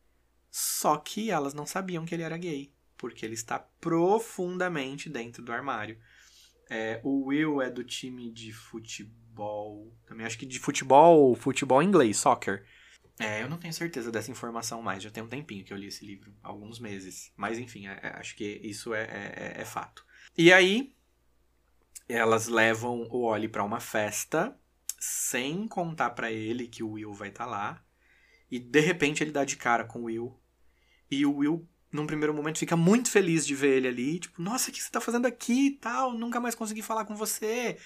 Só 0.50 0.96
que 0.96 1.30
elas 1.30 1.54
não 1.54 1.64
sabiam 1.64 2.04
que 2.04 2.14
ele 2.14 2.22
era 2.22 2.36
gay. 2.36 2.72
Porque 3.00 3.24
ele 3.24 3.32
está 3.32 3.58
profundamente 3.58 5.08
dentro 5.08 5.42
do 5.42 5.50
armário. 5.50 5.98
É, 6.68 7.00
o 7.02 7.24
Will 7.28 7.62
é 7.62 7.70
do 7.70 7.82
time 7.82 8.30
de 8.30 8.52
futebol. 8.52 9.96
Também 10.06 10.26
acho 10.26 10.38
que 10.38 10.44
de 10.44 10.58
futebol, 10.58 11.34
futebol 11.34 11.82
inglês, 11.82 12.18
soccer. 12.18 12.66
É, 13.18 13.42
eu 13.42 13.48
não 13.48 13.56
tenho 13.56 13.72
certeza 13.72 14.12
dessa 14.12 14.30
informação 14.30 14.82
mais. 14.82 15.02
Já 15.02 15.10
tem 15.10 15.22
um 15.22 15.28
tempinho 15.28 15.64
que 15.64 15.72
eu 15.72 15.78
li 15.78 15.86
esse 15.86 16.04
livro, 16.04 16.30
alguns 16.42 16.78
meses. 16.78 17.32
Mas 17.34 17.58
enfim, 17.58 17.86
é, 17.86 17.98
é 18.02 18.08
acho 18.18 18.36
que 18.36 18.60
isso 18.62 18.92
é, 18.92 19.04
é, 19.04 19.60
é 19.62 19.64
fato. 19.64 20.04
E 20.36 20.52
aí, 20.52 20.94
elas 22.06 22.48
levam 22.48 23.08
o 23.10 23.24
Oli 23.24 23.48
para 23.48 23.64
uma 23.64 23.80
festa 23.80 24.54
sem 24.98 25.66
contar 25.66 26.10
para 26.10 26.30
ele 26.30 26.68
que 26.68 26.82
o 26.82 26.90
Will 26.90 27.14
vai 27.14 27.30
estar 27.30 27.44
tá 27.44 27.50
lá. 27.50 27.84
E 28.50 28.58
de 28.58 28.80
repente 28.80 29.24
ele 29.24 29.32
dá 29.32 29.44
de 29.44 29.56
cara 29.56 29.84
com 29.84 30.00
o 30.00 30.04
Will. 30.04 30.38
E 31.10 31.24
o 31.24 31.36
Will, 31.36 31.68
num 31.92 32.06
primeiro 32.06 32.32
momento, 32.32 32.58
fica 32.58 32.76
muito 32.76 33.10
feliz 33.10 33.46
de 33.46 33.54
ver 33.54 33.78
ele 33.78 33.88
ali. 33.88 34.18
Tipo, 34.20 34.40
nossa, 34.40 34.70
o 34.70 34.72
que 34.72 34.82
você 34.82 34.90
tá 34.90 35.00
fazendo 35.00 35.26
aqui 35.26 35.66
e 35.66 35.70
tal? 35.72 36.12
Nunca 36.12 36.40
mais 36.40 36.54
consegui 36.54 36.82
falar 36.82 37.04
com 37.04 37.16
você. 37.16 37.76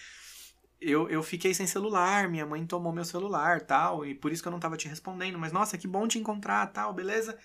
Eu, 0.80 1.08
eu 1.08 1.22
fiquei 1.22 1.54
sem 1.54 1.66
celular, 1.66 2.28
minha 2.28 2.44
mãe 2.44 2.66
tomou 2.66 2.92
meu 2.92 3.04
celular 3.04 3.62
tal. 3.62 4.04
E 4.04 4.14
por 4.14 4.30
isso 4.30 4.42
que 4.42 4.48
eu 4.48 4.52
não 4.52 4.60
tava 4.60 4.76
te 4.76 4.88
respondendo. 4.88 5.38
Mas 5.38 5.52
nossa, 5.52 5.78
que 5.78 5.88
bom 5.88 6.06
te 6.06 6.18
encontrar 6.18 6.66
tal, 6.66 6.92
beleza? 6.92 7.38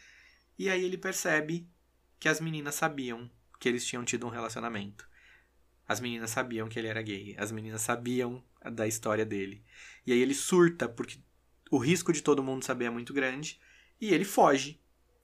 E 0.57 0.69
aí 0.69 0.83
ele 0.83 0.97
percebe 0.97 1.65
que 2.19 2.27
as 2.27 2.41
meninas 2.41 2.75
sabiam 2.75 3.31
que 3.59 3.69
eles 3.69 3.85
tinham 3.85 4.03
tido 4.03 4.27
um 4.27 4.29
relacionamento. 4.29 5.07
As 5.87 6.01
meninas 6.01 6.31
sabiam 6.31 6.67
que 6.67 6.77
ele 6.77 6.89
era 6.89 7.01
gay. 7.01 7.35
As 7.37 7.51
meninas 7.51 7.81
sabiam 7.81 8.43
da 8.73 8.85
história 8.85 9.25
dele. 9.25 9.63
E 10.05 10.11
aí 10.11 10.19
ele 10.19 10.33
surta, 10.33 10.89
porque 10.89 11.19
o 11.71 11.77
risco 11.77 12.11
de 12.11 12.21
todo 12.21 12.43
mundo 12.43 12.65
saber 12.65 12.85
é 12.85 12.89
muito 12.89 13.13
grande. 13.13 13.59
E 14.01 14.13
ele 14.13 14.25
foge. 14.25 14.81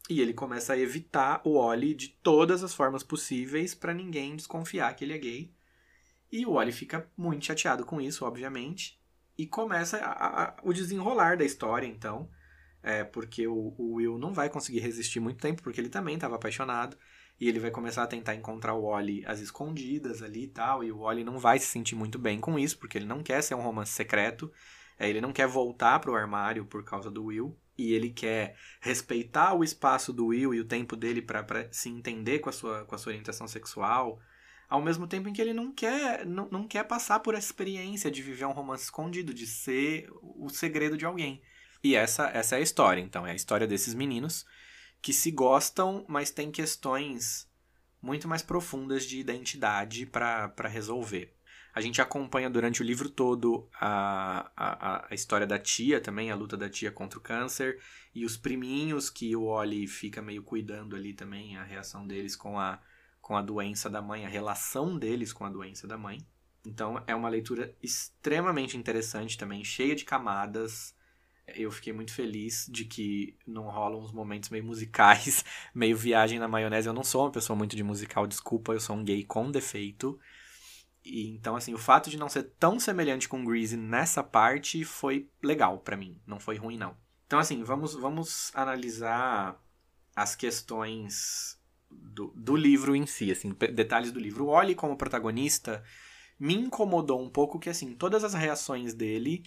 E 0.09 0.21
ele 0.21 0.33
começa 0.33 0.73
a 0.73 0.79
evitar 0.79 1.41
o 1.43 1.57
Oli 1.57 1.95
de 1.95 2.09
todas 2.09 2.63
as 2.63 2.73
formas 2.73 3.03
possíveis 3.03 3.73
para 3.73 3.93
ninguém 3.93 4.35
desconfiar 4.35 4.93
que 4.95 5.03
ele 5.03 5.13
é 5.13 5.17
gay. 5.17 5.51
E 6.31 6.45
o 6.45 6.51
Oli 6.51 6.71
fica 6.71 7.09
muito 7.17 7.45
chateado 7.45 7.85
com 7.85 7.99
isso, 7.99 8.25
obviamente. 8.25 8.99
E 9.37 9.47
começa 9.47 9.97
a, 9.97 10.43
a, 10.43 10.55
o 10.63 10.71
desenrolar 10.73 11.37
da 11.37 11.43
história, 11.43 11.87
então. 11.87 12.29
É, 12.83 13.03
porque 13.03 13.47
o, 13.47 13.73
o 13.77 13.93
Will 13.93 14.19
não 14.19 14.31
vai 14.31 14.47
conseguir 14.47 14.79
resistir 14.79 15.19
muito 15.19 15.39
tempo, 15.39 15.63
porque 15.63 15.81
ele 15.81 15.89
também 15.89 16.15
estava 16.15 16.35
apaixonado. 16.35 16.95
E 17.39 17.49
ele 17.49 17.59
vai 17.59 17.71
começar 17.71 18.03
a 18.03 18.07
tentar 18.07 18.35
encontrar 18.35 18.75
o 18.75 18.89
Wally 18.89 19.25
às 19.25 19.39
escondidas 19.39 20.21
ali 20.21 20.43
e 20.43 20.47
tal. 20.47 20.83
E 20.83 20.91
o 20.91 20.99
Wally 20.99 21.23
não 21.23 21.39
vai 21.39 21.57
se 21.57 21.65
sentir 21.65 21.95
muito 21.95 22.19
bem 22.19 22.39
com 22.39 22.59
isso, 22.59 22.77
porque 22.77 22.97
ele 22.97 23.05
não 23.05 23.23
quer 23.23 23.41
ser 23.41 23.55
um 23.55 23.61
romance 23.61 23.91
secreto. 23.91 24.51
É, 24.99 25.09
ele 25.09 25.19
não 25.19 25.33
quer 25.33 25.47
voltar 25.47 25.99
pro 25.99 26.15
armário 26.15 26.65
por 26.65 26.83
causa 26.83 27.09
do 27.09 27.25
Will. 27.25 27.57
E 27.77 27.93
ele 27.93 28.09
quer 28.09 28.57
respeitar 28.79 29.53
o 29.53 29.63
espaço 29.63 30.13
do 30.13 30.27
Will 30.27 30.53
e 30.53 30.59
o 30.59 30.65
tempo 30.65 30.95
dele 30.95 31.21
para 31.21 31.67
se 31.71 31.89
entender 31.89 32.39
com 32.39 32.49
a, 32.49 32.53
sua, 32.53 32.85
com 32.85 32.95
a 32.95 32.97
sua 32.97 33.11
orientação 33.11 33.47
sexual, 33.47 34.19
ao 34.69 34.81
mesmo 34.81 35.07
tempo 35.07 35.29
em 35.29 35.33
que 35.33 35.41
ele 35.41 35.53
não 35.53 35.71
quer 35.71 36.25
não, 36.25 36.47
não 36.49 36.67
quer 36.67 36.83
passar 36.85 37.19
por 37.19 37.35
essa 37.35 37.47
experiência 37.47 38.09
de 38.09 38.21
viver 38.21 38.45
um 38.45 38.51
romance 38.51 38.85
escondido, 38.85 39.33
de 39.33 39.45
ser 39.45 40.07
o 40.21 40.49
segredo 40.49 40.97
de 40.97 41.05
alguém. 41.05 41.41
E 41.83 41.95
essa, 41.95 42.29
essa 42.29 42.55
é 42.55 42.59
a 42.59 42.61
história, 42.61 43.01
então, 43.01 43.27
é 43.27 43.31
a 43.31 43.35
história 43.35 43.67
desses 43.67 43.93
meninos 43.93 44.45
que 45.01 45.13
se 45.13 45.29
gostam, 45.29 46.03
mas 46.07 46.31
têm 46.31 46.49
questões 46.49 47.47
muito 48.01 48.27
mais 48.27 48.41
profundas 48.41 49.05
de 49.05 49.19
identidade 49.19 50.05
para 50.05 50.67
resolver. 50.67 51.34
A 51.75 51.81
gente 51.81 52.01
acompanha 52.01 52.49
durante 52.49 52.81
o 52.81 52.85
livro 52.85 53.09
todo 53.09 53.67
a, 53.73 54.49
a, 54.55 55.07
a 55.09 55.13
história 55.13 55.45
da 55.45 55.59
tia 55.59 55.99
também, 55.99 56.31
a 56.31 56.35
luta 56.35 56.55
da 56.55 56.69
tia 56.69 56.89
contra 56.89 57.19
o 57.19 57.21
câncer, 57.21 57.81
e 58.13 58.23
os 58.23 58.37
priminhos 58.37 59.09
que 59.09 59.35
o 59.35 59.43
Oli 59.43 59.85
fica 59.85 60.21
meio 60.21 60.41
cuidando 60.41 60.95
ali 60.95 61.11
também, 61.11 61.57
a 61.57 61.63
reação 61.63 62.07
deles 62.07 62.33
com 62.33 62.57
a, 62.57 62.79
com 63.19 63.35
a 63.35 63.41
doença 63.41 63.89
da 63.89 64.01
mãe, 64.01 64.25
a 64.25 64.29
relação 64.29 64.97
deles 64.97 65.33
com 65.33 65.43
a 65.43 65.49
doença 65.49 65.85
da 65.85 65.97
mãe. 65.97 66.25
Então 66.65 67.03
é 67.05 67.13
uma 67.13 67.27
leitura 67.27 67.75
extremamente 67.83 68.77
interessante 68.77 69.37
também, 69.37 69.61
cheia 69.61 69.97
de 69.97 70.05
camadas. 70.05 70.95
Eu 71.45 71.69
fiquei 71.71 71.91
muito 71.91 72.13
feliz 72.13 72.69
de 72.71 72.85
que 72.85 73.37
não 73.45 73.63
rolam 73.63 73.99
uns 73.99 74.13
momentos 74.13 74.49
meio 74.49 74.63
musicais, 74.63 75.43
meio 75.75 75.97
viagem 75.97 76.39
na 76.39 76.47
maionese. 76.47 76.87
Eu 76.87 76.93
não 76.93 77.03
sou 77.03 77.25
uma 77.25 77.31
pessoa 77.31 77.57
muito 77.57 77.75
de 77.75 77.83
musical, 77.83 78.25
desculpa, 78.25 78.71
eu 78.71 78.79
sou 78.79 78.95
um 78.95 79.03
gay 79.03 79.25
com 79.25 79.51
defeito. 79.51 80.17
E, 81.05 81.29
então, 81.29 81.55
assim, 81.55 81.73
o 81.73 81.77
fato 81.77 82.09
de 82.09 82.17
não 82.17 82.27
ser 82.27 82.43
tão 82.59 82.79
semelhante 82.79 83.29
com 83.29 83.45
Greasy 83.45 83.77
nessa 83.77 84.23
parte 84.23 84.83
foi 84.83 85.29
legal 85.41 85.77
para 85.77 85.95
mim. 85.95 86.19
Não 86.25 86.39
foi 86.39 86.57
ruim, 86.57 86.77
não. 86.77 86.97
Então, 87.27 87.37
assim, 87.37 87.63
vamos, 87.63 87.93
vamos 87.93 88.51
analisar 88.55 89.61
as 90.15 90.35
questões 90.35 91.59
do, 91.91 92.33
do 92.35 92.55
livro 92.55 92.95
em 92.95 93.05
si, 93.05 93.31
assim, 93.31 93.53
detalhes 93.73 94.11
do 94.11 94.19
livro. 94.19 94.45
O 94.45 94.49
Oli, 94.49 94.73
como 94.73 94.97
protagonista, 94.97 95.83
me 96.39 96.55
incomodou 96.55 97.21
um 97.21 97.29
pouco 97.29 97.59
que, 97.59 97.69
assim, 97.69 97.93
todas 97.93 98.23
as 98.23 98.33
reações 98.33 98.93
dele 98.95 99.43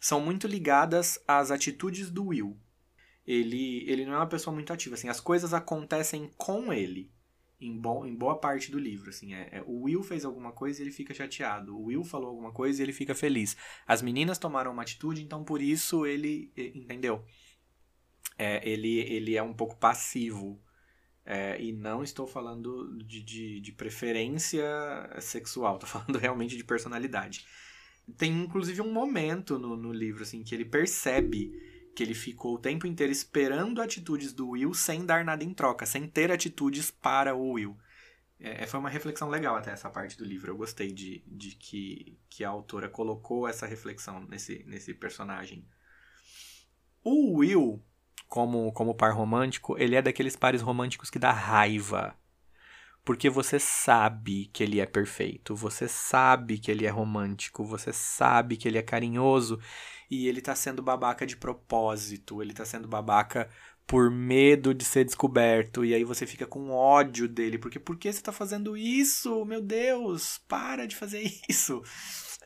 são 0.00 0.20
muito 0.20 0.46
ligadas 0.46 1.22
às 1.28 1.50
atitudes 1.50 2.10
do 2.10 2.26
Will. 2.26 2.58
Ele, 3.26 3.84
ele 3.88 4.06
não 4.06 4.14
é 4.14 4.18
uma 4.18 4.26
pessoa 4.26 4.54
muito 4.54 4.72
ativa, 4.72 4.94
assim, 4.94 5.08
as 5.08 5.20
coisas 5.20 5.52
acontecem 5.52 6.30
com 6.36 6.72
ele 6.72 7.13
em, 7.66 7.78
bom, 7.78 8.06
em 8.06 8.14
boa 8.14 8.38
parte 8.38 8.70
do 8.70 8.78
livro. 8.78 9.10
Assim, 9.10 9.34
é, 9.34 9.48
é, 9.52 9.62
o 9.66 9.82
Will 9.82 10.02
fez 10.02 10.24
alguma 10.24 10.52
coisa 10.52 10.80
e 10.80 10.84
ele 10.84 10.90
fica 10.90 11.14
chateado. 11.14 11.76
O 11.76 11.84
Will 11.86 12.04
falou 12.04 12.28
alguma 12.28 12.52
coisa 12.52 12.80
e 12.80 12.84
ele 12.84 12.92
fica 12.92 13.14
feliz. 13.14 13.56
As 13.86 14.02
meninas 14.02 14.38
tomaram 14.38 14.72
uma 14.72 14.82
atitude, 14.82 15.22
então 15.22 15.44
por 15.44 15.62
isso 15.62 16.06
ele. 16.06 16.52
Entendeu? 16.56 17.24
É, 18.36 18.68
ele, 18.68 18.98
ele 18.98 19.36
é 19.36 19.42
um 19.42 19.54
pouco 19.54 19.76
passivo. 19.76 20.60
É, 21.26 21.58
e 21.58 21.72
não 21.72 22.02
estou 22.02 22.26
falando 22.26 22.98
de, 22.98 23.22
de, 23.22 23.60
de 23.60 23.72
preferência 23.72 24.62
sexual, 25.20 25.76
estou 25.80 25.88
falando 25.88 26.18
realmente 26.18 26.56
de 26.56 26.62
personalidade. 26.62 27.46
Tem 28.18 28.30
inclusive 28.30 28.82
um 28.82 28.92
momento 28.92 29.58
no, 29.58 29.74
no 29.74 29.90
livro 29.90 30.22
assim 30.22 30.42
que 30.42 30.54
ele 30.54 30.66
percebe 30.66 31.73
que 31.94 32.02
ele 32.02 32.14
ficou 32.14 32.54
o 32.54 32.58
tempo 32.58 32.86
inteiro 32.86 33.12
esperando 33.12 33.80
atitudes 33.80 34.32
do 34.32 34.50
Will 34.50 34.74
sem 34.74 35.06
dar 35.06 35.24
nada 35.24 35.44
em 35.44 35.54
troca, 35.54 35.86
sem 35.86 36.06
ter 36.06 36.30
atitudes 36.30 36.90
para 36.90 37.34
o 37.34 37.52
Will. 37.52 37.76
É, 38.38 38.64
é, 38.64 38.66
foi 38.66 38.80
uma 38.80 38.90
reflexão 38.90 39.28
legal 39.28 39.56
até 39.56 39.70
essa 39.70 39.88
parte 39.88 40.18
do 40.18 40.24
livro. 40.24 40.50
Eu 40.50 40.56
gostei 40.56 40.92
de, 40.92 41.22
de 41.26 41.52
que, 41.52 42.18
que 42.28 42.44
a 42.44 42.48
autora 42.48 42.88
colocou 42.88 43.48
essa 43.48 43.66
reflexão 43.66 44.20
nesse, 44.26 44.64
nesse 44.66 44.92
personagem. 44.92 45.66
O 47.02 47.38
Will, 47.38 47.82
como, 48.28 48.72
como 48.72 48.94
par 48.94 49.12
romântico, 49.12 49.78
ele 49.78 49.94
é 49.94 50.02
daqueles 50.02 50.36
pares 50.36 50.60
românticos 50.60 51.10
que 51.10 51.18
dá 51.18 51.32
raiva. 51.32 52.16
Porque 53.04 53.28
você 53.28 53.58
sabe 53.60 54.46
que 54.46 54.62
ele 54.62 54.80
é 54.80 54.86
perfeito, 54.86 55.54
você 55.54 55.86
sabe 55.86 56.58
que 56.58 56.70
ele 56.70 56.86
é 56.86 56.90
romântico, 56.90 57.62
você 57.62 57.92
sabe 57.92 58.56
que 58.56 58.66
ele 58.66 58.78
é 58.78 58.82
carinhoso 58.82 59.60
e 60.10 60.26
ele 60.26 60.40
tá 60.40 60.54
sendo 60.54 60.82
babaca 60.82 61.26
de 61.26 61.36
propósito, 61.36 62.40
ele 62.40 62.54
tá 62.54 62.64
sendo 62.64 62.88
babaca 62.88 63.50
por 63.86 64.10
medo 64.10 64.72
de 64.72 64.84
ser 64.84 65.04
descoberto, 65.04 65.84
e 65.84 65.94
aí 65.94 66.04
você 66.04 66.26
fica 66.26 66.46
com 66.46 66.70
ódio 66.70 67.28
dele, 67.28 67.58
porque 67.58 67.78
por 67.78 67.98
que 67.98 68.10
você 68.10 68.22
tá 68.22 68.32
fazendo 68.32 68.76
isso? 68.76 69.44
Meu 69.44 69.60
Deus, 69.60 70.38
para 70.48 70.86
de 70.86 70.96
fazer 70.96 71.22
isso. 71.48 71.82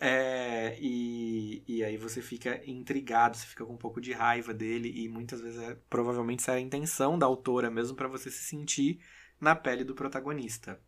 É, 0.01 0.77
e, 0.81 1.63
e 1.67 1.85
aí 1.85 1.97
você 1.97 2.21
fica 2.23 2.61
intrigado, 2.67 3.37
você 3.37 3.47
fica 3.47 3.65
com 3.65 3.75
um 3.75 3.79
pouco 3.79 4.01
de 4.01 4.13
raiva 4.13 4.53
dele, 4.53 4.93
e 4.95 5.09
muitas 5.09 5.41
vezes 5.41 5.61
é, 5.61 5.77
provavelmente 5.89 6.41
essa 6.41 6.53
é 6.53 6.57
a 6.57 6.61
intenção 6.61 7.19
da 7.19 7.27
autora 7.27 7.71
mesmo 7.71 7.97
para 7.97 8.09
você 8.09 8.31
se 8.31 8.43
sentir 8.43 9.01
na 9.41 9.55
pele 9.55 9.85
do 9.85 9.95
protagonista. 9.95 10.81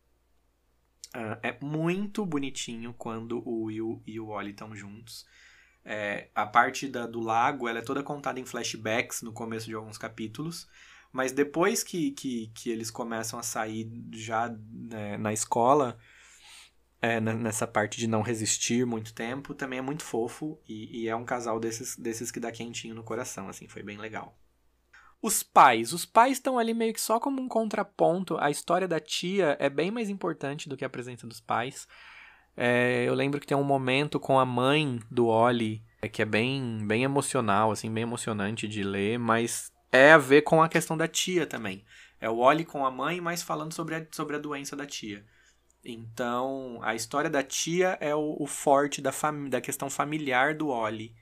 Uh, 1.15 1.37
é 1.43 1.57
muito 1.61 2.25
bonitinho 2.25 2.93
quando 2.97 3.41
o 3.47 3.63
Will 3.63 4.01
e 4.05 4.19
o 4.19 4.27
Wally 4.27 4.51
estão 4.51 4.75
juntos. 4.75 5.25
É, 5.83 6.29
a 6.35 6.45
parte 6.45 6.87
da, 6.87 7.07
do 7.07 7.19
lago 7.19 7.67
ela 7.67 7.79
é 7.79 7.81
toda 7.81 8.03
contada 8.03 8.39
em 8.39 8.45
flashbacks 8.45 9.21
no 9.21 9.33
começo 9.33 9.65
de 9.65 9.75
alguns 9.75 9.97
capítulos. 9.97 10.67
Mas 11.11 11.31
depois 11.33 11.83
que, 11.83 12.11
que, 12.11 12.47
que 12.55 12.69
eles 12.69 12.89
começam 12.89 13.37
a 13.37 13.43
sair 13.43 13.91
já 14.13 14.49
né, 14.71 15.17
na 15.17 15.33
escola, 15.33 15.97
é, 17.01 17.19
nessa 17.19 17.67
parte 17.67 17.99
de 17.99 18.07
não 18.07 18.21
resistir 18.21 18.85
muito 18.85 19.13
tempo, 19.13 19.53
também 19.53 19.79
é 19.79 19.81
muito 19.81 20.03
fofo. 20.03 20.57
E, 20.67 21.01
e 21.01 21.07
é 21.09 21.15
um 21.15 21.25
casal 21.25 21.59
desses, 21.59 21.97
desses 21.97 22.31
que 22.31 22.39
dá 22.39 22.51
quentinho 22.51 22.95
no 22.95 23.03
coração, 23.03 23.49
assim, 23.49 23.67
foi 23.67 23.83
bem 23.83 23.97
legal. 23.97 24.37
Os 25.21 25.43
pais. 25.43 25.93
Os 25.93 26.05
pais 26.05 26.33
estão 26.33 26.57
ali 26.57 26.73
meio 26.73 26.93
que 26.93 27.01
só 27.01 27.19
como 27.19 27.41
um 27.41 27.47
contraponto. 27.47 28.37
A 28.39 28.49
história 28.49 28.87
da 28.87 28.99
tia 28.99 29.55
é 29.59 29.69
bem 29.69 29.91
mais 29.91 30.09
importante 30.09 30.67
do 30.67 30.75
que 30.75 30.85
a 30.85 30.89
presença 30.89 31.27
dos 31.27 31.39
pais. 31.39 31.87
É, 32.57 33.05
eu 33.07 33.13
lembro 33.13 33.39
que 33.39 33.47
tem 33.47 33.55
um 33.55 33.63
momento 33.63 34.19
com 34.19 34.39
a 34.39 34.45
mãe 34.45 34.99
do 35.09 35.27
Oli 35.27 35.83
é, 36.01 36.09
que 36.09 36.21
é 36.21 36.25
bem, 36.25 36.79
bem 36.85 37.03
emocional, 37.03 37.71
assim, 37.71 37.91
bem 37.93 38.01
emocionante 38.03 38.67
de 38.67 38.83
ler, 38.83 39.19
mas 39.19 39.71
é 39.91 40.13
a 40.13 40.17
ver 40.17 40.41
com 40.41 40.61
a 40.61 40.67
questão 40.67 40.97
da 40.97 41.07
tia 41.07 41.45
também. 41.45 41.85
É 42.19 42.29
o 42.29 42.37
Oli 42.37 42.65
com 42.65 42.85
a 42.85 42.91
mãe, 42.91 43.21
mas 43.21 43.43
falando 43.43 43.73
sobre 43.73 43.95
a, 43.95 44.05
sobre 44.11 44.35
a 44.35 44.39
doença 44.39 44.75
da 44.75 44.85
tia. 44.85 45.23
Então, 45.83 46.79
a 46.81 46.95
história 46.95 47.29
da 47.29 47.43
tia 47.43 47.97
é 47.99 48.15
o, 48.15 48.35
o 48.39 48.47
forte 48.47 49.01
da, 49.01 49.11
da 49.49 49.61
questão 49.61 49.89
familiar 49.89 50.55
do 50.55 50.69
Oli. 50.69 51.15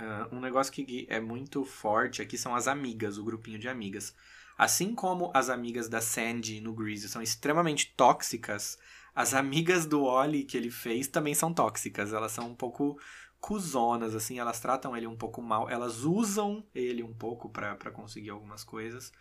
Uh, 0.00 0.36
um 0.36 0.40
negócio 0.40 0.72
que 0.72 1.06
é 1.10 1.20
muito 1.20 1.64
forte 1.64 2.22
aqui 2.22 2.38
são 2.38 2.54
as 2.54 2.68
amigas, 2.68 3.18
o 3.18 3.24
grupinho 3.24 3.58
de 3.58 3.68
amigas. 3.68 4.14
Assim 4.56 4.94
como 4.94 5.30
as 5.34 5.48
amigas 5.48 5.88
da 5.88 6.00
Sandy 6.00 6.60
no 6.60 6.72
Greasy 6.72 7.08
são 7.08 7.22
extremamente 7.22 7.92
tóxicas, 7.96 8.78
as 9.14 9.34
amigas 9.34 9.84
do 9.84 10.04
Oli 10.04 10.44
que 10.44 10.56
ele 10.56 10.70
fez 10.70 11.08
também 11.08 11.34
são 11.34 11.52
tóxicas. 11.52 12.12
Elas 12.12 12.30
são 12.30 12.50
um 12.50 12.54
pouco 12.54 12.96
cuzonas, 13.40 14.14
assim, 14.14 14.38
elas 14.38 14.60
tratam 14.60 14.96
ele 14.96 15.06
um 15.06 15.16
pouco 15.16 15.42
mal, 15.42 15.68
elas 15.68 16.04
usam 16.04 16.64
ele 16.74 17.02
um 17.02 17.12
pouco 17.12 17.48
para 17.48 17.90
conseguir 17.90 18.30
algumas 18.30 18.62
coisas. 18.62 19.12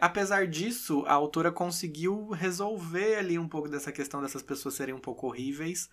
Apesar 0.00 0.46
disso, 0.46 1.04
a 1.06 1.12
autora 1.12 1.52
conseguiu 1.52 2.30
resolver 2.30 3.16
ali 3.16 3.38
um 3.38 3.48
pouco 3.48 3.68
dessa 3.68 3.92
questão 3.92 4.22
dessas 4.22 4.42
pessoas 4.42 4.74
serem 4.74 4.94
um 4.94 5.00
pouco 5.00 5.26
horríveis, 5.26 5.90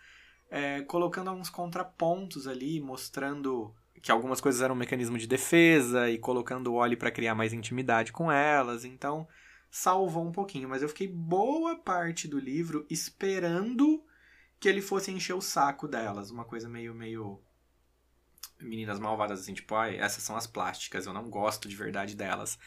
é, 0.49 0.81
colocando 0.83 1.29
alguns 1.29 1.49
contrapontos 1.49 2.47
ali, 2.47 2.79
mostrando 2.79 3.73
que 4.01 4.11
algumas 4.11 4.39
coisas 4.41 4.61
eram 4.61 4.75
um 4.75 4.77
mecanismo 4.77 5.17
de 5.17 5.27
defesa 5.27 6.09
e 6.09 6.17
colocando 6.17 6.71
o 6.71 6.75
Oli 6.75 6.95
para 6.95 7.11
criar 7.11 7.35
mais 7.35 7.53
intimidade 7.53 8.11
com 8.11 8.31
elas. 8.31 8.85
Então, 8.85 9.27
salvou 9.69 10.25
um 10.25 10.31
pouquinho, 10.31 10.69
mas 10.69 10.81
eu 10.81 10.89
fiquei 10.89 11.07
boa 11.07 11.77
parte 11.77 12.27
do 12.27 12.39
livro 12.39 12.85
esperando 12.89 14.03
que 14.59 14.67
ele 14.67 14.81
fosse 14.81 15.11
encher 15.11 15.33
o 15.33 15.41
saco 15.41 15.87
delas, 15.87 16.31
uma 16.31 16.43
coisa 16.43 16.67
meio 16.67 16.93
meio 16.93 17.41
meninas 18.59 18.99
malvadas 18.99 19.39
assim, 19.39 19.53
tipo, 19.53 19.73
ai, 19.75 19.97
essas 19.97 20.21
são 20.21 20.35
as 20.35 20.45
plásticas, 20.45 21.05
eu 21.05 21.13
não 21.13 21.29
gosto 21.29 21.69
de 21.69 21.75
verdade 21.75 22.15
delas. 22.15 22.59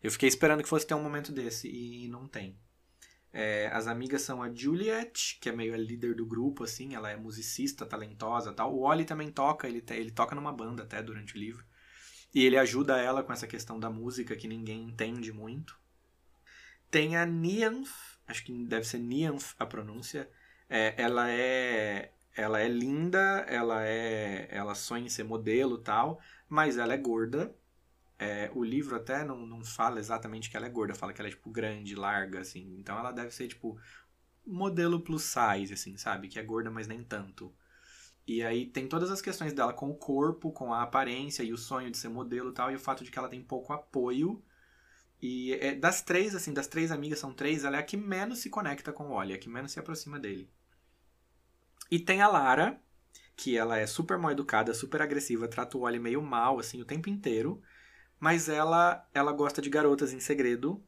Eu 0.00 0.10
fiquei 0.10 0.28
esperando 0.28 0.62
que 0.62 0.68
fosse 0.68 0.86
ter 0.86 0.94
um 0.94 1.02
momento 1.02 1.32
desse 1.32 1.68
e 1.68 2.08
não 2.08 2.28
tem. 2.28 2.56
É, 3.32 3.68
as 3.72 3.86
amigas 3.86 4.22
são 4.22 4.42
a 4.42 4.54
Juliet, 4.54 5.38
que 5.40 5.48
é 5.48 5.52
meio 5.52 5.72
a 5.72 5.76
líder 5.76 6.14
do 6.14 6.26
grupo, 6.26 6.64
assim, 6.64 6.94
ela 6.94 7.10
é 7.10 7.16
musicista, 7.16 7.86
talentosa 7.86 8.52
tal. 8.52 8.74
O 8.74 8.82
Oli 8.82 9.04
também 9.04 9.30
toca, 9.30 9.66
ele, 9.66 9.82
ele 9.90 10.10
toca 10.10 10.34
numa 10.34 10.52
banda 10.52 10.82
até 10.82 11.02
durante 11.02 11.34
o 11.34 11.38
livro. 11.38 11.64
E 12.34 12.44
ele 12.44 12.58
ajuda 12.58 12.98
ela 12.98 13.22
com 13.22 13.32
essa 13.32 13.46
questão 13.46 13.80
da 13.80 13.90
música 13.90 14.36
que 14.36 14.48
ninguém 14.48 14.84
entende 14.84 15.32
muito. 15.32 15.78
Tem 16.90 17.16
a 17.16 17.24
Nianth, 17.24 17.88
acho 18.26 18.44
que 18.44 18.52
deve 18.66 18.86
ser 18.86 18.98
Nianth 18.98 19.54
a 19.58 19.64
pronúncia. 19.64 20.28
É, 20.68 20.94
ela 20.96 21.30
é 21.30 22.12
ela 22.34 22.60
é 22.60 22.68
linda, 22.68 23.44
ela 23.48 23.86
é 23.86 24.48
ela 24.50 24.74
sonha 24.74 25.04
em 25.04 25.08
ser 25.08 25.24
modelo 25.24 25.78
tal, 25.78 26.20
mas 26.48 26.76
ela 26.78 26.94
é 26.94 26.98
gorda. 26.98 27.54
É, 28.22 28.52
o 28.54 28.62
livro 28.62 28.94
até 28.94 29.24
não, 29.24 29.44
não 29.44 29.64
fala 29.64 29.98
exatamente 29.98 30.48
que 30.48 30.56
ela 30.56 30.66
é 30.66 30.70
gorda, 30.70 30.94
fala 30.94 31.12
que 31.12 31.20
ela 31.20 31.28
é 31.28 31.32
tipo 31.32 31.50
grande, 31.50 31.96
larga, 31.96 32.40
assim. 32.40 32.76
Então 32.78 32.96
ela 32.96 33.10
deve 33.10 33.32
ser 33.32 33.48
tipo 33.48 33.76
modelo 34.46 35.00
plus 35.00 35.24
size, 35.24 35.72
assim, 35.72 35.96
sabe? 35.96 36.28
Que 36.28 36.38
é 36.38 36.42
gorda, 36.42 36.70
mas 36.70 36.86
nem 36.86 37.02
tanto. 37.02 37.52
E 38.24 38.40
aí 38.44 38.66
tem 38.66 38.86
todas 38.86 39.10
as 39.10 39.20
questões 39.20 39.52
dela 39.52 39.72
com 39.72 39.90
o 39.90 39.96
corpo, 39.96 40.52
com 40.52 40.72
a 40.72 40.82
aparência 40.82 41.42
e 41.42 41.52
o 41.52 41.58
sonho 41.58 41.90
de 41.90 41.98
ser 41.98 42.08
modelo 42.08 42.50
e 42.50 42.54
tal, 42.54 42.70
e 42.70 42.76
o 42.76 42.78
fato 42.78 43.02
de 43.02 43.10
que 43.10 43.18
ela 43.18 43.28
tem 43.28 43.42
pouco 43.42 43.72
apoio. 43.72 44.40
E 45.20 45.54
é, 45.54 45.74
das 45.74 46.00
três, 46.02 46.34
assim, 46.34 46.52
das 46.52 46.68
três 46.68 46.92
amigas, 46.92 47.18
são 47.18 47.32
três, 47.34 47.64
ela 47.64 47.76
é 47.76 47.80
a 47.80 47.82
que 47.82 47.96
menos 47.96 48.38
se 48.38 48.50
conecta 48.50 48.92
com 48.92 49.08
o 49.08 49.14
Wally, 49.14 49.34
a 49.34 49.38
que 49.38 49.48
menos 49.48 49.72
se 49.72 49.80
aproxima 49.80 50.18
dele. 50.20 50.48
E 51.90 51.98
tem 51.98 52.22
a 52.22 52.28
Lara, 52.28 52.80
que 53.36 53.56
ela 53.56 53.78
é 53.78 53.86
super 53.86 54.16
mal 54.16 54.30
educada, 54.30 54.72
super 54.74 55.02
agressiva, 55.02 55.48
trata 55.48 55.76
o 55.76 55.80
Wally 55.80 55.98
meio 55.98 56.22
mal, 56.22 56.60
assim, 56.60 56.80
o 56.80 56.84
tempo 56.84 57.08
inteiro. 57.08 57.60
Mas 58.22 58.48
ela, 58.48 59.04
ela 59.12 59.32
gosta 59.32 59.60
de 59.60 59.68
garotas 59.68 60.12
em 60.12 60.20
segredo. 60.20 60.80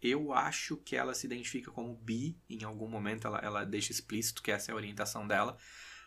Eu 0.00 0.32
acho 0.32 0.76
que 0.76 0.94
ela 0.94 1.14
se 1.14 1.26
identifica 1.26 1.68
como 1.68 1.96
bi, 1.96 2.38
em 2.48 2.62
algum 2.62 2.86
momento 2.86 3.26
ela, 3.26 3.40
ela 3.40 3.64
deixa 3.64 3.90
explícito 3.90 4.40
que 4.40 4.52
essa 4.52 4.70
é 4.70 4.72
a 4.72 4.76
orientação 4.76 5.26
dela. 5.26 5.56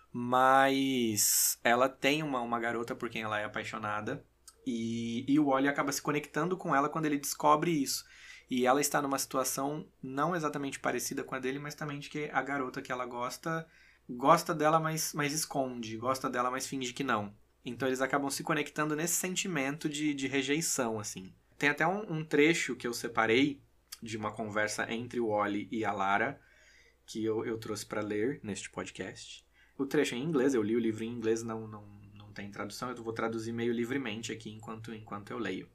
Mas 0.10 1.60
ela 1.66 1.90
tem 1.90 2.24
uma, 2.24 2.40
uma 2.40 2.62
garota 2.62 2.96
por 2.96 3.10
quem 3.10 3.24
ela 3.24 3.38
é 3.38 3.44
apaixonada. 3.44 4.26
E, 4.66 5.26
e 5.28 5.38
o 5.38 5.48
Wally 5.48 5.68
acaba 5.68 5.92
se 5.92 6.02
conectando 6.02 6.56
com 6.56 6.74
ela 6.74 6.88
quando 6.88 7.08
ele 7.08 7.20
descobre 7.20 7.72
isso. 7.72 8.06
E 8.50 8.66
ela 8.66 8.80
está 8.80 9.02
numa 9.02 9.20
situação 9.20 9.86
não 10.02 10.34
exatamente 10.34 10.80
parecida 10.80 11.26
com 11.26 11.36
a 11.36 11.40
dele, 11.40 11.60
mas 11.60 11.76
também 11.76 12.00
de 12.00 12.10
que 12.10 12.30
a 12.32 12.42
garota 12.42 12.82
que 12.82 12.90
ela 12.90 13.06
gosta 13.06 13.68
gosta 14.10 14.56
dela, 14.56 14.80
mas, 14.80 15.14
mas 15.14 15.34
esconde, 15.34 15.98
gosta 15.98 16.30
dela, 16.30 16.50
mas 16.50 16.66
finge 16.66 16.94
que 16.94 17.04
não. 17.04 17.34
Então 17.64 17.88
eles 17.88 18.02
acabam 18.02 18.30
se 18.30 18.44
conectando 18.44 18.96
nesse 18.96 19.16
sentimento 19.16 19.90
de, 19.90 20.14
de 20.14 20.28
rejeição, 20.28 21.00
assim. 21.00 21.34
Tem 21.58 21.70
até 21.70 21.86
um, 21.86 22.20
um 22.20 22.24
trecho 22.24 22.76
que 22.76 22.88
eu 22.88 22.94
separei 22.94 23.62
de 24.02 24.18
uma 24.18 24.32
conversa 24.32 24.92
entre 24.92 25.20
o 25.20 25.28
Wally 25.28 25.68
e 25.72 25.84
a 25.84 25.92
Lara, 25.92 26.40
que 27.06 27.24
eu, 27.24 27.46
eu 27.46 27.58
trouxe 27.58 27.86
para 27.86 28.02
ler 28.02 28.40
neste 28.44 28.70
podcast. 28.70 29.46
O 29.78 29.86
trecho 29.86 30.16
é 30.16 30.18
em 30.18 30.24
inglês, 30.24 30.54
eu 30.54 30.64
li 30.64 30.76
o 30.76 30.80
livro 30.80 31.04
em 31.04 31.12
inglês, 31.12 31.44
não, 31.44 31.68
não, 31.68 31.86
não 32.14 32.32
tem 32.32 32.50
tradução, 32.50 32.90
eu 32.92 33.04
vou 33.04 33.14
traduzir 33.14 33.52
meio 33.52 33.74
livremente 33.74 34.32
aqui 34.32 34.52
enquanto, 34.52 34.94
enquanto 34.94 35.32
eu 35.32 35.38
leio. 35.38 35.70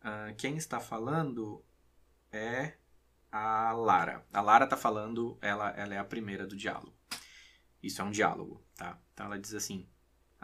Uh, 0.00 0.34
quem 0.36 0.56
está 0.56 0.80
falando 0.80 1.64
é 2.32 2.74
a 3.30 3.72
Lara. 3.72 4.24
A 4.32 4.40
Lara 4.40 4.64
está 4.64 4.76
falando, 4.76 5.38
ela, 5.40 5.70
ela 5.70 5.94
é 5.94 5.98
a 5.98 6.04
primeira 6.04 6.46
do 6.46 6.56
diálogo. 6.56 6.94
Isso 7.82 8.00
é 8.00 8.04
um 8.04 8.10
diálogo, 8.10 8.64
tá? 8.74 8.98
Então 9.12 9.26
ela 9.26 9.38
diz 9.38 9.54
assim: 9.54 9.88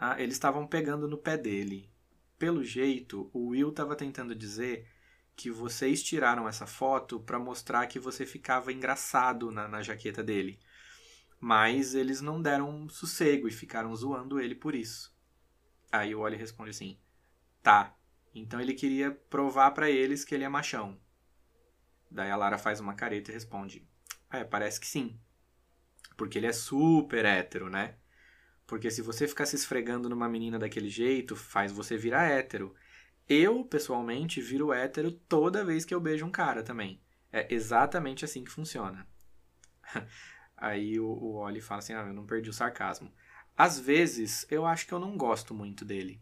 Ah, 0.05 0.21
eles 0.21 0.35
estavam 0.35 0.67
pegando 0.67 1.07
no 1.07 1.17
pé 1.17 1.37
dele. 1.37 1.89
Pelo 2.37 2.61
jeito, 2.61 3.29
o 3.31 3.51
Will 3.51 3.69
estava 3.69 3.95
tentando 3.95 4.35
dizer 4.35 4.85
que 5.33 5.49
vocês 5.49 6.03
tiraram 6.03 6.45
essa 6.45 6.67
foto 6.67 7.21
para 7.21 7.39
mostrar 7.39 7.87
que 7.87 7.97
você 7.97 8.25
ficava 8.25 8.73
engraçado 8.73 9.49
na, 9.49 9.65
na 9.65 9.81
jaqueta 9.81 10.21
dele. 10.21 10.59
Mas 11.39 11.95
eles 11.95 12.19
não 12.19 12.41
deram 12.41 12.89
sossego 12.89 13.47
e 13.47 13.51
ficaram 13.51 13.95
zoando 13.95 14.41
ele 14.41 14.55
por 14.55 14.75
isso. 14.75 15.15
Aí 15.89 16.13
o 16.13 16.19
Wally 16.19 16.35
responde 16.35 16.71
assim: 16.71 16.99
Tá, 17.61 17.95
então 18.35 18.59
ele 18.59 18.73
queria 18.73 19.09
provar 19.29 19.71
para 19.71 19.89
eles 19.89 20.25
que 20.25 20.35
ele 20.35 20.43
é 20.43 20.49
machão. 20.49 20.99
Daí 22.11 22.29
a 22.29 22.35
Lara 22.35 22.57
faz 22.57 22.81
uma 22.81 22.93
careta 22.93 23.31
e 23.31 23.33
responde: 23.33 23.87
É, 24.29 24.43
parece 24.43 24.81
que 24.81 24.87
sim. 24.87 25.17
Porque 26.17 26.37
ele 26.37 26.47
é 26.47 26.51
super 26.51 27.23
hétero, 27.23 27.69
né? 27.69 27.95
Porque 28.73 28.89
se 28.89 29.03
você 29.03 29.27
ficar 29.27 29.45
se 29.45 29.55
esfregando 29.55 30.09
numa 30.09 30.27
menina 30.27 30.57
daquele 30.57 30.89
jeito, 30.89 31.35
faz 31.35 31.71
você 31.71 31.95
virar 31.95 32.23
hétero. 32.23 32.73
Eu, 33.29 33.63
pessoalmente, 33.63 34.41
viro 34.41 34.73
hétero 34.73 35.11
toda 35.11 35.63
vez 35.63 35.85
que 35.85 35.93
eu 35.93 36.01
beijo 36.01 36.25
um 36.25 36.31
cara 36.31 36.63
também. 36.63 36.99
É 37.31 37.53
exatamente 37.53 38.25
assim 38.25 38.43
que 38.43 38.49
funciona. 38.49 39.07
Aí 40.57 40.99
o, 40.99 41.05
o 41.05 41.35
Oli 41.35 41.61
fala 41.61 41.79
assim: 41.81 41.93
ah, 41.93 41.99
eu 42.07 42.15
não 42.15 42.25
perdi 42.25 42.49
o 42.49 42.53
sarcasmo. 42.53 43.13
Às 43.55 43.79
vezes, 43.79 44.43
eu 44.49 44.65
acho 44.65 44.87
que 44.87 44.93
eu 44.95 44.99
não 44.99 45.15
gosto 45.15 45.53
muito 45.53 45.85
dele. 45.85 46.19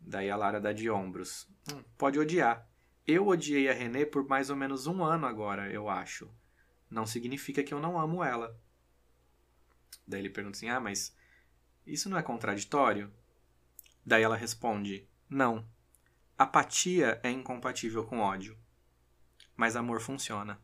Daí 0.00 0.30
a 0.30 0.36
Lara 0.36 0.60
dá 0.60 0.72
de 0.72 0.88
ombros. 0.88 1.48
Hum, 1.68 1.82
pode 1.98 2.16
odiar. 2.16 2.64
Eu 3.04 3.26
odiei 3.26 3.68
a 3.68 3.72
René 3.72 4.04
por 4.04 4.24
mais 4.24 4.50
ou 4.50 4.56
menos 4.56 4.86
um 4.86 5.02
ano 5.02 5.26
agora, 5.26 5.68
eu 5.68 5.88
acho. 5.88 6.30
Não 6.88 7.04
significa 7.06 7.64
que 7.64 7.74
eu 7.74 7.80
não 7.80 7.98
amo 7.98 8.22
ela. 8.22 8.56
Daí 10.06 10.20
ele 10.20 10.30
pergunta 10.30 10.56
assim: 10.56 10.68
ah, 10.68 10.78
mas 10.78 11.18
isso 11.92 12.08
não 12.08 12.18
é 12.18 12.22
contraditório? 12.22 13.12
Daí 14.04 14.22
ela 14.22 14.36
responde: 14.36 15.08
não. 15.28 15.66
Apatia 16.38 17.20
é 17.22 17.30
incompatível 17.30 18.04
com 18.04 18.20
ódio. 18.20 18.56
Mas 19.56 19.76
amor 19.76 20.00
funciona. 20.00 20.58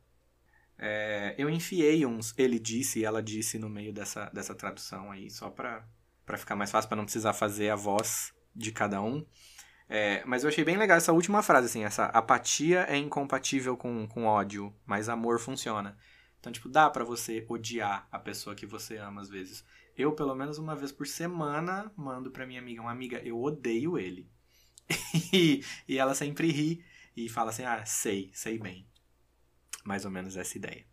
É, 0.79 1.35
eu 1.39 1.49
enfiei 1.49 2.05
uns 2.05 2.35
ele 2.37 2.59
disse 2.59 3.01
e 3.01 3.05
ela 3.05 3.23
disse 3.23 3.59
no 3.59 3.69
meio 3.69 3.93
dessa, 3.93 4.27
dessa 4.27 4.55
tradução 4.55 5.11
aí, 5.11 5.31
só 5.31 5.49
pra, 5.49 5.87
pra 6.25 6.37
ficar 6.37 6.55
mais 6.55 6.71
fácil, 6.71 6.89
para 6.89 6.97
não 6.97 7.05
precisar 7.05 7.33
fazer 7.33 7.71
a 7.71 7.77
voz 7.77 8.33
de 8.55 8.73
cada 8.73 9.01
um. 9.01 9.25
É, 9.89 10.25
mas 10.25 10.43
eu 10.43 10.49
achei 10.49 10.65
bem 10.65 10.77
legal 10.77 10.97
essa 10.97 11.13
última 11.13 11.43
frase, 11.43 11.67
assim, 11.67 11.85
essa 11.85 12.07
apatia 12.07 12.87
é 12.89 12.97
incompatível 12.97 13.77
com, 13.77 14.07
com 14.09 14.25
ódio, 14.25 14.75
mas 14.85 15.09
amor 15.09 15.39
funciona. 15.39 15.97
Então, 16.41 16.53
tipo, 16.53 16.69
dá 16.69 16.91
para 16.91 17.05
você 17.05 17.45
odiar 17.49 18.07
a 18.11 18.19
pessoa 18.19 18.57
que 18.57 18.67
você 18.67 18.97
ama 18.97 19.21
às 19.21 19.29
vezes. 19.29 19.65
Eu, 19.97 20.13
pelo 20.13 20.35
menos 20.35 20.59
uma 20.59 20.77
vez 20.77 20.93
por 20.93 21.07
semana, 21.07 21.91
mando 21.97 22.31
pra 22.31 22.47
minha 22.47 22.61
amiga, 22.61 22.83
uma 22.83 22.93
amiga, 22.93 23.19
eu 23.25 23.41
odeio 23.41 23.99
ele. 23.99 24.31
e, 25.33 25.65
e 25.89 25.99
ela 25.99 26.15
sempre 26.15 26.51
ri 26.51 26.85
e 27.17 27.29
fala 27.29 27.51
assim, 27.51 27.65
ah, 27.65 27.85
sei, 27.87 28.31
sei 28.35 28.59
bem 28.59 28.87
mais 29.87 30.05
ou 30.05 30.11
menos 30.11 30.37
essa 30.37 30.59
ideia. 30.59 30.85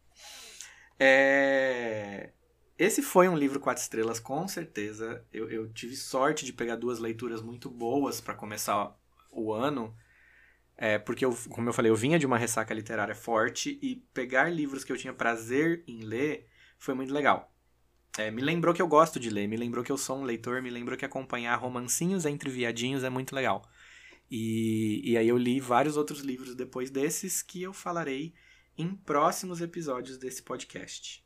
É... 0.99 2.31
Esse 2.77 3.01
foi 3.01 3.27
um 3.27 3.37
livro 3.37 3.59
quatro 3.59 3.81
estrelas, 3.81 4.19
com 4.19 4.47
certeza. 4.47 5.25
Eu, 5.31 5.49
eu 5.49 5.71
tive 5.71 5.95
sorte 5.95 6.45
de 6.45 6.53
pegar 6.53 6.75
duas 6.75 6.99
leituras 6.99 7.41
muito 7.41 7.69
boas 7.69 8.21
para 8.21 8.33
começar 8.33 8.95
o 9.31 9.51
ano. 9.51 9.95
É, 10.75 10.97
porque, 10.97 11.23
eu, 11.23 11.35
como 11.49 11.69
eu 11.69 11.73
falei, 11.73 11.91
eu 11.91 11.95
vinha 11.95 12.17
de 12.17 12.25
uma 12.25 12.37
ressaca 12.37 12.73
literária 12.73 13.13
forte 13.13 13.77
e 13.81 13.97
pegar 14.13 14.49
livros 14.49 14.83
que 14.83 14.91
eu 14.91 14.97
tinha 14.97 15.13
prazer 15.13 15.83
em 15.87 16.01
ler 16.01 16.47
foi 16.77 16.93
muito 16.93 17.13
legal. 17.13 17.52
É, 18.17 18.29
me 18.29 18.41
lembrou 18.41 18.73
que 18.73 18.81
eu 18.81 18.87
gosto 18.87 19.19
de 19.19 19.29
ler, 19.29 19.47
me 19.47 19.57
lembrou 19.57 19.83
que 19.83 19.91
eu 19.91 19.97
sou 19.97 20.19
um 20.19 20.23
leitor, 20.23 20.61
me 20.61 20.69
lembrou 20.69 20.97
que 20.97 21.05
acompanhar 21.05 21.55
romancinhos 21.55 22.25
entre 22.25 22.49
viadinhos 22.49 23.03
é 23.03 23.09
muito 23.09 23.33
legal. 23.33 23.67
E, 24.29 25.01
e 25.03 25.17
aí 25.17 25.27
eu 25.27 25.37
li 25.37 25.59
vários 25.59 25.97
outros 25.97 26.21
livros 26.21 26.55
depois 26.55 26.89
desses 26.89 27.41
que 27.41 27.61
eu 27.61 27.73
falarei 27.73 28.33
em 28.77 28.95
próximos 28.95 29.61
episódios 29.61 30.17
desse 30.17 30.43
podcast. 30.43 31.23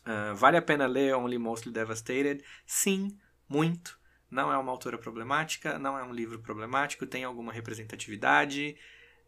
Uh, 0.00 0.34
vale 0.34 0.56
a 0.56 0.62
pena 0.62 0.86
ler 0.86 1.14
Only 1.14 1.38
Mostly 1.38 1.72
Devastated? 1.72 2.42
Sim, 2.66 3.16
muito. 3.48 3.98
Não 4.30 4.52
é 4.52 4.56
uma 4.56 4.70
autora 4.70 4.96
problemática, 4.96 5.78
não 5.78 5.98
é 5.98 6.04
um 6.04 6.12
livro 6.12 6.38
problemático, 6.40 7.06
tem 7.06 7.24
alguma 7.24 7.52
representatividade. 7.52 8.76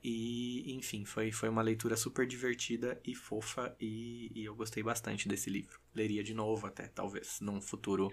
E, 0.03 0.75
enfim, 0.75 1.05
foi, 1.05 1.31
foi 1.31 1.49
uma 1.49 1.63
leitura 1.63 1.97
super 1.97 2.27
divertida 2.27 3.01
e 3.05 3.15
fofa 3.15 3.77
e, 3.81 4.33
e 4.35 4.45
eu 4.45 4.55
gostei 4.55 4.83
bastante 4.83 5.29
desse 5.29 5.49
livro. 5.49 5.81
Leria 5.95 6.25
de 6.25 6.35
novo 6.35 6.67
até, 6.67 6.89
talvez, 6.89 7.39
num 7.41 7.61
futuro 7.61 8.13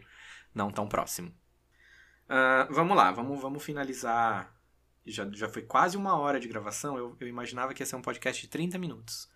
não 0.53 0.71
tão 0.71 0.87
próximo. 0.87 1.29
Uh, 2.25 2.71
vamos 2.71 2.95
lá, 2.95 3.11
vamos, 3.11 3.41
vamos 3.41 3.63
finalizar 3.63 4.59
já, 5.05 5.29
já 5.31 5.49
foi 5.49 5.63
quase 5.63 5.97
uma 5.97 6.17
hora 6.17 6.39
de 6.39 6.47
gravação, 6.47 6.97
eu, 6.97 7.15
eu 7.19 7.27
imaginava 7.27 7.73
que 7.73 7.81
ia 7.81 7.85
ser 7.85 7.95
um 7.95 8.01
podcast 8.01 8.41
de 8.41 8.47
30 8.47 8.77
minutos. 8.77 9.29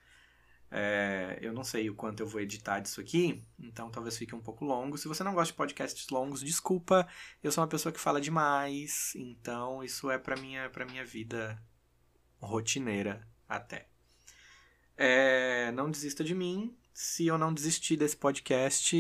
É, 0.76 1.38
eu 1.40 1.54
não 1.54 1.64
sei 1.64 1.88
o 1.90 1.94
quanto 1.94 2.22
eu 2.22 2.28
vou 2.28 2.42
editar 2.42 2.80
disso 2.80 3.00
aqui, 3.00 3.44
então 3.60 3.92
talvez 3.92 4.18
fique 4.18 4.34
um 4.34 4.42
pouco 4.42 4.66
longo. 4.66 4.98
Se 4.98 5.08
você 5.08 5.24
não 5.24 5.34
gosta 5.34 5.52
de 5.52 5.58
podcasts 5.58 6.10
longos, 6.10 6.42
desculpa, 6.42 7.08
eu 7.44 7.52
sou 7.52 7.64
uma 7.64 7.68
pessoa 7.68 7.94
que 7.94 8.00
fala 8.00 8.20
demais, 8.20 9.14
então 9.16 9.84
isso 9.84 10.10
é 10.10 10.18
para 10.18 10.36
minha 10.36 10.72
minha 10.90 11.06
vida 11.06 11.62
rotineira 12.46 13.28
até. 13.48 13.88
É, 14.98 15.72
não 15.72 15.90
desista 15.90 16.24
de 16.24 16.36
mim. 16.36 16.76
Se 16.94 17.26
eu 17.26 17.38
não 17.38 17.54
desistir 17.54 17.98
desse 17.98 18.16
podcast, 18.16 18.96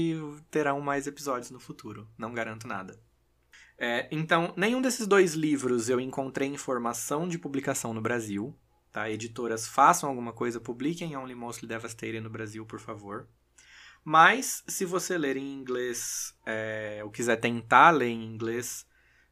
terão 0.50 0.82
mais 0.82 1.06
episódios 1.06 1.52
no 1.52 1.60
futuro. 1.60 2.08
Não 2.18 2.34
garanto 2.34 2.68
nada. 2.68 3.00
É, 3.78 4.08
então, 4.12 4.54
nenhum 4.56 4.82
desses 4.82 5.06
dois 5.06 5.34
livros 5.34 5.89
eu 5.89 6.00
encontrei 6.00 6.48
informação 6.48 7.28
de 7.28 7.38
publicação 7.38 7.94
no 7.94 8.02
Brasil. 8.02 8.58
Tá? 8.91 9.10
Editoras, 9.10 9.68
façam 9.68 10.10
alguma 10.10 10.34
coisa, 10.34 10.60
publiquem 10.60 11.16
Only 11.16 11.36
Mostly 11.36 11.68
Devastated 11.68 12.22
no 12.22 12.30
Brasil, 12.30 12.66
por 12.66 12.80
favor. 12.80 13.28
Mas, 14.04 14.64
se 14.68 14.86
você 14.86 15.18
ler 15.18 15.38
em 15.38 15.54
inglês, 15.54 16.36
é, 16.46 17.02
ou 17.04 17.10
quiser 17.10 17.38
tentar 17.38 17.91
ler 17.91 18.10
em 18.10 18.26
inglês, 18.26 18.86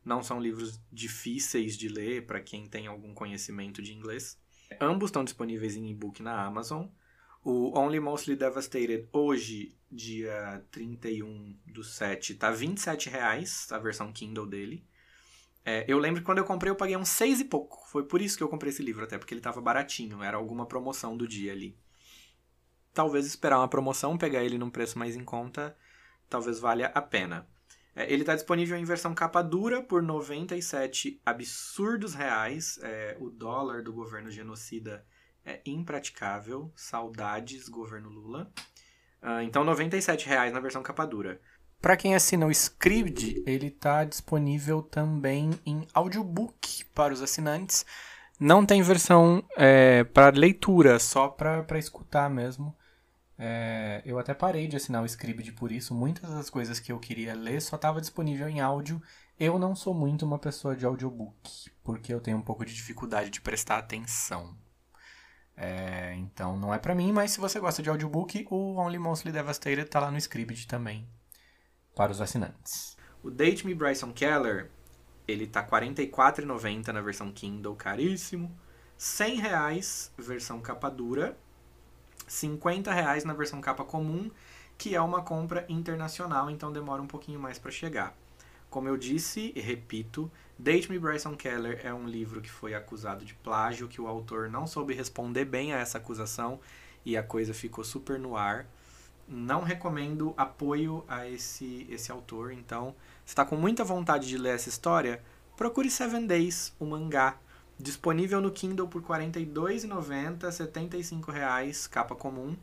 não 0.04 0.24
são 0.24 0.40
livros 0.40 0.80
difíceis 0.92 1.78
de 1.78 1.88
ler 1.88 2.26
para 2.26 2.42
quem 2.42 2.66
tem 2.66 2.88
algum 2.88 3.14
conhecimento 3.14 3.82
de 3.82 3.94
inglês. 3.94 4.40
Ambos 4.80 5.10
estão 5.10 5.24
disponíveis 5.24 5.76
em 5.76 5.90
e-book 5.90 6.24
na 6.24 6.46
Amazon. 6.46 6.88
O 7.44 7.78
Only 7.78 8.00
Mostly 8.00 8.36
Devastated 8.36 9.08
hoje, 9.12 9.76
dia 9.92 10.64
31 10.72 11.58
do 11.66 11.84
7, 11.84 12.36
tá 12.36 12.52
27 12.52 13.10
reais 13.10 13.68
a 13.72 13.80
versão 13.80 14.12
Kindle 14.12 14.46
dele. 14.46 14.86
É, 15.64 15.86
eu 15.88 16.00
lembro 16.00 16.22
que 16.22 16.26
quando 16.26 16.40
eu 16.40 16.46
comprei 16.46 16.72
eu 16.72 16.76
paguei 16.76 16.98
uns 16.98 17.10
6 17.10 17.42
e 17.42 17.46
pouco. 17.46 17.84
Foi 17.88 18.04
por 18.06 18.22
isso 18.22 18.38
que 18.38 18.44
eu 18.44 18.50
comprei 18.50 18.72
esse 18.72 18.84
livro, 18.84 19.04
até 19.04 19.18
porque 19.18 19.34
ele 19.34 19.42
tava 19.42 19.62
baratinho, 19.62 20.24
era 20.24 20.38
alguma 20.38 20.66
promoção 20.66 21.16
do 21.16 21.28
dia 21.28 21.52
ali. 21.52 21.78
Talvez 22.94 23.26
esperar 23.26 23.60
uma 23.60 23.68
promoção, 23.68 24.18
pegar 24.18 24.44
ele 24.44 24.58
num 24.58 24.70
preço 24.70 25.00
mais 25.00 25.16
em 25.16 25.24
conta, 25.24 25.76
talvez 26.30 26.60
valha 26.60 26.88
a 26.94 27.02
pena. 27.02 27.48
É, 27.96 28.12
ele 28.12 28.22
está 28.22 28.36
disponível 28.36 28.78
em 28.78 28.86
versão 28.86 29.14
capa 29.14 29.42
dura 29.42 29.82
por 29.82 30.02
97 30.02 31.22
absurdos 31.26 32.14
reais. 32.14 32.80
É, 32.82 33.18
o 33.20 33.30
dólar 33.30 33.84
do 33.84 33.94
governo 33.94 34.30
genocida 34.30 35.06
é 35.46 35.62
impraticável. 35.66 36.72
Saudades, 36.76 37.68
governo 37.68 38.10
Lula. 38.10 38.52
Uh, 39.22 39.42
então, 39.44 39.64
97 39.64 40.28
reais 40.28 40.54
na 40.54 40.60
versão 40.60 40.82
capa 40.82 41.06
dura. 41.06 41.40
Para 41.82 41.98
quem 41.98 42.16
assina 42.16 42.46
o 42.46 42.52
Scribd, 42.52 43.44
ele 43.46 43.68
está 43.68 44.04
disponível 44.04 44.82
também 44.84 45.52
em 45.66 45.88
audiobook 45.94 46.86
para 46.94 47.14
os 47.14 47.22
assinantes. 47.22 47.86
Não 48.40 48.66
tem 48.66 48.82
versão 48.82 49.44
é, 49.56 50.04
para 50.04 50.36
leitura, 50.36 51.00
só 51.00 51.28
para 51.28 51.78
escutar 51.78 52.30
mesmo. 52.30 52.76
É, 53.44 54.04
eu 54.06 54.20
até 54.20 54.36
parei 54.36 54.68
de 54.68 54.78
assinar 54.78 55.02
o 55.02 55.06
Scribd 55.08 55.54
por 55.54 55.72
isso. 55.72 55.96
Muitas 55.96 56.30
das 56.30 56.48
coisas 56.48 56.80
que 56.80 56.92
eu 56.92 57.00
queria 57.00 57.34
ler 57.34 57.60
só 57.60 57.76
estava 57.76 58.00
disponível 58.00 58.48
em 58.48 58.62
áudio. 58.62 59.02
Eu 59.40 59.58
não 59.58 59.76
sou 59.76 59.96
muito 59.96 60.24
uma 60.24 60.38
pessoa 60.38 60.76
de 60.76 60.86
audiobook, 60.86 61.72
porque 61.84 62.14
eu 62.14 62.22
tenho 62.22 62.38
um 62.38 62.44
pouco 62.44 62.64
de 62.64 62.72
dificuldade 62.72 63.32
de 63.32 63.42
prestar 63.42 63.80
atenção. 63.80 64.56
É, 65.58 66.14
então 66.18 66.56
não 66.56 66.72
é 66.72 66.78
para 66.78 66.94
mim, 66.94 67.12
mas 67.12 67.32
se 67.32 67.40
você 67.40 67.60
gosta 67.60 67.82
de 67.82 67.90
audiobook, 67.90 68.46
o 68.52 68.76
Only 68.78 69.00
Mostly 69.00 69.32
Devastated 69.32 69.90
tá 69.90 70.00
lá 70.00 70.12
no 70.12 70.20
Scribd 70.20 70.68
também, 70.68 71.10
para 71.96 72.12
os 72.12 72.22
assinantes. 72.22 72.96
O 73.24 73.32
Date 73.32 73.66
Me 73.66 73.74
Bryson 73.74 74.14
Keller, 74.14 74.70
ele 75.28 75.48
tá 75.48 75.62
R$ 75.62 75.68
44,90 75.68 76.90
na 76.90 77.02
versão 77.02 77.32
Kindle, 77.32 77.76
caríssimo. 77.76 78.56
R$ 79.00 79.36
reais 79.36 80.14
versão 80.16 80.62
capa 80.62 80.92
dura 80.92 81.36
50 82.32 82.94
reais 82.94 83.26
na 83.26 83.34
versão 83.34 83.60
capa 83.60 83.84
comum, 83.84 84.32
que 84.78 84.96
é 84.96 85.02
uma 85.02 85.22
compra 85.22 85.66
internacional, 85.68 86.50
então 86.50 86.72
demora 86.72 87.02
um 87.02 87.08
pouquinho 87.08 87.40
mais 87.40 87.60
para 87.60 87.70
chegar. 87.70 88.16
Como 88.70 88.88
eu 88.88 88.96
disse 88.96 89.52
e 89.54 89.60
repito, 89.60 90.32
Date 90.58 90.90
Me 90.90 90.98
Bryson 90.98 91.36
Keller 91.36 91.82
é 91.84 91.94
um 91.94 92.08
livro 92.08 92.40
que 92.42 92.50
foi 92.50 92.74
acusado 92.74 93.26
de 93.26 93.34
plágio, 93.34 93.90
que 93.90 94.00
o 94.00 94.08
autor 94.08 94.50
não 94.50 94.66
soube 94.66 94.94
responder 94.94 95.44
bem 95.44 95.74
a 95.74 95.80
essa 95.80 95.98
acusação 95.98 96.58
e 97.06 97.18
a 97.18 97.24
coisa 97.24 97.54
ficou 97.54 97.84
super 97.84 98.18
no 98.18 98.38
ar. 98.38 98.66
Não 99.28 99.62
recomendo 99.62 100.34
apoio 100.38 101.04
a 101.10 101.28
esse, 101.28 101.86
esse 101.90 102.14
autor, 102.14 102.54
então, 102.54 102.96
se 103.26 103.34
está 103.34 103.44
com 103.44 103.58
muita 103.58 103.84
vontade 103.84 104.26
de 104.30 104.38
ler 104.38 104.56
essa 104.56 104.70
história, 104.70 105.22
procure 105.58 105.92
Seven 105.92 106.26
Days, 106.26 106.74
o 106.80 106.86
mangá 106.86 107.38
Disponível 107.82 108.40
no 108.40 108.52
Kindle 108.52 108.88
por 108.88 109.02
R$ 109.02 109.26
42,90, 109.28 110.52
75 110.52 111.32
reais, 111.32 111.88
capa 111.88 112.16
comum. 112.16 112.56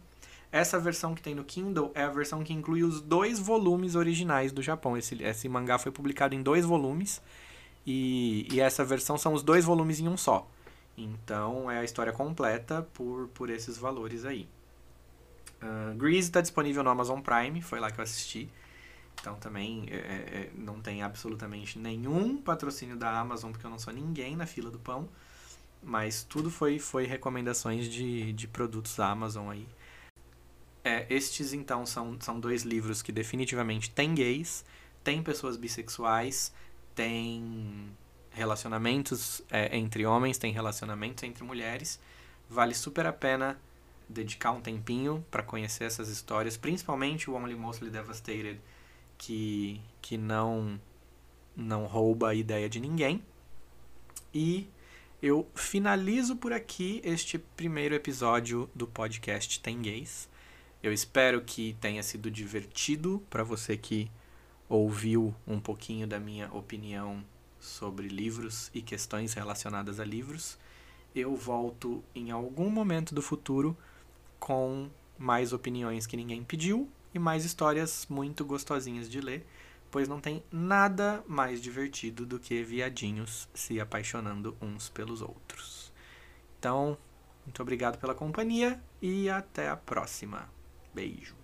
Essa 0.50 0.78
versão 0.78 1.14
que 1.14 1.20
tem 1.20 1.34
no 1.34 1.44
Kindle 1.44 1.90
é 1.94 2.02
a 2.02 2.08
versão 2.08 2.42
que 2.42 2.52
inclui 2.52 2.82
os 2.82 3.00
dois 3.00 3.38
volumes 3.38 3.94
originais 3.96 4.52
do 4.52 4.62
Japão. 4.62 4.96
Esse, 4.96 5.22
esse 5.22 5.48
mangá 5.48 5.78
foi 5.78 5.92
publicado 5.92 6.34
em 6.34 6.42
dois 6.42 6.64
volumes 6.64 7.20
e, 7.86 8.46
e 8.50 8.60
essa 8.60 8.84
versão 8.84 9.18
são 9.18 9.34
os 9.34 9.42
dois 9.42 9.64
volumes 9.64 10.00
em 10.00 10.08
um 10.08 10.16
só. 10.16 10.48
Então 10.96 11.70
é 11.70 11.78
a 11.78 11.84
história 11.84 12.12
completa 12.12 12.86
por, 12.94 13.28
por 13.28 13.50
esses 13.50 13.76
valores 13.76 14.24
aí. 14.24 14.48
Uh, 15.62 15.96
Grease 15.96 16.28
está 16.28 16.40
disponível 16.40 16.84
no 16.84 16.90
Amazon 16.90 17.20
Prime, 17.20 17.60
foi 17.60 17.80
lá 17.80 17.90
que 17.90 17.98
eu 17.98 18.04
assisti. 18.04 18.48
Então 19.20 19.34
também 19.36 19.86
é, 19.90 19.96
é, 19.96 19.98
é, 19.98 20.50
não 20.54 20.80
tem 20.80 21.02
absolutamente 21.02 21.78
nenhum 21.78 22.36
patrocínio 22.40 22.96
da 22.96 23.18
Amazon, 23.18 23.50
porque 23.50 23.66
eu 23.66 23.70
não 23.70 23.78
sou 23.78 23.92
ninguém 23.92 24.36
na 24.36 24.46
fila 24.46 24.70
do 24.70 24.78
pão. 24.78 25.08
Mas 25.82 26.24
tudo 26.24 26.50
foi, 26.50 26.78
foi 26.78 27.06
recomendações 27.06 27.88
de, 27.88 28.32
de 28.32 28.48
produtos 28.48 28.96
da 28.96 29.10
Amazon 29.10 29.50
aí. 29.50 29.66
É, 30.84 31.06
estes 31.10 31.52
então 31.52 31.84
são, 31.84 32.16
são 32.20 32.40
dois 32.40 32.62
livros 32.62 33.02
que 33.02 33.12
definitivamente 33.12 33.90
têm 33.90 34.14
gays, 34.14 34.64
tem 35.04 35.22
pessoas 35.22 35.56
bissexuais, 35.56 36.52
tem 36.94 37.92
relacionamentos 38.30 39.42
é, 39.50 39.76
entre 39.76 40.06
homens, 40.06 40.38
tem 40.38 40.52
relacionamentos 40.52 41.22
entre 41.24 41.44
mulheres. 41.44 42.00
Vale 42.48 42.74
super 42.74 43.06
a 43.06 43.12
pena 43.12 43.60
dedicar 44.08 44.52
um 44.52 44.60
tempinho 44.60 45.24
para 45.30 45.42
conhecer 45.42 45.84
essas 45.84 46.08
histórias, 46.08 46.56
principalmente 46.56 47.28
o 47.28 47.34
Only 47.34 47.54
Mostly 47.54 47.90
Devastated 47.90 48.58
que, 49.18 49.80
que 50.00 50.16
não, 50.16 50.80
não 51.54 51.84
rouba 51.86 52.30
a 52.30 52.34
ideia 52.34 52.68
de 52.68 52.80
ninguém. 52.80 53.22
E 54.32 54.68
eu 55.20 55.46
finalizo 55.54 56.36
por 56.36 56.52
aqui 56.52 57.00
este 57.04 57.38
primeiro 57.38 57.94
episódio 57.94 58.70
do 58.74 58.86
podcast 58.86 59.60
Tem 59.60 59.82
Gays. 59.82 60.28
Eu 60.80 60.92
espero 60.92 61.42
que 61.42 61.76
tenha 61.80 62.02
sido 62.04 62.30
divertido 62.30 63.20
para 63.28 63.42
você 63.42 63.76
que 63.76 64.08
ouviu 64.68 65.34
um 65.46 65.58
pouquinho 65.58 66.06
da 66.06 66.20
minha 66.20 66.52
opinião 66.52 67.24
sobre 67.58 68.06
livros 68.06 68.70
e 68.72 68.80
questões 68.80 69.34
relacionadas 69.34 69.98
a 69.98 70.04
livros. 70.04 70.56
Eu 71.12 71.34
volto 71.34 72.04
em 72.14 72.30
algum 72.30 72.70
momento 72.70 73.12
do 73.12 73.22
futuro 73.22 73.76
com 74.38 74.88
mais 75.18 75.52
opiniões 75.52 76.06
que 76.06 76.16
ninguém 76.16 76.44
pediu 76.44 76.88
e 77.14 77.18
mais 77.18 77.44
histórias 77.44 78.06
muito 78.09 78.44
gostosinhas 78.44 79.09
de 79.09 79.20
ler, 79.20 79.46
pois 79.90 80.09
não 80.09 80.20
tem 80.20 80.42
nada 80.52 81.22
mais 81.26 81.62
divertido 81.62 82.26
do 82.26 82.38
que 82.38 82.62
viadinhos 82.62 83.48
se 83.54 83.80
apaixonando 83.80 84.56
uns 84.61 84.88
pelos 84.88 85.22
outros. 85.22 85.92
Então, 86.59 86.98
muito 87.44 87.62
obrigado 87.62 87.98
pela 87.98 88.14
companhia 88.14 88.80
e 89.00 89.30
até 89.30 89.68
a 89.68 89.76
próxima. 89.76 90.50
Beijo. 90.94 91.38